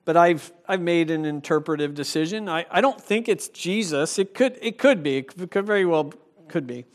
But 0.05 0.17
I've, 0.17 0.53
I've 0.67 0.81
made 0.81 1.11
an 1.11 1.25
interpretive 1.25 1.95
decision. 1.95 2.49
I, 2.49 2.65
I 2.71 2.81
don't 2.81 3.01
think 3.01 3.29
it's 3.29 3.49
Jesus. 3.49 4.19
It 4.19 4.33
could, 4.33 4.59
it 4.63 4.79
could 4.79 5.03
be. 5.03 5.19
It 5.19 5.51
could 5.51 5.67
very 5.67 5.85
well 5.85 6.13
could 6.49 6.67
be. 6.67 6.87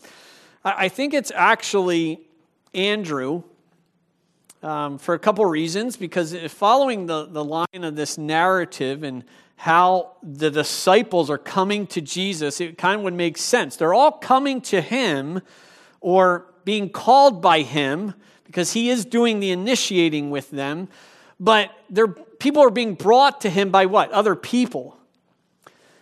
I, 0.63 0.85
I 0.85 0.89
think 0.89 1.13
it's 1.13 1.31
actually 1.35 2.27
Andrew 2.73 3.43
um, 4.63 4.97
for 4.97 5.13
a 5.13 5.19
couple 5.19 5.45
reasons. 5.45 5.95
Because 5.95 6.35
following 6.51 7.05
the, 7.05 7.25
the 7.25 7.43
line 7.43 7.83
of 7.83 7.95
this 7.95 8.17
narrative 8.17 9.03
and 9.03 9.23
how 9.57 10.13
the 10.23 10.49
disciples 10.49 11.29
are 11.29 11.37
coming 11.37 11.85
to 11.87 12.01
Jesus, 12.01 12.59
it 12.59 12.77
kind 12.77 12.97
of 12.97 13.03
would 13.03 13.13
make 13.13 13.37
sense. 13.37 13.75
They're 13.75 13.93
all 13.93 14.11
coming 14.11 14.59
to 14.61 14.81
him 14.81 15.41
or 16.01 16.47
being 16.65 16.89
called 16.89 17.41
by 17.41 17.61
him 17.61 18.15
because 18.53 18.73
he 18.73 18.91
is 18.91 19.03
doing 19.03 19.39
the 19.39 19.49
initiating 19.49 20.29
with 20.29 20.51
them. 20.51 20.87
But 21.39 21.71
people 22.37 22.61
are 22.61 22.69
being 22.69 22.93
brought 22.93 23.41
to 23.41 23.49
him 23.49 23.71
by 23.71 23.87
what? 23.87 24.11
Other 24.11 24.35
people. 24.35 24.95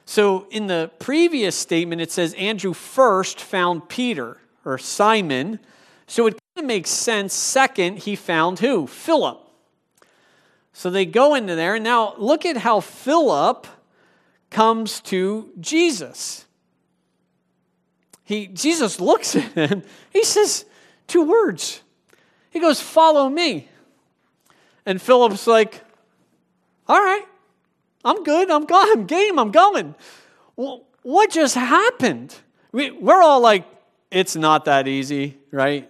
So 0.04 0.48
in 0.52 0.68
the 0.68 0.92
previous 1.00 1.56
statement, 1.56 2.02
it 2.02 2.12
says 2.12 2.34
Andrew 2.34 2.74
first 2.74 3.40
found 3.40 3.88
Peter 3.88 4.38
or 4.66 4.78
Simon. 4.78 5.60
So 6.08 6.28
it 6.28 6.32
kind 6.32 6.66
of 6.66 6.66
makes 6.66 6.90
sense. 6.90 7.34
Second, 7.34 8.00
he 8.00 8.18
found 8.18 8.60
who? 8.60 8.86
Philip. 8.86 9.40
So 10.74 10.90
they 10.90 11.06
go 11.06 11.36
into 11.36 11.56
there. 11.56 11.76
And 11.76 11.86
now 11.86 12.16
look 12.18 12.46
at 12.46 12.58
how 12.58 12.82
Philip 12.82 13.66
comes 14.50 15.00
to 15.04 15.52
Jesus. 15.62 16.44
He, 18.26 18.48
Jesus 18.48 19.00
looks 19.00 19.38
at 19.38 19.54
him. 19.54 19.84
He 20.12 20.26
says 20.26 20.66
two 21.08 21.24
words 21.24 21.82
he 22.52 22.60
goes, 22.60 22.80
Follow 22.80 23.28
me. 23.28 23.68
And 24.86 25.02
Philip's 25.02 25.48
like, 25.48 25.82
All 26.88 27.00
right, 27.00 27.24
I'm 28.06 28.24
good. 28.24 28.52
I'm, 28.52 28.66
going. 28.66 28.88
I'm 28.92 29.06
game. 29.08 29.40
I'm 29.40 29.52
going. 29.52 29.96
Well, 30.56 30.84
what 31.02 31.32
just 31.32 31.56
happened? 31.56 32.36
We, 32.72 32.92
we're 32.92 33.22
all 33.22 33.42
like, 33.42 33.66
It's 34.12 34.36
not 34.36 34.66
that 34.66 34.88
easy, 34.88 35.38
right? 35.50 35.90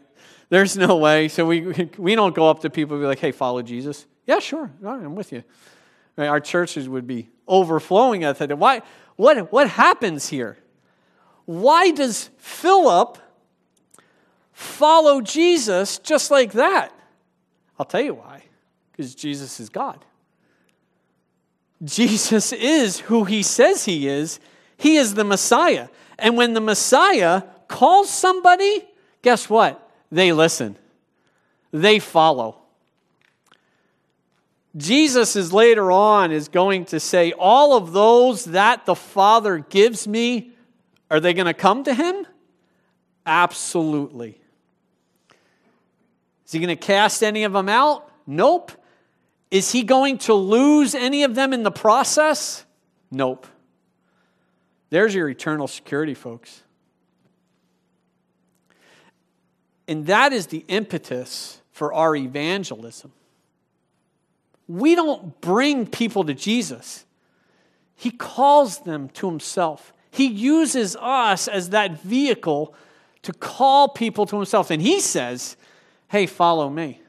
There's 0.50 0.78
no 0.78 0.98
way. 0.98 1.28
So 1.28 1.46
we, 1.46 1.62
we 1.98 2.16
don't 2.16 2.34
go 2.34 2.50
up 2.50 2.62
to 2.62 2.70
people 2.70 2.96
and 2.96 3.04
be 3.04 3.08
like, 3.08 3.20
Hey, 3.20 3.32
follow 3.32 3.62
Jesus. 3.62 4.06
Yeah, 4.26 4.40
sure. 4.40 4.72
Right, 4.80 5.04
I'm 5.04 5.16
with 5.16 5.34
you. 5.34 5.44
Right, 6.16 6.28
our 6.28 6.40
churches 6.40 6.88
would 6.88 7.08
be 7.08 7.30
overflowing 7.48 8.24
at 8.24 8.38
that. 8.38 8.58
Why, 8.58 8.82
what, 9.16 9.52
what 9.52 9.70
happens 9.70 10.30
here? 10.30 10.58
Why 11.46 11.92
does 11.92 12.30
Philip 12.38 13.18
follow 14.62 15.22
Jesus 15.22 15.98
just 15.98 16.32
like 16.32 16.54
that? 16.54 16.94
I'll 17.80 17.86
tell 17.86 18.02
you 18.02 18.14
why. 18.14 18.44
Because 18.92 19.16
Jesus 19.16 19.60
is 19.60 19.70
God. 19.70 20.04
Jesus 21.84 22.54
is 22.54 23.00
who 23.00 23.24
he 23.24 23.42
says 23.42 23.86
he 23.86 24.08
is. 24.08 24.40
He 24.78 24.98
is 24.98 25.16
the 25.16 25.24
Messiah. 25.24 25.88
And 26.20 26.38
when 26.38 26.54
the 26.54 26.62
Messiah 26.62 27.44
calls 27.68 28.10
somebody, 28.10 28.86
guess 29.22 29.50
what? 29.50 29.90
They 30.12 30.32
listen, 30.32 30.78
they 31.72 32.00
follow. 32.00 32.58
Jesus 34.78 35.36
is 35.36 35.52
later 35.52 35.92
on 35.92 36.32
is 36.32 36.48
going 36.48 36.86
to 36.86 37.00
say, 37.00 37.34
All 37.34 37.76
of 37.76 37.92
those 37.92 38.46
that 38.46 38.86
the 38.86 38.96
Father 38.96 39.58
gives 39.58 40.08
me, 40.08 40.52
are 41.10 41.20
they 41.20 41.34
going 41.34 41.48
to 41.48 41.54
come 41.54 41.84
to 41.84 41.94
him? 41.94 42.26
Absolutely. 43.26 44.41
Is 46.52 46.54
he 46.54 46.60
going 46.60 46.68
to 46.68 46.76
cast 46.76 47.24
any 47.24 47.46
of 47.46 47.54
them 47.54 47.70
out? 47.70 48.12
Nope. 48.28 48.74
Is 49.52 49.72
he 49.72 49.84
going 49.84 50.18
to 50.18 50.34
lose 50.34 50.94
any 50.94 51.24
of 51.24 51.34
them 51.34 51.54
in 51.54 51.64
the 51.64 51.72
process? 51.72 52.66
Nope. 53.10 53.48
There's 54.90 55.16
your 55.16 55.30
eternal 55.30 55.70
security, 55.70 56.14
folks. 56.14 56.64
And 59.88 60.08
that 60.08 60.34
is 60.34 60.48
the 60.48 60.66
impetus 60.68 61.62
for 61.72 61.94
our 61.94 62.18
evangelism. 62.18 63.14
We 64.68 64.94
don't 64.96 65.40
bring 65.40 65.88
people 65.88 66.26
to 66.26 66.34
Jesus, 66.34 67.06
He 67.96 68.12
calls 68.12 68.80
them 68.80 69.08
to 69.14 69.30
Himself. 69.30 69.94
He 70.10 70.26
uses 70.28 70.98
us 70.98 71.48
as 71.48 71.70
that 71.70 72.02
vehicle 72.02 72.76
to 73.22 73.32
call 73.32 73.88
people 73.88 74.26
to 74.26 74.36
Himself. 74.36 74.70
And 74.70 74.82
He 74.82 75.00
says, 75.00 75.56
hey, 76.12 76.26
follow 76.26 76.70
me. 76.70 77.02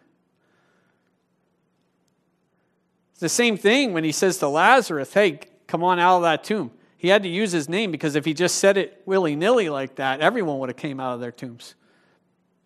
It's 3.11 3.21
the 3.21 3.29
same 3.29 3.57
thing 3.57 3.93
when 3.93 4.05
he 4.05 4.13
says 4.13 4.39
to 4.39 4.49
Lazarus, 4.49 5.13
hey, 5.13 5.41
come 5.67 5.83
on 5.83 5.99
out 5.99 6.19
of 6.19 6.23
that 6.23 6.45
tomb. 6.45 6.71
He 6.99 7.09
had 7.09 7.25
to 7.25 7.29
use 7.29 7.51
his 7.51 7.69
name 7.69 7.91
because 7.91 8.15
if 8.15 8.25
he 8.25 8.33
just 8.33 8.57
said 8.57 8.77
it 8.77 9.03
willy 9.05 9.35
nilly 9.35 9.69
like 9.69 9.97
that, 9.97 10.21
everyone 10.21 10.61
would 10.61 10.69
have 10.69 10.77
came 10.77 11.01
out 11.01 11.15
of 11.15 11.21
their 11.21 11.33
tombs 11.33 11.75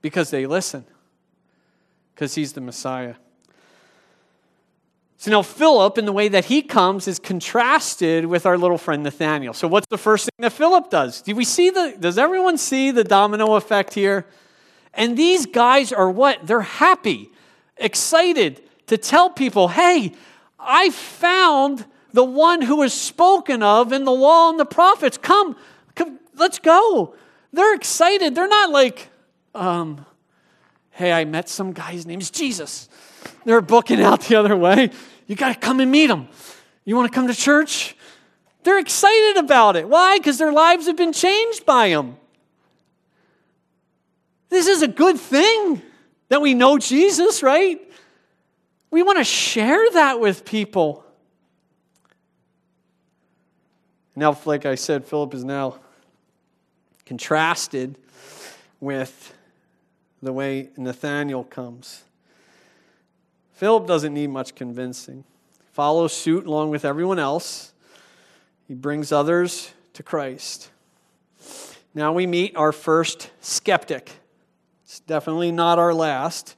because 0.02 0.28
they 0.28 0.44
listen, 0.44 0.84
because 2.14 2.34
he's 2.34 2.52
the 2.52 2.60
Messiah. 2.60 3.14
So 5.16 5.30
now 5.30 5.40
Philip, 5.40 5.96
in 5.96 6.04
the 6.04 6.12
way 6.12 6.28
that 6.28 6.44
he 6.44 6.60
comes, 6.60 7.08
is 7.08 7.18
contrasted 7.18 8.26
with 8.26 8.44
our 8.44 8.58
little 8.58 8.76
friend 8.76 9.02
Nathaniel. 9.02 9.54
So 9.54 9.68
what's 9.68 9.86
the 9.88 9.96
first 9.96 10.26
thing 10.26 10.42
that 10.42 10.52
Philip 10.52 10.90
does? 10.90 11.22
Do 11.22 11.34
we 11.34 11.46
see 11.46 11.70
the? 11.70 11.96
Does 11.98 12.18
everyone 12.18 12.58
see 12.58 12.90
the 12.90 13.04
domino 13.04 13.54
effect 13.54 13.94
here? 13.94 14.26
And 14.96 15.16
these 15.16 15.46
guys 15.46 15.92
are 15.92 16.10
what? 16.10 16.46
They're 16.46 16.62
happy, 16.62 17.30
excited 17.76 18.62
to 18.86 18.96
tell 18.96 19.30
people, 19.30 19.68
hey, 19.68 20.12
I 20.58 20.90
found 20.90 21.84
the 22.12 22.24
one 22.24 22.62
who 22.62 22.82
is 22.82 22.94
spoken 22.94 23.62
of 23.62 23.92
in 23.92 24.04
the 24.04 24.12
law 24.12 24.48
and 24.48 24.58
the 24.58 24.64
prophets. 24.64 25.18
Come, 25.18 25.54
come 25.94 26.18
let's 26.34 26.58
go. 26.58 27.14
They're 27.52 27.74
excited. 27.74 28.34
They're 28.34 28.48
not 28.48 28.70
like, 28.70 29.10
um, 29.54 30.04
hey, 30.90 31.12
I 31.12 31.26
met 31.26 31.48
some 31.48 31.72
guy, 31.72 31.92
guy's 31.92 32.06
name's 32.06 32.30
Jesus. 32.30 32.88
They're 33.44 33.60
booking 33.60 34.00
out 34.00 34.22
the 34.22 34.36
other 34.36 34.56
way. 34.56 34.90
You 35.26 35.36
got 35.36 35.52
to 35.52 35.60
come 35.60 35.80
and 35.80 35.90
meet 35.90 36.08
him. 36.08 36.28
You 36.84 36.96
want 36.96 37.10
to 37.10 37.14
come 37.14 37.26
to 37.28 37.34
church? 37.34 37.96
They're 38.62 38.78
excited 38.78 39.36
about 39.36 39.76
it. 39.76 39.88
Why? 39.88 40.18
Because 40.18 40.38
their 40.38 40.52
lives 40.52 40.86
have 40.86 40.96
been 40.96 41.12
changed 41.12 41.66
by 41.66 41.88
him. 41.88 42.16
This 44.56 44.68
is 44.68 44.80
a 44.80 44.88
good 44.88 45.20
thing 45.20 45.82
that 46.30 46.40
we 46.40 46.54
know 46.54 46.78
Jesus, 46.78 47.42
right? 47.42 47.78
We 48.90 49.02
want 49.02 49.18
to 49.18 49.24
share 49.24 49.90
that 49.90 50.18
with 50.18 50.46
people. 50.46 51.04
Now, 54.16 54.34
like 54.46 54.64
I 54.64 54.76
said, 54.76 55.04
Philip 55.04 55.34
is 55.34 55.44
now 55.44 55.76
contrasted 57.04 57.98
with 58.80 59.34
the 60.22 60.32
way 60.32 60.70
Nathaniel 60.78 61.44
comes. 61.44 62.04
Philip 63.52 63.86
doesn't 63.86 64.14
need 64.14 64.30
much 64.30 64.54
convincing. 64.54 65.24
He 65.58 65.64
follows 65.74 66.14
suit 66.14 66.46
along 66.46 66.70
with 66.70 66.86
everyone 66.86 67.18
else. 67.18 67.74
He 68.66 68.72
brings 68.72 69.12
others 69.12 69.70
to 69.92 70.02
Christ. 70.02 70.70
Now 71.94 72.14
we 72.14 72.26
meet 72.26 72.56
our 72.56 72.72
first 72.72 73.30
skeptic. 73.42 74.12
It's 74.86 75.00
definitely 75.00 75.50
not 75.50 75.80
our 75.80 75.92
last. 75.92 76.54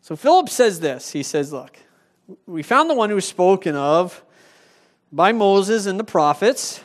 So 0.00 0.16
Philip 0.16 0.48
says 0.48 0.80
this 0.80 1.12
He 1.12 1.22
says, 1.22 1.52
Look, 1.52 1.78
we 2.44 2.64
found 2.64 2.90
the 2.90 2.94
one 2.94 3.08
who 3.08 3.14
was 3.14 3.24
spoken 3.24 3.76
of 3.76 4.24
by 5.12 5.30
Moses 5.30 5.86
and 5.86 5.98
the 5.98 6.04
prophets. 6.04 6.82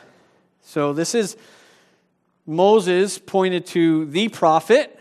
So 0.62 0.92
this 0.92 1.16
is 1.16 1.36
Moses 2.46 3.18
pointed 3.18 3.66
to 3.66 4.06
the 4.06 4.28
prophet, 4.28 5.00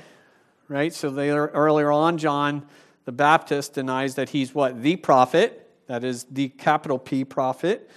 right? 0.68 0.92
So 0.92 1.12
they 1.12 1.30
are, 1.30 1.50
earlier 1.50 1.92
on, 1.92 2.18
John 2.18 2.66
the 3.06 3.12
Baptist 3.12 3.74
denies 3.74 4.16
that 4.16 4.30
he's 4.30 4.56
what? 4.56 4.82
The 4.82 4.96
prophet. 4.96 5.62
That 5.86 6.04
is 6.04 6.24
the 6.24 6.50
capital 6.50 6.98
P 6.98 7.24
prophet. 7.24 7.88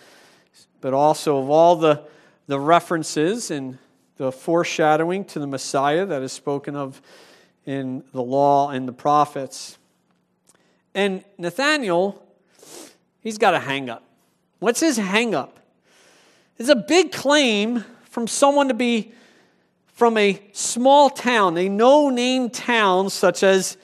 But 0.82 0.92
also 0.92 1.38
of 1.38 1.48
all 1.48 1.76
the, 1.76 2.04
the 2.46 2.60
references 2.60 3.50
and 3.50 3.78
the 4.18 4.30
foreshadowing 4.30 5.24
to 5.26 5.38
the 5.38 5.46
Messiah 5.46 6.04
that 6.04 6.20
is 6.20 6.30
spoken 6.30 6.76
of 6.76 7.00
in 7.68 8.02
the 8.14 8.22
law 8.22 8.70
and 8.70 8.88
the 8.88 8.92
prophets. 8.94 9.76
And 10.94 11.22
Nathaniel, 11.36 12.26
he's 13.20 13.36
got 13.36 13.52
a 13.52 13.58
hang 13.58 13.90
up. 13.90 14.02
What's 14.58 14.80
his 14.80 14.96
hang 14.96 15.34
up? 15.34 15.60
It's 16.56 16.70
a 16.70 16.74
big 16.74 17.12
claim 17.12 17.84
from 18.04 18.26
someone 18.26 18.68
to 18.68 18.74
be 18.74 19.12
from 19.92 20.16
a 20.16 20.40
small 20.52 21.10
town, 21.10 21.58
a 21.58 21.68
no 21.68 22.08
name 22.08 22.48
town 22.48 23.10
such 23.10 23.42
as 23.42 23.76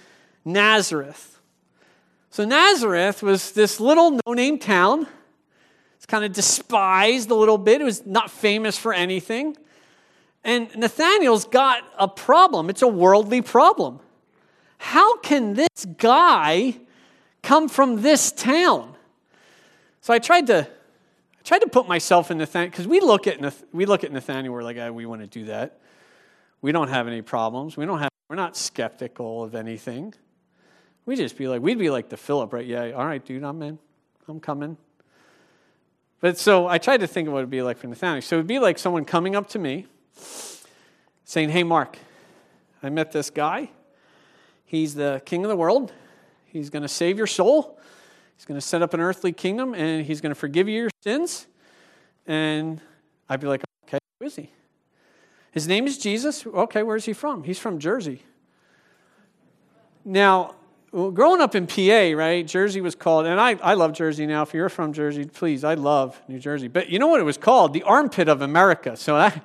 Nazareth. 0.47 1.39
So, 2.31 2.47
Nazareth 2.47 3.23
was 3.23 3.53
this 3.53 3.81
little 3.81 4.19
no 4.27 4.33
name 4.33 4.59
town. 4.59 5.07
It's 5.97 6.07
kind 6.07 6.25
of 6.25 6.33
despised 6.33 7.31
a 7.31 7.35
little 7.35 7.59
bit. 7.59 7.83
It 7.83 7.85
was 7.85 8.07
not 8.07 8.31
famous 8.31 8.79
for 8.79 8.95
anything. 8.95 9.59
And 10.45 10.69
Nathaniel's 10.77 11.47
got 11.47 11.83
a 11.99 12.07
problem. 12.07 12.69
It's 12.69 12.83
a 12.83 12.89
worldly 12.89 13.41
problem. 13.41 14.01
How 14.77 15.17
can 15.19 15.55
this 15.55 15.87
guy 15.97 16.79
come 17.43 17.69
from 17.69 18.03
this 18.03 18.31
town? 18.31 18.95
So 20.03 20.13
I 20.13 20.19
tried 20.19 20.47
to 20.49 20.69
I 20.69 21.43
tried 21.43 21.61
to 21.61 21.69
put 21.69 21.89
myself 21.89 22.31
in 22.31 22.39
Nathaniel 22.39 22.71
because 22.71 22.87
we 22.87 23.01
look 23.01 23.27
at 23.27 23.41
we 23.73 23.87
look 23.87 24.05
at 24.05 24.13
Nathaniel. 24.13 24.53
We're 24.53 24.63
like, 24.63 24.77
oh, 24.77 24.93
we 24.93 25.07
want 25.07 25.23
to 25.23 25.27
do 25.27 25.47
that. 25.47 25.81
We 26.61 26.73
don't 26.73 26.89
have 26.89 27.09
any 27.09 27.23
problems. 27.23 27.77
We 27.77 27.85
don't 27.85 27.99
have, 27.99 28.11
we're 28.29 28.37
not 28.37 28.57
skeptical 28.57 29.43
of 29.45 29.55
anything. 29.55 30.15
We 31.05 31.17
just 31.17 31.37
be 31.37 31.47
like, 31.47 31.61
we'd 31.61 31.79
be 31.79 31.91
like 31.91 32.09
the 32.09 32.17
Philip, 32.17 32.55
right? 32.55 32.65
Yeah, 32.65 32.93
all 32.93 33.05
right, 33.05 33.23
dude, 33.23 33.45
I'm 33.45 33.61
in. 33.61 33.79
I'm 34.29 34.41
coming. 34.41 34.79
But 36.21 36.39
so 36.39 36.67
I 36.67 36.79
tried 36.79 37.01
to 37.01 37.07
think 37.07 37.29
of 37.29 37.35
what 37.35 37.41
it 37.41 37.43
would 37.43 37.51
be 37.51 37.61
like 37.61 37.77
for 37.77 37.87
Nathaniel. 37.87 38.23
So 38.23 38.37
it 38.37 38.39
would 38.39 38.47
be 38.47 38.59
like 38.59 38.79
someone 38.79 39.05
coming 39.05 39.37
up 39.37 39.49
to 39.51 39.59
me 39.59 39.87
saying, 41.25 41.51
Hey, 41.51 41.63
Mark, 41.63 41.99
I 42.83 42.91
met 42.91 43.13
this 43.13 43.31
guy. 43.31 43.71
He's 44.65 44.95
the 44.95 45.23
king 45.25 45.45
of 45.45 45.49
the 45.49 45.57
world. 45.57 45.93
He's 46.47 46.71
going 46.71 46.83
to 46.83 46.89
save 46.89 47.19
your 47.19 47.27
soul. 47.27 47.79
He's 48.37 48.45
going 48.45 48.59
to 48.59 48.67
set 48.67 48.83
up 48.83 48.95
an 48.95 49.01
earthly 49.01 49.33
kingdom 49.33 49.75
and 49.75 50.05
he's 50.05 50.21
going 50.21 50.31
to 50.31 50.39
forgive 50.39 50.69
you 50.69 50.83
your 50.83 50.91
sins. 51.03 51.47
And 52.27 52.81
I'd 53.29 53.41
be 53.41 53.47
like, 53.47 53.63
Okay, 53.87 53.99
who 54.19 54.27
is 54.27 54.37
he? 54.37 54.51
His 55.53 55.69
name 55.69 55.87
is 55.87 55.99
Jesus. 55.99 56.47
Okay, 56.47 56.83
where's 56.83 57.05
he 57.05 57.13
from? 57.13 57.45
He's 57.45 57.59
from 57.59 57.79
Jersey. 57.79 58.23
Now, 60.05 60.57
growing 60.93 61.41
up 61.41 61.55
in 61.55 61.67
PA, 61.67 62.17
right, 62.17 62.47
Jersey 62.47 62.81
was 62.81 62.95
called, 62.95 63.27
and 63.27 63.41
I, 63.41 63.55
I 63.63 63.75
love 63.75 63.93
Jersey 63.93 64.27
now. 64.27 64.43
If 64.43 64.53
you're 64.53 64.69
from 64.69 64.93
Jersey, 64.93 65.25
please, 65.25 65.65
I 65.65 65.75
love 65.75 66.21
New 66.29 66.39
Jersey. 66.39 66.69
But 66.69 66.89
you 66.89 66.99
know 66.99 67.07
what 67.07 67.21
it 67.21 67.25
was 67.25 67.39
called? 67.39 67.73
The 67.73 67.83
armpit 67.85 68.29
of 68.29 68.43
America. 68.43 68.97
So 68.97 69.17
that, 69.17 69.45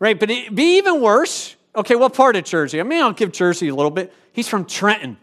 right, 0.00 0.18
but 0.18 0.30
it'd 0.30 0.54
be 0.54 0.78
even 0.78 1.00
worse. 1.00 1.54
Okay, 1.76 1.94
what 1.94 2.14
part 2.14 2.34
of 2.34 2.44
Jersey? 2.44 2.80
I 2.80 2.82
mean, 2.82 3.00
I'll 3.00 3.12
give 3.12 3.30
Jersey 3.30 3.68
a 3.68 3.74
little 3.74 3.90
bit. 3.90 4.12
He's 4.32 4.48
from 4.48 4.64
Trenton. 4.64 5.16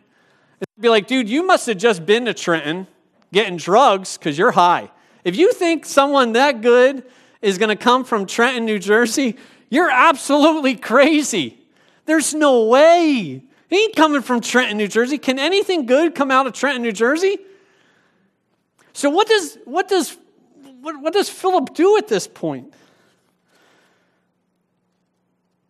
It'd 0.61 0.81
be 0.81 0.89
like, 0.89 1.07
dude, 1.07 1.27
you 1.27 1.45
must 1.45 1.67
have 1.67 1.77
just 1.77 2.05
been 2.05 2.25
to 2.25 2.33
Trenton 2.33 2.87
getting 3.33 3.57
drugs 3.57 4.17
because 4.17 4.37
you're 4.37 4.51
high. 4.51 4.89
If 5.23 5.35
you 5.35 5.51
think 5.51 5.85
someone 5.85 6.33
that 6.33 6.61
good 6.61 7.03
is 7.41 7.57
going 7.57 7.69
to 7.69 7.75
come 7.75 8.05
from 8.05 8.25
Trenton, 8.25 8.65
New 8.65 8.79
Jersey, 8.79 9.35
you're 9.69 9.91
absolutely 9.91 10.75
crazy. 10.75 11.59
There's 12.05 12.33
no 12.33 12.65
way. 12.65 13.43
He 13.69 13.75
ain't 13.75 13.95
coming 13.95 14.21
from 14.21 14.39
Trenton, 14.39 14.77
New 14.77 14.87
Jersey. 14.87 15.17
Can 15.17 15.37
anything 15.37 15.85
good 15.85 16.15
come 16.15 16.31
out 16.31 16.47
of 16.47 16.53
Trenton, 16.53 16.81
New 16.81 16.93
Jersey? 16.93 17.37
So 18.93 19.09
what 19.09 19.27
does 19.27 19.57
what 19.65 19.89
does 19.89 20.17
what, 20.81 21.01
what 21.01 21.13
does 21.13 21.29
Philip 21.29 21.73
do 21.75 21.97
at 21.97 22.07
this 22.07 22.27
point? 22.27 22.73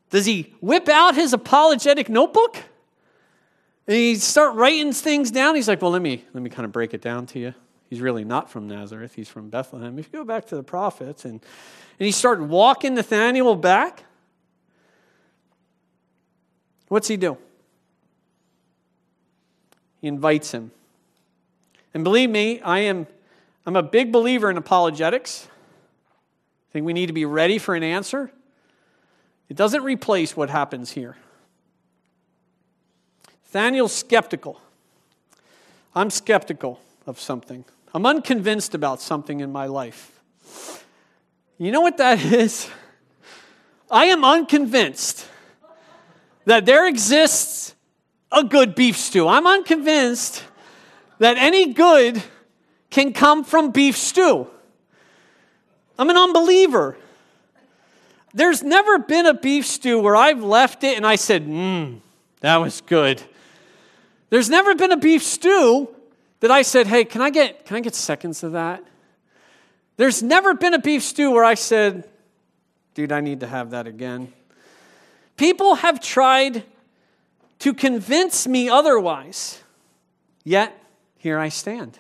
Does 0.10 0.26
he 0.26 0.54
whip 0.62 0.88
out 0.88 1.16
his 1.16 1.34
apologetic 1.34 2.10
notebook? 2.10 2.58
And 3.88 3.96
he 3.96 4.16
start 4.16 4.56
writing 4.56 4.94
things 4.94 5.32
down. 5.32 5.56
He's 5.56 5.68
like, 5.68 5.82
well, 5.82 5.92
let 5.92 6.02
me 6.02 6.24
let 6.34 6.44
me 6.44 6.50
kind 6.50 6.66
of 6.66 6.72
break 6.72 6.94
it 6.94 7.02
down 7.02 7.26
to 7.28 7.40
you. 7.40 7.54
He's 7.90 8.02
really 8.02 8.26
not 8.26 8.50
from 8.50 8.68
Nazareth. 8.68 9.16
He's 9.16 9.30
from 9.30 9.50
Bethlehem. 9.50 9.98
If 9.98 10.10
you 10.12 10.20
go 10.20 10.26
back 10.26 10.46
to 10.48 10.56
the 10.56 10.64
prophets 10.64 11.26
and 11.26 11.42
and 12.00 12.06
he 12.06 12.12
started 12.12 12.50
walking 12.50 12.96
Nathaniel 12.96 13.56
back. 13.56 14.04
What's 16.90 17.08
he 17.08 17.18
do? 17.18 17.38
He 20.00 20.08
invites 20.08 20.52
him. 20.52 20.72
And 21.94 22.04
believe 22.04 22.30
me, 22.30 22.62
I 22.62 22.80
am 22.80 23.08
I'm 23.66 23.76
a 23.76 23.84
big 23.84 24.12
believer 24.12 24.50
in 24.50 24.58
apologetics. 24.58 25.48
I 26.70 26.74
think 26.74 26.86
we 26.86 26.94
need 26.94 27.08
to 27.08 27.14
be 27.14 27.26
ready 27.26 27.58
for 27.58 27.76
an 27.76 27.84
answer. 27.84 28.32
It 29.50 29.56
doesn't 29.56 29.84
replace 29.84 30.36
what 30.36 30.50
happens 30.50 30.92
here. 30.92 31.16
Nathaniel's 33.58 33.94
skeptical. 33.94 34.62
I'm 35.96 36.12
skeptical 36.12 36.80
of 37.08 37.20
something. 37.20 37.66
I'm 37.92 38.06
unconvinced 38.06 38.76
about 38.76 39.02
something 39.02 39.40
in 39.40 39.52
my 39.52 39.66
life. 39.66 40.22
You 41.58 41.72
know 41.72 41.82
what 41.82 41.98
that 41.98 42.24
is? 42.26 42.70
I 43.90 44.06
am 44.06 44.24
unconvinced 44.24 45.28
that 46.46 46.68
there 46.68 46.88
exists 46.88 47.74
a 48.32 48.44
good 48.44 48.76
beef 48.76 48.96
stew. 48.96 49.28
I'm 49.28 49.48
unconvinced 49.48 50.44
that 51.18 51.38
any 51.38 51.74
good 51.74 52.22
can 52.92 53.12
come 53.12 53.44
from 53.44 53.72
beef 53.72 53.98
stew. 53.98 54.48
I'm 55.98 56.10
an 56.12 56.18
unbeliever. 56.18 56.96
There's 58.38 58.62
never 58.62 59.00
been 59.00 59.26
a 59.26 59.34
beef 59.34 59.66
stew 59.66 60.00
where 60.00 60.16
I've 60.16 60.44
left 60.44 60.84
it 60.84 60.96
and 60.96 61.08
I 61.08 61.16
said, 61.16 61.48
mmm, 61.48 62.02
that 62.42 62.58
was 62.58 62.82
good. 62.82 63.20
There's 64.30 64.48
never 64.48 64.76
been 64.76 64.92
a 64.92 64.98
beef 64.98 65.24
stew 65.24 65.90
that 66.42 66.52
I 66.52 66.62
said, 66.62 66.86
hey, 66.86 67.04
can 67.04 67.24
I 67.24 67.32
get, 67.32 67.66
can 67.66 67.78
I 67.78 67.80
get 67.80 67.96
seconds 67.96 68.44
of 68.44 68.52
that? 68.52 68.84
There's 69.96 70.22
never 70.22 70.54
been 70.54 70.76
a 70.76 70.80
beef 70.80 71.02
stew 71.02 71.32
where 71.32 71.44
I 71.44 71.56
said, 71.56 72.08
dude, 72.94 73.12
I 73.12 73.22
need 73.22 73.40
to 73.40 73.48
have 73.48 73.72
that 73.72 73.88
again. 73.88 74.32
People 75.36 75.74
have 75.74 76.00
tried 76.00 76.64
to 77.58 77.74
convince 77.74 78.48
me 78.48 78.70
otherwise, 78.70 79.64
yet 80.44 80.80
here 81.18 81.40
I 81.40 81.50
stand. 81.50 81.98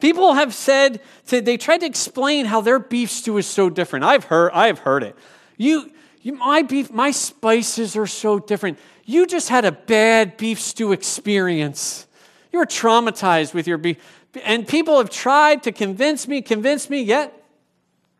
People 0.00 0.34
have 0.34 0.54
said 0.54 1.00
they 1.26 1.56
tried 1.56 1.78
to 1.78 1.86
explain 1.86 2.46
how 2.46 2.60
their 2.60 2.78
beef 2.78 3.10
stew 3.10 3.36
is 3.36 3.46
so 3.46 3.68
different. 3.68 4.04
I've 4.04 4.24
heard, 4.24 4.52
I've 4.52 4.80
heard 4.80 5.02
it. 5.02 5.16
You, 5.56 5.90
you, 6.22 6.34
my 6.34 6.62
beef, 6.62 6.90
my 6.90 7.10
spices 7.10 7.96
are 7.96 8.06
so 8.06 8.38
different. 8.38 8.78
You 9.04 9.26
just 9.26 9.48
had 9.48 9.64
a 9.64 9.72
bad 9.72 10.36
beef 10.36 10.60
stew 10.60 10.92
experience. 10.92 12.06
You 12.52 12.60
were 12.60 12.66
traumatized 12.66 13.54
with 13.54 13.66
your 13.66 13.78
beef. 13.78 13.96
And 14.44 14.68
people 14.68 14.98
have 14.98 15.10
tried 15.10 15.64
to 15.64 15.72
convince 15.72 16.28
me, 16.28 16.42
convince 16.42 16.88
me, 16.88 17.02
yet 17.02 17.34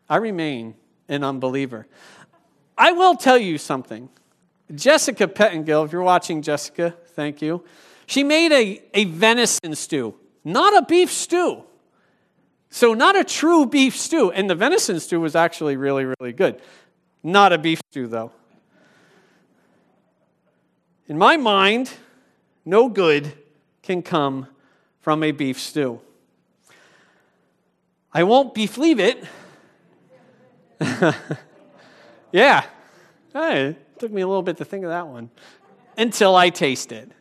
I 0.09 0.17
remain 0.17 0.75
an 1.07 1.23
unbeliever. 1.23 1.87
I 2.77 2.91
will 2.91 3.15
tell 3.15 3.37
you 3.37 3.57
something. 3.57 4.09
Jessica 4.73 5.27
Pettingill, 5.27 5.85
if 5.85 5.91
you're 5.91 6.03
watching, 6.03 6.41
Jessica, 6.41 6.95
thank 7.09 7.41
you. 7.41 7.63
She 8.05 8.23
made 8.23 8.51
a, 8.51 8.81
a 8.93 9.05
venison 9.05 9.75
stew, 9.75 10.15
not 10.43 10.75
a 10.75 10.85
beef 10.85 11.11
stew. 11.11 11.63
So, 12.69 12.93
not 12.93 13.15
a 13.15 13.23
true 13.23 13.65
beef 13.65 13.97
stew. 13.97 14.31
And 14.31 14.49
the 14.49 14.55
venison 14.55 14.99
stew 14.99 15.19
was 15.19 15.35
actually 15.35 15.75
really, 15.75 16.05
really 16.05 16.33
good. 16.33 16.61
Not 17.23 17.51
a 17.51 17.57
beef 17.57 17.81
stew, 17.89 18.07
though. 18.07 18.31
In 21.07 21.17
my 21.17 21.37
mind, 21.37 21.91
no 22.65 22.87
good 22.87 23.33
can 23.81 24.03
come 24.03 24.47
from 25.01 25.23
a 25.23 25.31
beef 25.31 25.59
stew. 25.59 25.99
I 28.13 28.23
won't 28.23 28.53
beef 28.53 28.77
leave 28.77 28.99
it. 28.99 29.23
yeah. 32.31 32.65
Hey, 33.33 33.65
it 33.69 33.99
took 33.99 34.11
me 34.11 34.21
a 34.21 34.27
little 34.27 34.43
bit 34.43 34.57
to 34.57 34.65
think 34.65 34.83
of 34.83 34.89
that 34.89 35.07
one. 35.07 35.31
until 35.97 36.35
I 36.35 36.49
taste 36.49 36.91
it. 36.91 37.11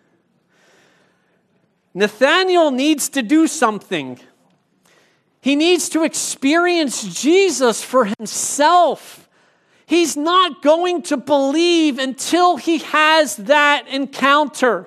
Nathaniel 1.95 2.71
needs 2.71 3.09
to 3.11 3.23
do 3.23 3.47
something. 3.47 4.21
He 5.41 5.57
needs 5.57 5.89
to 5.91 6.03
experience 6.03 7.21
Jesus 7.21 7.83
for 7.83 8.05
himself. 8.05 9.29
He's 9.87 10.17
not 10.17 10.63
going 10.63 11.03
to 11.03 11.17
believe 11.17 11.99
until 11.99 12.57
he 12.57 12.79
has 12.79 13.37
that 13.37 13.89
encounter. 13.89 14.87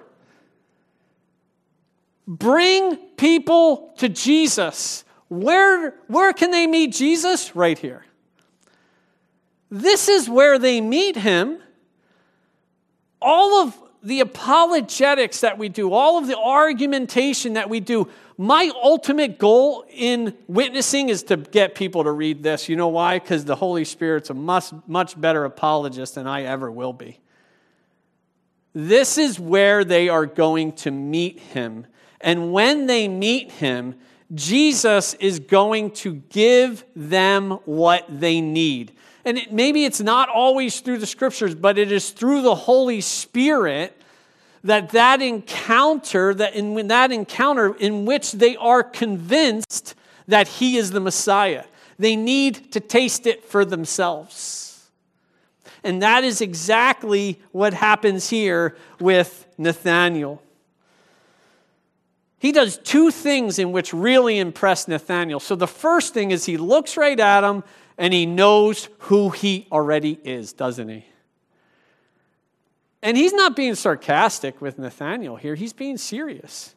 Bring 2.27 2.97
people 3.17 3.93
to 3.97 4.09
Jesus. 4.09 5.03
Where, 5.29 5.95
where 6.07 6.33
can 6.33 6.51
they 6.51 6.67
meet 6.67 6.93
Jesus? 6.93 7.55
Right 7.55 7.79
here. 7.79 8.05
This 9.69 10.09
is 10.09 10.29
where 10.29 10.59
they 10.59 10.81
meet 10.81 11.15
him. 11.15 11.59
All 13.21 13.63
of 13.63 13.77
the 14.03 14.19
apologetics 14.19 15.41
that 15.41 15.57
we 15.57 15.69
do, 15.69 15.93
all 15.93 16.17
of 16.17 16.27
the 16.27 16.37
argumentation 16.37 17.53
that 17.53 17.69
we 17.69 17.79
do, 17.79 18.07
my 18.41 18.71
ultimate 18.81 19.37
goal 19.37 19.85
in 19.87 20.35
witnessing 20.47 21.09
is 21.09 21.21
to 21.21 21.37
get 21.37 21.75
people 21.75 22.05
to 22.05 22.11
read 22.11 22.41
this. 22.41 22.67
You 22.67 22.75
know 22.75 22.87
why? 22.87 23.19
Because 23.19 23.45
the 23.45 23.55
Holy 23.55 23.85
Spirit's 23.85 24.31
a 24.31 24.33
much, 24.33 24.73
much 24.87 25.19
better 25.21 25.45
apologist 25.45 26.15
than 26.15 26.25
I 26.25 26.45
ever 26.45 26.71
will 26.71 26.91
be. 26.91 27.19
This 28.73 29.19
is 29.19 29.39
where 29.39 29.83
they 29.83 30.09
are 30.09 30.25
going 30.25 30.71
to 30.77 30.89
meet 30.89 31.39
him. 31.39 31.85
And 32.19 32.51
when 32.51 32.87
they 32.87 33.07
meet 33.07 33.51
him, 33.51 33.93
Jesus 34.33 35.13
is 35.13 35.37
going 35.37 35.91
to 35.91 36.15
give 36.15 36.83
them 36.95 37.59
what 37.65 38.05
they 38.09 38.41
need. 38.41 38.93
And 39.23 39.37
it, 39.37 39.53
maybe 39.53 39.85
it's 39.85 40.01
not 40.01 40.29
always 40.29 40.79
through 40.79 40.97
the 40.97 41.05
scriptures, 41.05 41.53
but 41.53 41.77
it 41.77 41.91
is 41.91 42.09
through 42.09 42.41
the 42.41 42.55
Holy 42.55 43.01
Spirit 43.01 44.00
that 44.63 44.89
that 44.89 45.21
encounter, 45.21 46.33
that 46.33 46.53
in 46.53 46.87
that 46.87 47.11
encounter 47.11 47.75
in 47.75 48.05
which 48.05 48.33
they 48.33 48.55
are 48.57 48.83
convinced 48.83 49.95
that 50.27 50.47
he 50.47 50.77
is 50.77 50.91
the 50.91 50.99
Messiah. 50.99 51.65
They 51.97 52.15
need 52.15 52.71
to 52.73 52.79
taste 52.79 53.27
it 53.27 53.45
for 53.45 53.65
themselves. 53.65 54.89
And 55.83 56.01
that 56.01 56.23
is 56.23 56.41
exactly 56.41 57.39
what 57.51 57.73
happens 57.73 58.29
here 58.29 58.75
with 58.99 59.47
Nathanael. 59.57 60.41
He 62.37 62.51
does 62.51 62.77
two 62.77 63.11
things 63.11 63.59
in 63.59 63.71
which 63.71 63.93
really 63.93 64.39
impress 64.39 64.87
Nathanael. 64.87 65.39
So 65.39 65.55
the 65.55 65.67
first 65.67 66.13
thing 66.13 66.31
is 66.31 66.45
he 66.45 66.57
looks 66.57 66.97
right 66.97 67.19
at 67.19 67.43
him 67.43 67.63
and 67.97 68.13
he 68.13 68.25
knows 68.25 68.89
who 68.99 69.29
he 69.29 69.67
already 69.71 70.19
is, 70.23 70.53
doesn't 70.53 70.89
he? 70.89 71.05
And 73.03 73.17
he's 73.17 73.33
not 73.33 73.55
being 73.55 73.75
sarcastic 73.75 74.61
with 74.61 74.77
Nathanael 74.77 75.35
here, 75.35 75.55
he's 75.55 75.73
being 75.73 75.97
serious. 75.97 76.75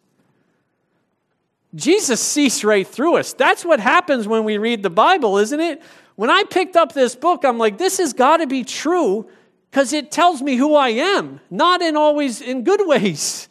Jesus 1.75 2.20
sees 2.20 2.62
right 2.62 2.87
through 2.87 3.16
us. 3.16 3.33
That's 3.33 3.64
what 3.64 3.81
happens 3.81 4.29
when 4.29 4.45
we 4.45 4.59
read 4.59 4.85
the 4.85 4.91
Bible, 4.91 5.39
isn't 5.39 5.59
it? 5.59 5.83
When 6.14 6.31
I 6.31 6.45
picked 6.45 6.77
up 6.77 6.93
this 6.93 7.16
book, 7.16 7.45
I'm 7.45 7.59
like, 7.59 7.79
this 7.79 7.99
has 7.99 8.12
got 8.12 8.37
to 8.37 8.47
be 8.47 8.62
true 8.62 9.29
because 9.70 9.93
it 9.93 10.12
tells 10.12 10.41
me 10.41 10.55
who 10.55 10.77
I 10.77 10.91
am, 10.91 11.41
not 11.51 11.83
in 11.83 11.97
always 11.97 12.41
in 12.41 12.62
good 12.62 12.81
ways 12.87 13.49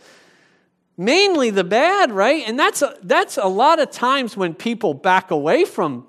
mainly 0.97 1.49
the 1.49 1.63
bad, 1.63 2.11
right? 2.11 2.43
And 2.47 2.57
that's 2.57 2.81
a, 2.81 2.95
that's 3.03 3.37
a 3.37 3.47
lot 3.47 3.79
of 3.79 3.91
times 3.91 4.37
when 4.37 4.53
people 4.53 4.93
back 4.93 5.31
away 5.31 5.65
from 5.65 6.07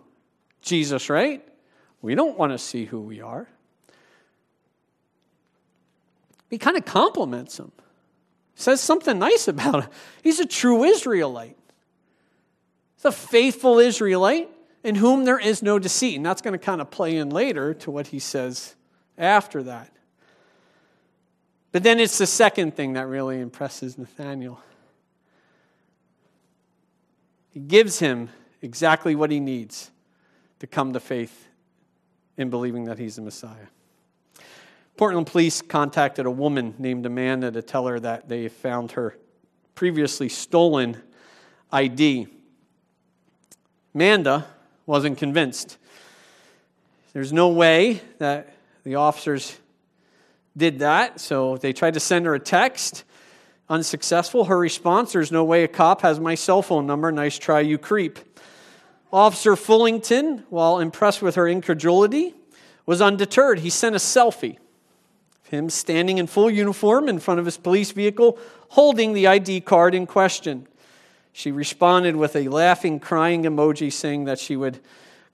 Jesus, 0.61 1.09
right? 1.09 1.47
We 2.03 2.15
don't 2.15 2.39
want 2.39 2.53
to 2.53 2.59
see 2.59 2.85
who 2.85 3.01
we 3.01 3.21
are. 3.21 3.49
He 6.51 6.59
kind 6.59 6.77
of 6.77 6.85
compliments 6.85 7.59
him, 7.59 7.73
says 8.55 8.81
something 8.81 9.19
nice 9.19 9.49
about 9.49 9.85
him. 9.85 9.91
He's 10.23 10.41
a 10.41 10.47
true 10.47 10.85
Israelite. 10.85 11.57
He's 12.97 13.05
a 13.05 13.13
faithful 13.13 13.79
Israelite 13.79 14.49
in 14.83 14.95
whom 14.97 15.25
there 15.25 15.39
is 15.39 15.63
no 15.63 15.79
deceit. 15.79 16.17
And 16.17 16.27
that's 16.27 16.43
going 16.43 16.53
to 16.53 16.65
kind 16.65 16.81
of 16.81 16.91
play 16.91 17.17
in 17.17 17.31
later 17.31 17.75
to 17.75 17.91
what 17.91 18.09
he 18.09 18.19
says 18.19 18.77
after 19.19 19.63
that. 19.65 19.91
But 21.73 21.83
then 21.83 21.99
it's 21.99 22.19
the 22.19 22.27
second 22.27 22.77
thing 22.77 22.93
that 22.93 23.09
really 23.09 23.41
impresses 23.41 23.99
Nathaniel. 23.99 24.61
He 27.51 27.61
gives 27.61 27.99
him 27.99 28.29
exactly 28.63 29.17
what 29.17 29.31
he 29.31 29.41
needs 29.41 29.91
to 30.61 30.67
come 30.67 30.93
to 30.93 31.01
faith 31.01 31.49
in 32.37 32.51
believing 32.51 32.85
that 32.85 32.99
he's 32.99 33.17
the 33.17 33.23
Messiah. 33.23 33.67
Portland 34.97 35.27
police 35.27 35.61
contacted 35.61 36.27
a 36.27 36.31
woman 36.31 36.75
named 36.79 37.05
Amanda 37.07 37.51
to 37.51 37.63
tell 37.63 37.87
her 37.87 37.99
that 38.01 38.29
they 38.29 38.49
found 38.49 38.93
her 38.93 39.17
previously 39.75 40.29
stolen 40.29 40.97
ID. 41.73 42.29
Amanda 43.95 44.47
wasn't 44.87 45.19
convinced. 45.19 45.79
There's 47.13 47.33
no 47.33 47.49
way 47.49 48.01
that 48.19 48.55
the 48.85 48.97
officers 48.97 49.59
did 50.57 50.79
that, 50.81 51.21
so 51.21 51.57
they 51.57 51.73
tried 51.73 51.95
to 51.95 52.01
send 52.01 52.27
her 52.27 52.35
a 52.35 52.41
text 52.41 53.05
Unsuccessful. 53.69 54.45
Her 54.45 54.59
response 54.59 55.13
There's 55.13 55.33
no 55.33 55.45
way 55.45 55.65
a 55.65 55.69
cop 55.69 56.03
has 56.03 56.21
my 56.21 56.35
cell 56.35 56.61
phone 56.61 56.87
number. 56.87 57.11
Nice 57.11 57.39
try, 57.39 57.61
you 57.61 57.79
creep. 57.79 58.19
Officer 59.13 59.53
Fullington, 59.53 60.45
while 60.51 60.81
impressed 60.81 61.23
with 61.23 61.37
her 61.37 61.49
incredulity, 61.49 62.35
was 62.85 63.01
undeterred. 63.01 63.61
He 63.61 63.71
sent 63.71 63.95
a 63.95 63.99
selfie 63.99 64.59
him 65.55 65.71
standing 65.71 66.19
in 66.19 66.27
full 66.27 66.51
uniform 66.51 67.09
in 67.09 67.19
front 67.19 67.41
of 67.41 67.47
his 67.47 67.57
police 67.57 67.93
vehicle, 67.93 68.39
holding 68.71 69.13
the 69.13 69.27
ID 69.27 69.61
card 69.63 69.95
in 69.95 70.07
question. 70.07 70.67
She 71.33 71.51
responded 71.51 72.17
with 72.17 72.37
a 72.37 72.49
laughing, 72.49 73.01
crying 73.01 73.45
emoji 73.45 73.93
saying 73.93 74.25
that 74.25 74.39
she 74.39 74.57
would 74.57 74.81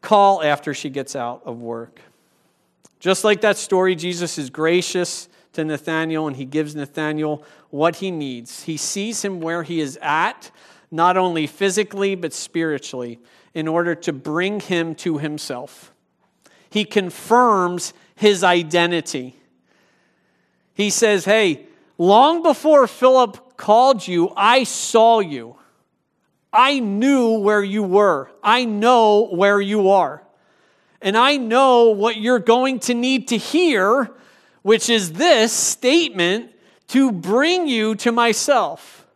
call 0.00 0.42
after 0.42 0.72
she 0.72 0.88
gets 0.90 1.14
out 1.16 1.42
of 1.44 1.60
work. 1.60 2.00
Just 3.00 3.24
like 3.24 3.40
that 3.40 3.56
story, 3.56 3.94
Jesus 3.94 4.38
is 4.38 4.50
gracious 4.50 5.28
to 5.54 5.64
Nathanael 5.64 6.26
and 6.26 6.36
he 6.36 6.44
gives 6.44 6.74
Nathanael 6.74 7.42
what 7.70 7.96
he 7.96 8.10
needs. 8.10 8.64
He 8.64 8.76
sees 8.76 9.24
him 9.24 9.40
where 9.40 9.62
he 9.62 9.80
is 9.80 9.98
at, 10.02 10.50
not 10.90 11.16
only 11.16 11.46
physically, 11.46 12.14
but 12.14 12.32
spiritually, 12.32 13.18
in 13.54 13.66
order 13.66 13.94
to 13.94 14.12
bring 14.12 14.60
him 14.60 14.94
to 14.96 15.18
himself. 15.18 15.92
He 16.68 16.84
confirms 16.84 17.92
his 18.14 18.44
identity. 18.44 19.34
He 20.74 20.90
says, 20.90 21.24
Hey, 21.24 21.66
long 21.98 22.42
before 22.42 22.86
Philip 22.86 23.56
called 23.56 24.06
you, 24.06 24.32
I 24.36 24.64
saw 24.64 25.20
you. 25.20 25.56
I 26.52 26.80
knew 26.80 27.38
where 27.38 27.62
you 27.62 27.82
were. 27.82 28.30
I 28.42 28.64
know 28.64 29.28
where 29.28 29.60
you 29.60 29.90
are. 29.90 30.22
And 31.00 31.16
I 31.16 31.36
know 31.36 31.90
what 31.90 32.16
you're 32.16 32.38
going 32.38 32.80
to 32.80 32.94
need 32.94 33.28
to 33.28 33.36
hear 33.36 34.10
which 34.62 34.90
is 34.90 35.14
this 35.14 35.52
statement 35.52 36.52
to 36.88 37.12
bring 37.12 37.66
you 37.66 37.94
to 37.96 38.12
myself. 38.12 39.06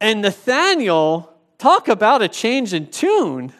And 0.00 0.22
Nathaniel, 0.22 1.34
talk 1.58 1.88
about 1.88 2.22
a 2.22 2.28
change 2.28 2.72
in 2.72 2.86
tune. 2.86 3.52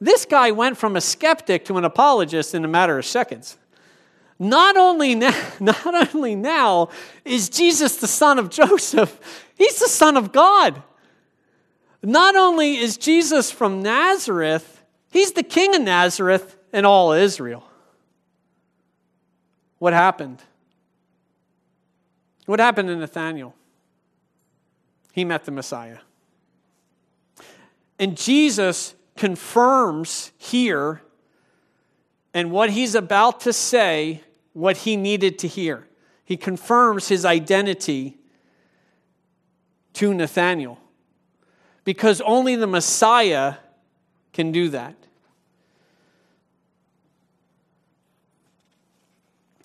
This 0.00 0.24
guy 0.24 0.50
went 0.52 0.76
from 0.76 0.96
a 0.96 1.00
skeptic 1.00 1.64
to 1.66 1.78
an 1.78 1.84
apologist 1.84 2.54
in 2.54 2.64
a 2.64 2.68
matter 2.68 2.98
of 2.98 3.04
seconds. 3.04 3.56
Not 4.38 4.76
only 4.76 5.14
now, 5.14 5.34
not 5.60 6.14
only 6.14 6.34
now 6.34 6.88
is 7.24 7.48
Jesus 7.48 7.96
the 7.96 8.08
son 8.08 8.38
of 8.38 8.50
Joseph, 8.50 9.48
he's 9.56 9.78
the 9.78 9.88
son 9.88 10.16
of 10.16 10.32
God. 10.32 10.82
Not 12.02 12.36
only 12.36 12.76
is 12.76 12.96
Jesus 12.96 13.50
from 13.50 13.82
Nazareth, 13.82 14.82
he's 15.10 15.32
the 15.32 15.42
king 15.42 15.74
of 15.74 15.82
Nazareth 15.82 16.58
and 16.72 16.84
all 16.84 17.12
Israel. 17.12 17.64
What 19.78 19.92
happened? 19.92 20.42
What 22.46 22.60
happened 22.60 22.88
to 22.88 22.96
Nathanael? 22.96 23.54
He 25.12 25.24
met 25.24 25.44
the 25.44 25.52
Messiah. 25.52 25.98
And 27.98 28.16
Jesus 28.16 28.94
confirms 29.16 30.32
here 30.36 31.00
and 32.34 32.50
what 32.50 32.70
he's 32.70 32.96
about 32.96 33.40
to 33.42 33.52
say 33.52 34.23
what 34.54 34.78
he 34.78 34.96
needed 34.96 35.38
to 35.40 35.48
hear. 35.48 35.86
He 36.24 36.38
confirms 36.38 37.08
his 37.08 37.26
identity 37.26 38.16
to 39.92 40.14
Nathanael 40.14 40.78
because 41.84 42.22
only 42.22 42.56
the 42.56 42.66
Messiah 42.66 43.56
can 44.32 44.50
do 44.50 44.70
that. 44.70 44.96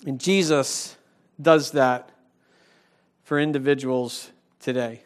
And 0.06 0.20
Jesus 0.20 0.98
does 1.42 1.72
that 1.72 2.10
for 3.24 3.40
individuals 3.40 4.32
today. 4.60 5.04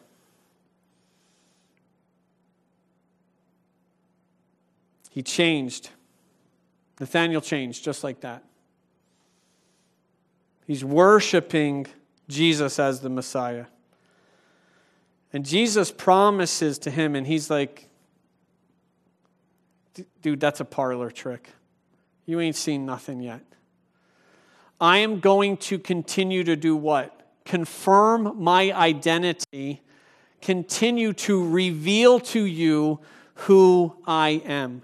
He 5.10 5.22
changed. 5.22 5.90
Nathaniel 6.98 7.40
changed 7.40 7.84
just 7.84 8.02
like 8.02 8.20
that. 8.20 8.42
He's 10.66 10.84
worshiping 10.84 11.86
Jesus 12.28 12.78
as 12.78 13.00
the 13.00 13.10
Messiah. 13.10 13.66
And 15.32 15.44
Jesus 15.44 15.90
promises 15.90 16.78
to 16.80 16.90
him, 16.90 17.14
and 17.14 17.26
he's 17.26 17.50
like, 17.50 17.88
dude, 20.22 20.40
that's 20.40 20.60
a 20.60 20.64
parlor 20.64 21.10
trick. 21.10 21.50
You 22.24 22.40
ain't 22.40 22.56
seen 22.56 22.86
nothing 22.86 23.20
yet. 23.20 23.42
I 24.80 24.98
am 24.98 25.20
going 25.20 25.56
to 25.58 25.78
continue 25.78 26.44
to 26.44 26.56
do 26.56 26.76
what? 26.76 27.20
Confirm 27.44 28.32
my 28.42 28.72
identity, 28.72 29.82
continue 30.40 31.12
to 31.12 31.46
reveal 31.46 32.20
to 32.20 32.44
you 32.44 33.00
who 33.34 33.96
I 34.06 34.42
am. 34.44 34.82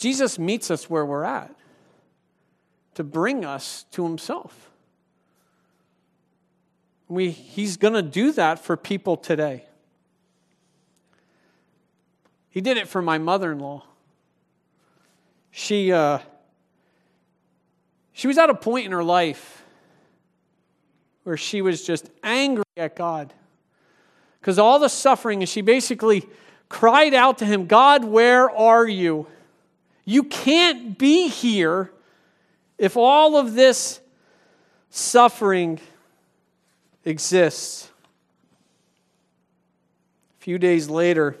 Jesus 0.00 0.38
meets 0.38 0.70
us 0.70 0.88
where 0.88 1.04
we're 1.04 1.24
at 1.24 1.54
to 2.94 3.04
bring 3.04 3.44
us 3.44 3.84
to 3.90 4.02
himself. 4.02 4.70
We, 7.06 7.30
he's 7.30 7.76
going 7.76 7.92
to 7.92 8.02
do 8.02 8.32
that 8.32 8.58
for 8.58 8.78
people 8.78 9.18
today. 9.18 9.66
He 12.48 12.62
did 12.62 12.78
it 12.78 12.88
for 12.88 13.02
my 13.02 13.18
mother 13.18 13.52
in 13.52 13.58
law. 13.58 13.84
She, 15.50 15.92
uh, 15.92 16.20
she 18.14 18.26
was 18.26 18.38
at 18.38 18.48
a 18.48 18.54
point 18.54 18.86
in 18.86 18.92
her 18.92 19.04
life 19.04 19.62
where 21.24 21.36
she 21.36 21.60
was 21.60 21.84
just 21.84 22.08
angry 22.22 22.64
at 22.78 22.96
God 22.96 23.34
because 24.40 24.58
all 24.58 24.78
the 24.78 24.88
suffering, 24.88 25.42
and 25.42 25.48
she 25.48 25.60
basically 25.60 26.26
cried 26.70 27.12
out 27.12 27.36
to 27.38 27.44
him, 27.44 27.66
God, 27.66 28.04
where 28.04 28.50
are 28.50 28.88
you? 28.88 29.26
You 30.10 30.24
can't 30.24 30.98
be 30.98 31.28
here 31.28 31.92
if 32.78 32.96
all 32.96 33.36
of 33.36 33.54
this 33.54 34.00
suffering 34.90 35.78
exists. 37.04 37.88
A 40.40 40.42
few 40.42 40.58
days 40.58 40.88
later, 40.90 41.36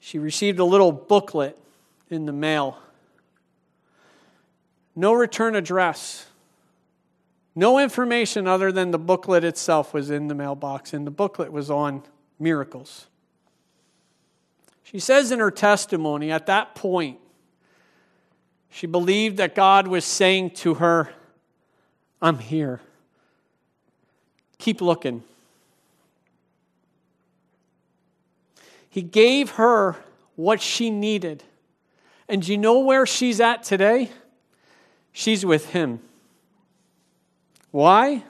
she 0.00 0.18
received 0.18 0.58
a 0.58 0.66
little 0.66 0.92
booklet 0.92 1.58
in 2.10 2.26
the 2.26 2.32
mail. 2.32 2.76
No 4.94 5.14
return 5.14 5.56
address. 5.56 6.26
No 7.54 7.78
information 7.78 8.46
other 8.46 8.70
than 8.70 8.90
the 8.90 8.98
booklet 8.98 9.44
itself 9.44 9.94
was 9.94 10.10
in 10.10 10.28
the 10.28 10.34
mailbox, 10.34 10.92
and 10.92 11.06
the 11.06 11.10
booklet 11.10 11.52
was 11.52 11.70
on 11.70 12.02
miracles. 12.38 13.06
She 14.92 14.98
says 14.98 15.32
in 15.32 15.38
her 15.38 15.50
testimony 15.50 16.30
at 16.30 16.46
that 16.46 16.74
point, 16.74 17.18
she 18.68 18.86
believed 18.86 19.38
that 19.38 19.54
God 19.54 19.88
was 19.88 20.04
saying 20.04 20.50
to 20.50 20.74
her, 20.74 21.10
I'm 22.20 22.38
here. 22.38 22.80
Keep 24.58 24.82
looking. 24.82 25.22
He 28.88 29.00
gave 29.00 29.52
her 29.52 29.96
what 30.36 30.60
she 30.60 30.90
needed. 30.90 31.42
And 32.28 32.42
do 32.42 32.52
you 32.52 32.58
know 32.58 32.80
where 32.80 33.06
she's 33.06 33.40
at 33.40 33.62
today? 33.62 34.10
She's 35.12 35.44
with 35.44 35.70
Him. 35.70 36.00
Why? 37.70 38.24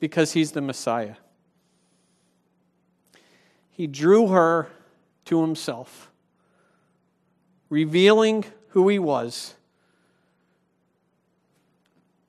Because 0.00 0.32
He's 0.32 0.52
the 0.52 0.62
Messiah. 0.62 1.16
He 3.70 3.86
drew 3.86 4.28
her 4.28 4.68
to 5.28 5.42
himself, 5.42 6.10
revealing 7.70 8.44
who 8.68 8.88
he 8.88 8.98
was, 8.98 9.54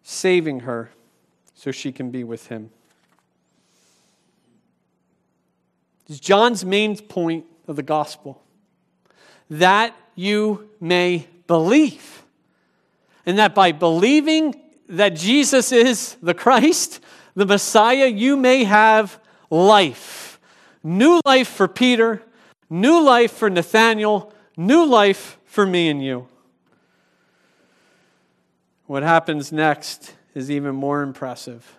saving 0.04 0.62
her 0.62 0.92
so 1.56 1.72
she 1.72 1.92
can 1.92 2.12
be 2.12 2.24
with 2.24 2.48
him. 2.48 2.70
It's 6.08 6.20
John's 6.20 6.66
main 6.66 6.98
point 6.98 7.46
of 7.68 7.76
the 7.76 7.84
gospel 7.84 8.42
that 9.50 9.96
you 10.16 10.70
may 10.82 11.28
believe. 11.48 12.24
And 13.26 13.38
that 13.38 13.56
by 13.56 13.72
believing 13.72 14.56
that 14.90 15.16
Jesus 15.16 15.72
is 15.72 16.18
the 16.22 16.34
Christ, 16.34 17.00
the 17.36 17.46
Messiah, 17.46 18.08
you 18.08 18.36
may 18.36 18.64
have 18.64 19.20
life. 19.50 20.40
New 20.84 21.22
life 21.26 21.48
for 21.48 21.68
Peter, 21.68 22.24
New 22.70 23.02
life 23.02 23.32
for 23.32 23.50
Nathaniel, 23.50 24.34
new 24.56 24.86
life 24.86 25.40
for 25.46 25.66
me 25.66 25.90
and 25.90 26.04
you. 26.04 26.28
What 28.86 29.04
happens 29.04 29.52
next 29.52 30.16
is 30.34 30.50
even 30.50 30.76
more 30.76 31.02
impressive. 31.02 31.76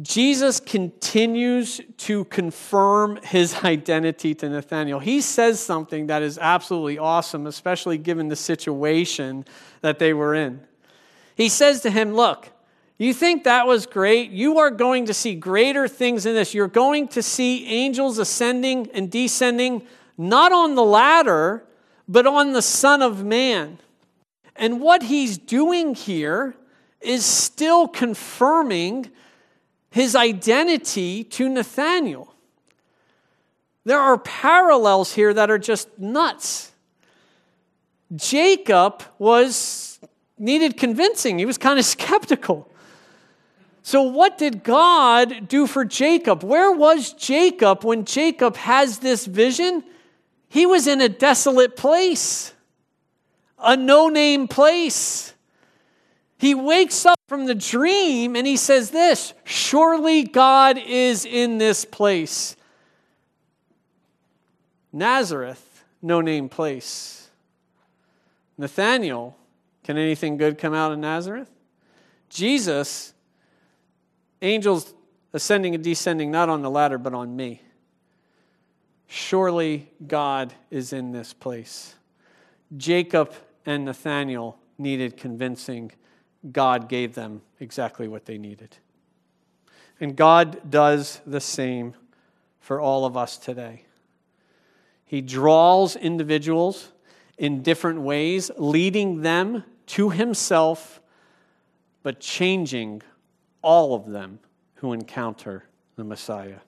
Jesus 0.00 0.60
continues 0.60 1.80
to 1.98 2.24
confirm 2.26 3.18
his 3.22 3.54
identity 3.64 4.34
to 4.36 4.48
Nathaniel. 4.48 5.00
He 5.00 5.20
says 5.20 5.60
something 5.60 6.06
that 6.06 6.22
is 6.22 6.38
absolutely 6.38 6.98
awesome, 6.98 7.46
especially 7.46 7.98
given 7.98 8.28
the 8.28 8.36
situation 8.36 9.44
that 9.80 9.98
they 9.98 10.12
were 10.12 10.34
in. 10.34 10.60
He 11.34 11.48
says 11.48 11.80
to 11.82 11.90
him, 11.90 12.14
Look, 12.14 12.50
you 13.06 13.14
think 13.14 13.44
that 13.44 13.66
was 13.66 13.86
great? 13.86 14.30
You 14.30 14.58
are 14.58 14.70
going 14.70 15.06
to 15.06 15.14
see 15.14 15.34
greater 15.34 15.88
things 15.88 16.26
in 16.26 16.34
this. 16.34 16.52
You're 16.52 16.68
going 16.68 17.08
to 17.08 17.22
see 17.22 17.66
angels 17.66 18.18
ascending 18.18 18.90
and 18.92 19.10
descending, 19.10 19.82
not 20.18 20.52
on 20.52 20.74
the 20.74 20.84
ladder, 20.84 21.64
but 22.06 22.26
on 22.26 22.52
the 22.52 22.60
Son 22.60 23.00
of 23.00 23.24
Man. 23.24 23.78
And 24.54 24.82
what 24.82 25.04
he's 25.04 25.38
doing 25.38 25.94
here 25.94 26.54
is 27.00 27.24
still 27.24 27.88
confirming 27.88 29.10
his 29.90 30.14
identity 30.14 31.24
to 31.24 31.48
Nathaniel. 31.48 32.34
There 33.84 33.98
are 33.98 34.18
parallels 34.18 35.14
here 35.14 35.32
that 35.32 35.50
are 35.50 35.58
just 35.58 35.98
nuts. 35.98 36.72
Jacob 38.14 39.02
was 39.18 39.98
needed 40.38 40.76
convincing. 40.76 41.38
He 41.38 41.46
was 41.46 41.56
kind 41.56 41.78
of 41.78 41.84
skeptical. 41.96 42.69
So, 43.82 44.02
what 44.02 44.36
did 44.36 44.62
God 44.62 45.48
do 45.48 45.66
for 45.66 45.84
Jacob? 45.84 46.42
Where 46.42 46.72
was 46.72 47.12
Jacob 47.14 47.84
when 47.84 48.04
Jacob 48.04 48.56
has 48.56 48.98
this 48.98 49.26
vision? 49.26 49.82
He 50.48 50.66
was 50.66 50.86
in 50.86 51.00
a 51.00 51.08
desolate 51.08 51.76
place, 51.76 52.52
a 53.58 53.76
no 53.76 54.08
name 54.08 54.48
place. 54.48 55.32
He 56.36 56.54
wakes 56.54 57.04
up 57.04 57.20
from 57.28 57.46
the 57.46 57.54
dream 57.54 58.34
and 58.34 58.46
he 58.46 58.56
says, 58.56 58.90
This, 58.90 59.32
surely 59.44 60.24
God 60.24 60.78
is 60.78 61.24
in 61.24 61.58
this 61.58 61.84
place. 61.84 62.56
Nazareth, 64.92 65.84
no 66.02 66.20
name 66.20 66.48
place. 66.48 67.28
Nathaniel, 68.58 69.36
can 69.84 69.96
anything 69.96 70.36
good 70.36 70.58
come 70.58 70.74
out 70.74 70.92
of 70.92 70.98
Nazareth? 70.98 71.50
Jesus, 72.28 73.14
angels 74.42 74.94
ascending 75.32 75.74
and 75.74 75.84
descending 75.84 76.30
not 76.30 76.48
on 76.48 76.62
the 76.62 76.70
ladder, 76.70 76.98
but 76.98 77.14
on 77.14 77.34
me. 77.36 77.62
Surely 79.06 79.90
God 80.06 80.54
is 80.70 80.92
in 80.92 81.12
this 81.12 81.32
place. 81.32 81.94
Jacob 82.76 83.34
and 83.66 83.84
Nathaniel 83.84 84.58
needed 84.78 85.16
convincing. 85.16 85.92
God 86.52 86.88
gave 86.88 87.14
them 87.14 87.42
exactly 87.58 88.08
what 88.08 88.24
they 88.24 88.38
needed. 88.38 88.76
And 90.00 90.16
God 90.16 90.70
does 90.70 91.20
the 91.26 91.40
same 91.40 91.94
for 92.60 92.80
all 92.80 93.04
of 93.04 93.16
us 93.16 93.36
today. 93.36 93.84
He 95.04 95.20
draws 95.20 95.96
individuals 95.96 96.92
in 97.36 97.62
different 97.62 98.00
ways, 98.02 98.50
leading 98.56 99.22
them 99.22 99.64
to 99.86 100.10
Himself, 100.10 101.00
but 102.02 102.20
changing 102.20 103.02
all 103.62 103.94
of 103.94 104.10
them 104.10 104.38
who 104.76 104.92
encounter 104.92 105.64
the 105.96 106.04
Messiah. 106.04 106.58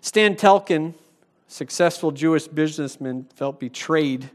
Stan 0.00 0.34
Telkin, 0.36 0.94
successful 1.46 2.10
Jewish 2.10 2.46
businessman, 2.46 3.26
felt 3.34 3.60
betrayed 3.60 4.30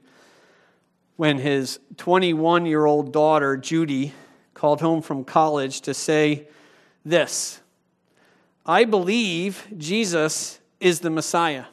when 1.15 1.37
his 1.37 1.79
21 1.97 2.65
year 2.65 2.85
old 2.85 3.13
daughter, 3.13 3.57
Judy, 3.57 4.13
called 4.53 4.81
home 4.81 5.01
from 5.01 5.23
college 5.23 5.81
to 5.81 5.93
say 5.93 6.47
this 7.03 7.61
I 8.65 8.85
believe 8.85 9.67
Jesus 9.77 10.59
is 10.79 11.01
the 11.01 11.09
Messiah. 11.09 11.65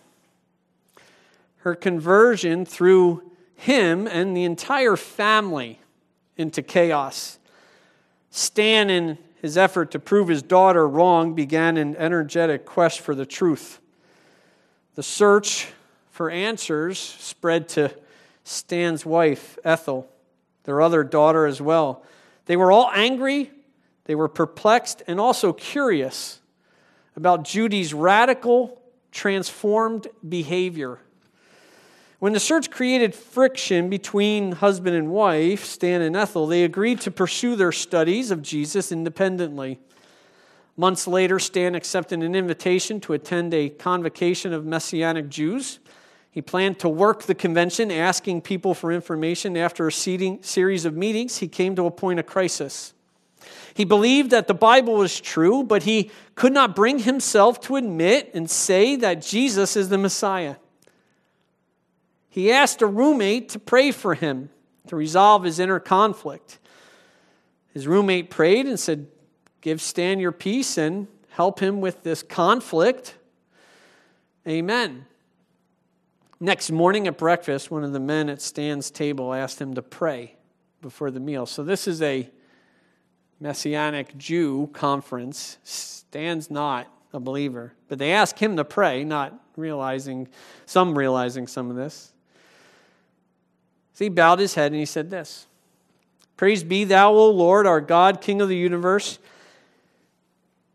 Her 1.58 1.74
conversion 1.74 2.64
threw 2.64 3.30
him 3.54 4.06
and 4.06 4.36
the 4.36 4.44
entire 4.44 4.96
family 4.96 5.78
into 6.36 6.60
chaos. 6.60 7.38
Stan, 8.30 8.90
in 8.90 9.18
his 9.42 9.58
effort 9.58 9.90
to 9.90 9.98
prove 9.98 10.28
his 10.28 10.40
daughter 10.40 10.86
wrong, 10.86 11.34
began 11.34 11.76
an 11.76 11.96
energetic 11.96 12.64
quest 12.64 13.00
for 13.00 13.12
the 13.12 13.26
truth. 13.26 13.80
The 14.94 15.02
search 15.02 15.72
for 16.12 16.30
answers 16.30 17.00
spread 17.00 17.68
to 17.70 17.92
Stan's 18.44 19.04
wife, 19.04 19.58
Ethel, 19.64 20.08
their 20.62 20.80
other 20.80 21.02
daughter 21.02 21.44
as 21.44 21.60
well. 21.60 22.04
They 22.46 22.56
were 22.56 22.70
all 22.70 22.88
angry, 22.94 23.50
they 24.04 24.14
were 24.14 24.28
perplexed, 24.28 25.02
and 25.08 25.18
also 25.18 25.52
curious 25.52 26.40
about 27.16 27.42
Judy's 27.42 27.92
radical, 27.92 28.80
transformed 29.10 30.06
behavior. 30.26 31.00
When 32.22 32.34
the 32.34 32.38
search 32.38 32.70
created 32.70 33.16
friction 33.16 33.90
between 33.90 34.52
husband 34.52 34.94
and 34.94 35.10
wife, 35.10 35.64
Stan 35.64 36.02
and 36.02 36.14
Ethel, 36.14 36.46
they 36.46 36.62
agreed 36.62 37.00
to 37.00 37.10
pursue 37.10 37.56
their 37.56 37.72
studies 37.72 38.30
of 38.30 38.42
Jesus 38.42 38.92
independently. 38.92 39.80
Months 40.76 41.08
later, 41.08 41.40
Stan 41.40 41.74
accepted 41.74 42.22
an 42.22 42.36
invitation 42.36 43.00
to 43.00 43.14
attend 43.14 43.52
a 43.52 43.70
convocation 43.70 44.52
of 44.52 44.64
Messianic 44.64 45.30
Jews. 45.30 45.80
He 46.30 46.40
planned 46.40 46.78
to 46.78 46.88
work 46.88 47.24
the 47.24 47.34
convention, 47.34 47.90
asking 47.90 48.42
people 48.42 48.72
for 48.72 48.92
information. 48.92 49.56
After 49.56 49.88
a 49.88 49.92
series 49.92 50.84
of 50.84 50.94
meetings, 50.94 51.38
he 51.38 51.48
came 51.48 51.74
to 51.74 51.86
a 51.86 51.90
point 51.90 52.20
of 52.20 52.26
crisis. 52.26 52.94
He 53.74 53.84
believed 53.84 54.30
that 54.30 54.46
the 54.46 54.54
Bible 54.54 54.94
was 54.94 55.20
true, 55.20 55.64
but 55.64 55.82
he 55.82 56.12
could 56.36 56.52
not 56.52 56.76
bring 56.76 57.00
himself 57.00 57.60
to 57.62 57.74
admit 57.74 58.30
and 58.32 58.48
say 58.48 58.94
that 58.94 59.22
Jesus 59.22 59.76
is 59.76 59.88
the 59.88 59.98
Messiah. 59.98 60.54
He 62.32 62.50
asked 62.50 62.80
a 62.80 62.86
roommate 62.86 63.50
to 63.50 63.58
pray 63.58 63.90
for 63.90 64.14
him 64.14 64.48
to 64.86 64.96
resolve 64.96 65.44
his 65.44 65.60
inner 65.60 65.78
conflict. 65.78 66.58
His 67.74 67.86
roommate 67.86 68.30
prayed 68.30 68.64
and 68.64 68.80
said, 68.80 69.06
Give 69.60 69.82
Stan 69.82 70.18
your 70.18 70.32
peace 70.32 70.78
and 70.78 71.08
help 71.28 71.60
him 71.60 71.82
with 71.82 72.02
this 72.04 72.22
conflict. 72.22 73.16
Amen. 74.48 75.04
Next 76.40 76.70
morning 76.70 77.06
at 77.06 77.18
breakfast, 77.18 77.70
one 77.70 77.84
of 77.84 77.92
the 77.92 78.00
men 78.00 78.30
at 78.30 78.40
Stan's 78.40 78.90
table 78.90 79.34
asked 79.34 79.60
him 79.60 79.74
to 79.74 79.82
pray 79.82 80.36
before 80.80 81.10
the 81.10 81.20
meal. 81.20 81.44
So, 81.44 81.62
this 81.62 81.86
is 81.86 82.00
a 82.00 82.30
Messianic 83.40 84.16
Jew 84.16 84.70
conference. 84.72 85.58
Stan's 85.64 86.50
not 86.50 86.90
a 87.12 87.20
believer, 87.20 87.74
but 87.88 87.98
they 87.98 88.12
ask 88.12 88.38
him 88.38 88.56
to 88.56 88.64
pray, 88.64 89.04
not 89.04 89.38
realizing, 89.54 90.28
some 90.64 90.96
realizing 90.96 91.46
some 91.46 91.68
of 91.68 91.76
this. 91.76 92.11
So 93.94 94.04
he 94.04 94.08
bowed 94.08 94.38
his 94.38 94.54
head 94.54 94.72
and 94.72 94.80
he 94.80 94.86
said 94.86 95.10
this 95.10 95.46
Praise 96.36 96.64
be 96.64 96.84
thou, 96.84 97.12
O 97.12 97.30
Lord, 97.30 97.66
our 97.66 97.80
God, 97.80 98.20
King 98.20 98.40
of 98.40 98.48
the 98.48 98.56
universe. 98.56 99.18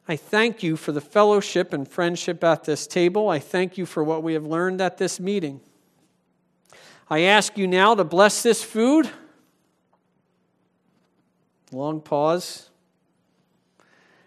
I 0.08 0.16
thank 0.16 0.64
you 0.64 0.78
for 0.78 0.94
the 0.94 1.02
fellowship 1.02 1.74
and 1.74 1.86
friendship 1.86 2.42
at 2.44 2.64
this 2.64 2.88
table. 2.88 3.28
I 3.28 3.40
thank 3.40 3.78
you 3.78 3.86
for 3.86 4.04
what 4.04 4.24
we 4.24 4.34
have 4.34 4.46
learned 4.46 4.80
at 4.80 4.98
this 4.98 5.20
meeting. 5.20 5.60
I 7.10 7.22
ask 7.22 7.58
you 7.58 7.68
now 7.68 7.94
to 7.96 8.06
bless 8.06 8.42
this 8.42 8.64
food. 8.64 9.10
Long 11.74 12.00
pause. 12.00 12.70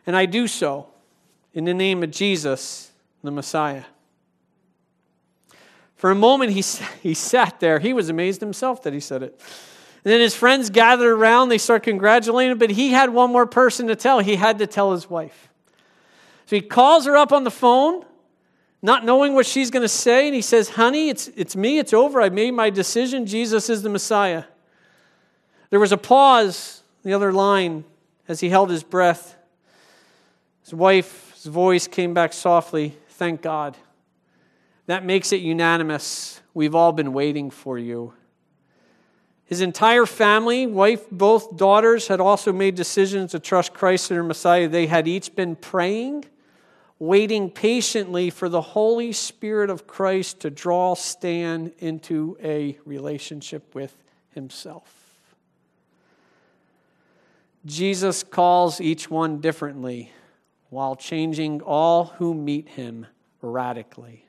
And 0.06 0.14
I 0.14 0.26
do 0.26 0.46
so 0.46 0.88
in 1.54 1.64
the 1.64 1.74
name 1.74 2.02
of 2.02 2.10
Jesus, 2.10 2.90
the 3.22 3.30
Messiah. 3.30 3.84
For 6.00 6.10
a 6.10 6.14
moment, 6.14 6.52
he, 6.52 6.64
he 7.02 7.12
sat 7.12 7.60
there. 7.60 7.78
He 7.78 7.92
was 7.92 8.08
amazed 8.08 8.40
himself 8.40 8.84
that 8.84 8.94
he 8.94 9.00
said 9.00 9.22
it. 9.22 9.38
And 10.02 10.10
then 10.10 10.18
his 10.18 10.34
friends 10.34 10.70
gathered 10.70 11.12
around. 11.12 11.50
They 11.50 11.58
start 11.58 11.82
congratulating 11.82 12.52
him, 12.52 12.58
but 12.58 12.70
he 12.70 12.88
had 12.88 13.10
one 13.10 13.30
more 13.30 13.44
person 13.44 13.86
to 13.88 13.94
tell. 13.94 14.20
He 14.20 14.36
had 14.36 14.60
to 14.60 14.66
tell 14.66 14.92
his 14.92 15.10
wife. 15.10 15.50
So 16.46 16.56
he 16.56 16.62
calls 16.62 17.04
her 17.04 17.18
up 17.18 17.34
on 17.34 17.44
the 17.44 17.50
phone, 17.50 18.06
not 18.80 19.04
knowing 19.04 19.34
what 19.34 19.44
she's 19.44 19.70
going 19.70 19.82
to 19.82 19.90
say, 19.90 20.26
and 20.26 20.34
he 20.34 20.40
says, 20.40 20.70
Honey, 20.70 21.10
it's, 21.10 21.28
it's 21.36 21.54
me, 21.54 21.78
it's 21.78 21.92
over. 21.92 22.22
I 22.22 22.30
made 22.30 22.52
my 22.52 22.70
decision. 22.70 23.26
Jesus 23.26 23.68
is 23.68 23.82
the 23.82 23.90
Messiah. 23.90 24.44
There 25.68 25.80
was 25.80 25.92
a 25.92 25.98
pause, 25.98 26.82
the 27.02 27.12
other 27.12 27.30
line, 27.30 27.84
as 28.26 28.40
he 28.40 28.48
held 28.48 28.70
his 28.70 28.82
breath. 28.82 29.36
His 30.62 30.72
wife's 30.72 31.44
voice 31.44 31.86
came 31.86 32.14
back 32.14 32.32
softly, 32.32 32.96
Thank 33.10 33.42
God. 33.42 33.76
That 34.90 35.04
makes 35.04 35.32
it 35.32 35.40
unanimous. 35.40 36.40
We've 36.52 36.74
all 36.74 36.90
been 36.90 37.12
waiting 37.12 37.50
for 37.50 37.78
you. 37.78 38.12
His 39.44 39.60
entire 39.60 40.04
family, 40.04 40.66
wife, 40.66 41.08
both 41.12 41.56
daughters, 41.56 42.08
had 42.08 42.18
also 42.18 42.52
made 42.52 42.74
decisions 42.74 43.30
to 43.30 43.38
trust 43.38 43.72
Christ 43.72 44.06
as 44.06 44.08
their 44.08 44.24
Messiah. 44.24 44.66
They 44.66 44.88
had 44.88 45.06
each 45.06 45.36
been 45.36 45.54
praying 45.54 46.24
waiting 46.98 47.50
patiently 47.50 48.30
for 48.30 48.48
the 48.48 48.60
Holy 48.60 49.12
Spirit 49.12 49.70
of 49.70 49.86
Christ 49.86 50.40
to 50.40 50.50
draw 50.50 50.94
Stan 50.94 51.70
into 51.78 52.36
a 52.42 52.76
relationship 52.84 53.72
with 53.76 53.94
himself. 54.34 55.36
Jesus 57.64 58.24
calls 58.24 58.80
each 58.80 59.08
one 59.08 59.40
differently 59.40 60.10
while 60.68 60.96
changing 60.96 61.60
all 61.62 62.06
who 62.06 62.34
meet 62.34 62.70
him 62.70 63.06
radically. 63.40 64.24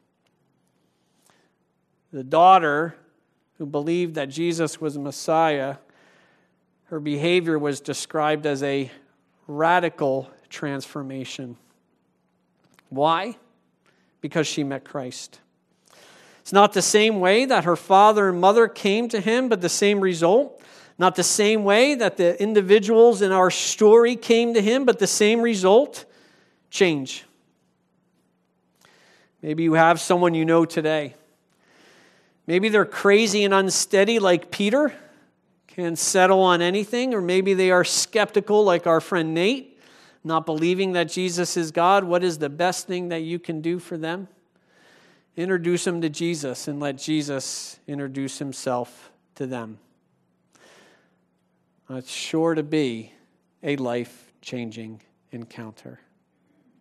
The 2.11 2.23
daughter 2.23 2.95
who 3.57 3.65
believed 3.65 4.15
that 4.15 4.29
Jesus 4.29 4.81
was 4.81 4.97
Messiah, 4.97 5.77
her 6.85 6.99
behavior 6.99 7.57
was 7.57 7.79
described 7.79 8.45
as 8.45 8.61
a 8.63 8.91
radical 9.47 10.29
transformation. 10.49 11.55
Why? 12.89 13.37
Because 14.19 14.45
she 14.45 14.63
met 14.63 14.83
Christ. 14.83 15.39
It's 16.41 16.51
not 16.51 16.73
the 16.73 16.81
same 16.81 17.19
way 17.19 17.45
that 17.45 17.63
her 17.63 17.75
father 17.75 18.29
and 18.29 18.41
mother 18.41 18.67
came 18.67 19.07
to 19.09 19.21
him, 19.21 19.47
but 19.47 19.61
the 19.61 19.69
same 19.69 20.01
result. 20.01 20.61
Not 20.97 21.15
the 21.15 21.23
same 21.23 21.63
way 21.63 21.95
that 21.95 22.17
the 22.17 22.41
individuals 22.41 23.21
in 23.21 23.31
our 23.31 23.49
story 23.49 24.15
came 24.15 24.53
to 24.55 24.61
him, 24.61 24.85
but 24.85 24.99
the 24.99 25.07
same 25.07 25.41
result 25.41 26.05
change. 26.69 27.25
Maybe 29.41 29.63
you 29.63 29.73
have 29.73 29.99
someone 29.99 30.33
you 30.33 30.45
know 30.45 30.65
today. 30.65 31.15
Maybe 32.47 32.69
they're 32.69 32.85
crazy 32.85 33.43
and 33.43 33.53
unsteady 33.53 34.19
like 34.19 34.51
Peter, 34.51 34.93
can't 35.67 35.97
settle 35.97 36.41
on 36.41 36.61
anything, 36.61 37.13
or 37.13 37.21
maybe 37.21 37.53
they 37.53 37.71
are 37.71 37.83
skeptical 37.83 38.63
like 38.63 38.87
our 38.87 38.99
friend 38.99 39.33
Nate 39.33 39.71
not 40.23 40.45
believing 40.45 40.93
that 40.93 41.05
Jesus 41.05 41.57
is 41.57 41.71
God, 41.71 42.03
what 42.03 42.23
is 42.23 42.37
the 42.37 42.49
best 42.49 42.87
thing 42.87 43.09
that 43.09 43.21
you 43.21 43.39
can 43.39 43.61
do 43.61 43.79
for 43.79 43.97
them? 43.97 44.27
Introduce 45.35 45.85
them 45.85 46.01
to 46.01 46.09
Jesus 46.09 46.67
and 46.67 46.79
let 46.79 46.97
Jesus 46.97 47.79
introduce 47.87 48.37
himself 48.37 49.11
to 49.35 49.47
them. 49.47 49.79
It's 51.89 52.11
sure 52.11 52.53
to 52.53 52.63
be 52.63 53.13
a 53.63 53.75
life 53.77 54.31
changing 54.41 55.01
encounter. 55.31 55.99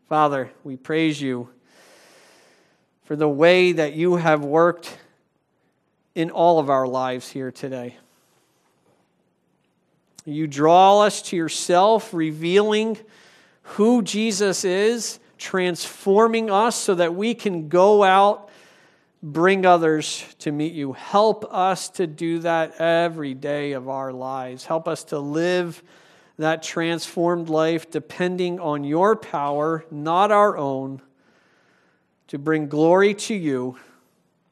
Father, 0.08 0.50
we 0.62 0.76
praise 0.76 1.20
you 1.20 1.48
for 3.04 3.16
the 3.16 3.28
way 3.28 3.72
that 3.72 3.94
you 3.94 4.16
have 4.16 4.44
worked 4.44 4.98
in 6.14 6.30
all 6.30 6.58
of 6.58 6.70
our 6.70 6.86
lives 6.86 7.28
here 7.28 7.50
today. 7.50 7.96
You 10.24 10.46
draw 10.46 11.00
us 11.00 11.22
to 11.22 11.36
yourself, 11.36 12.12
revealing 12.12 12.98
who 13.62 14.02
Jesus 14.02 14.64
is, 14.64 15.18
transforming 15.38 16.50
us 16.50 16.76
so 16.76 16.94
that 16.94 17.14
we 17.14 17.34
can 17.34 17.68
go 17.68 18.02
out, 18.02 18.50
bring 19.22 19.64
others 19.64 20.24
to 20.40 20.52
meet 20.52 20.72
you. 20.72 20.92
Help 20.92 21.44
us 21.52 21.88
to 21.90 22.06
do 22.06 22.40
that 22.40 22.80
every 22.80 23.34
day 23.34 23.72
of 23.72 23.88
our 23.88 24.12
lives. 24.12 24.66
Help 24.66 24.88
us 24.88 25.04
to 25.04 25.18
live 25.18 25.82
that 26.38 26.62
transformed 26.62 27.48
life 27.48 27.90
depending 27.90 28.60
on 28.60 28.82
your 28.82 29.14
power, 29.14 29.84
not 29.90 30.30
our 30.30 30.56
own, 30.56 31.00
to 32.28 32.38
bring 32.38 32.68
glory 32.68 33.14
to 33.14 33.34
you. 33.34 33.76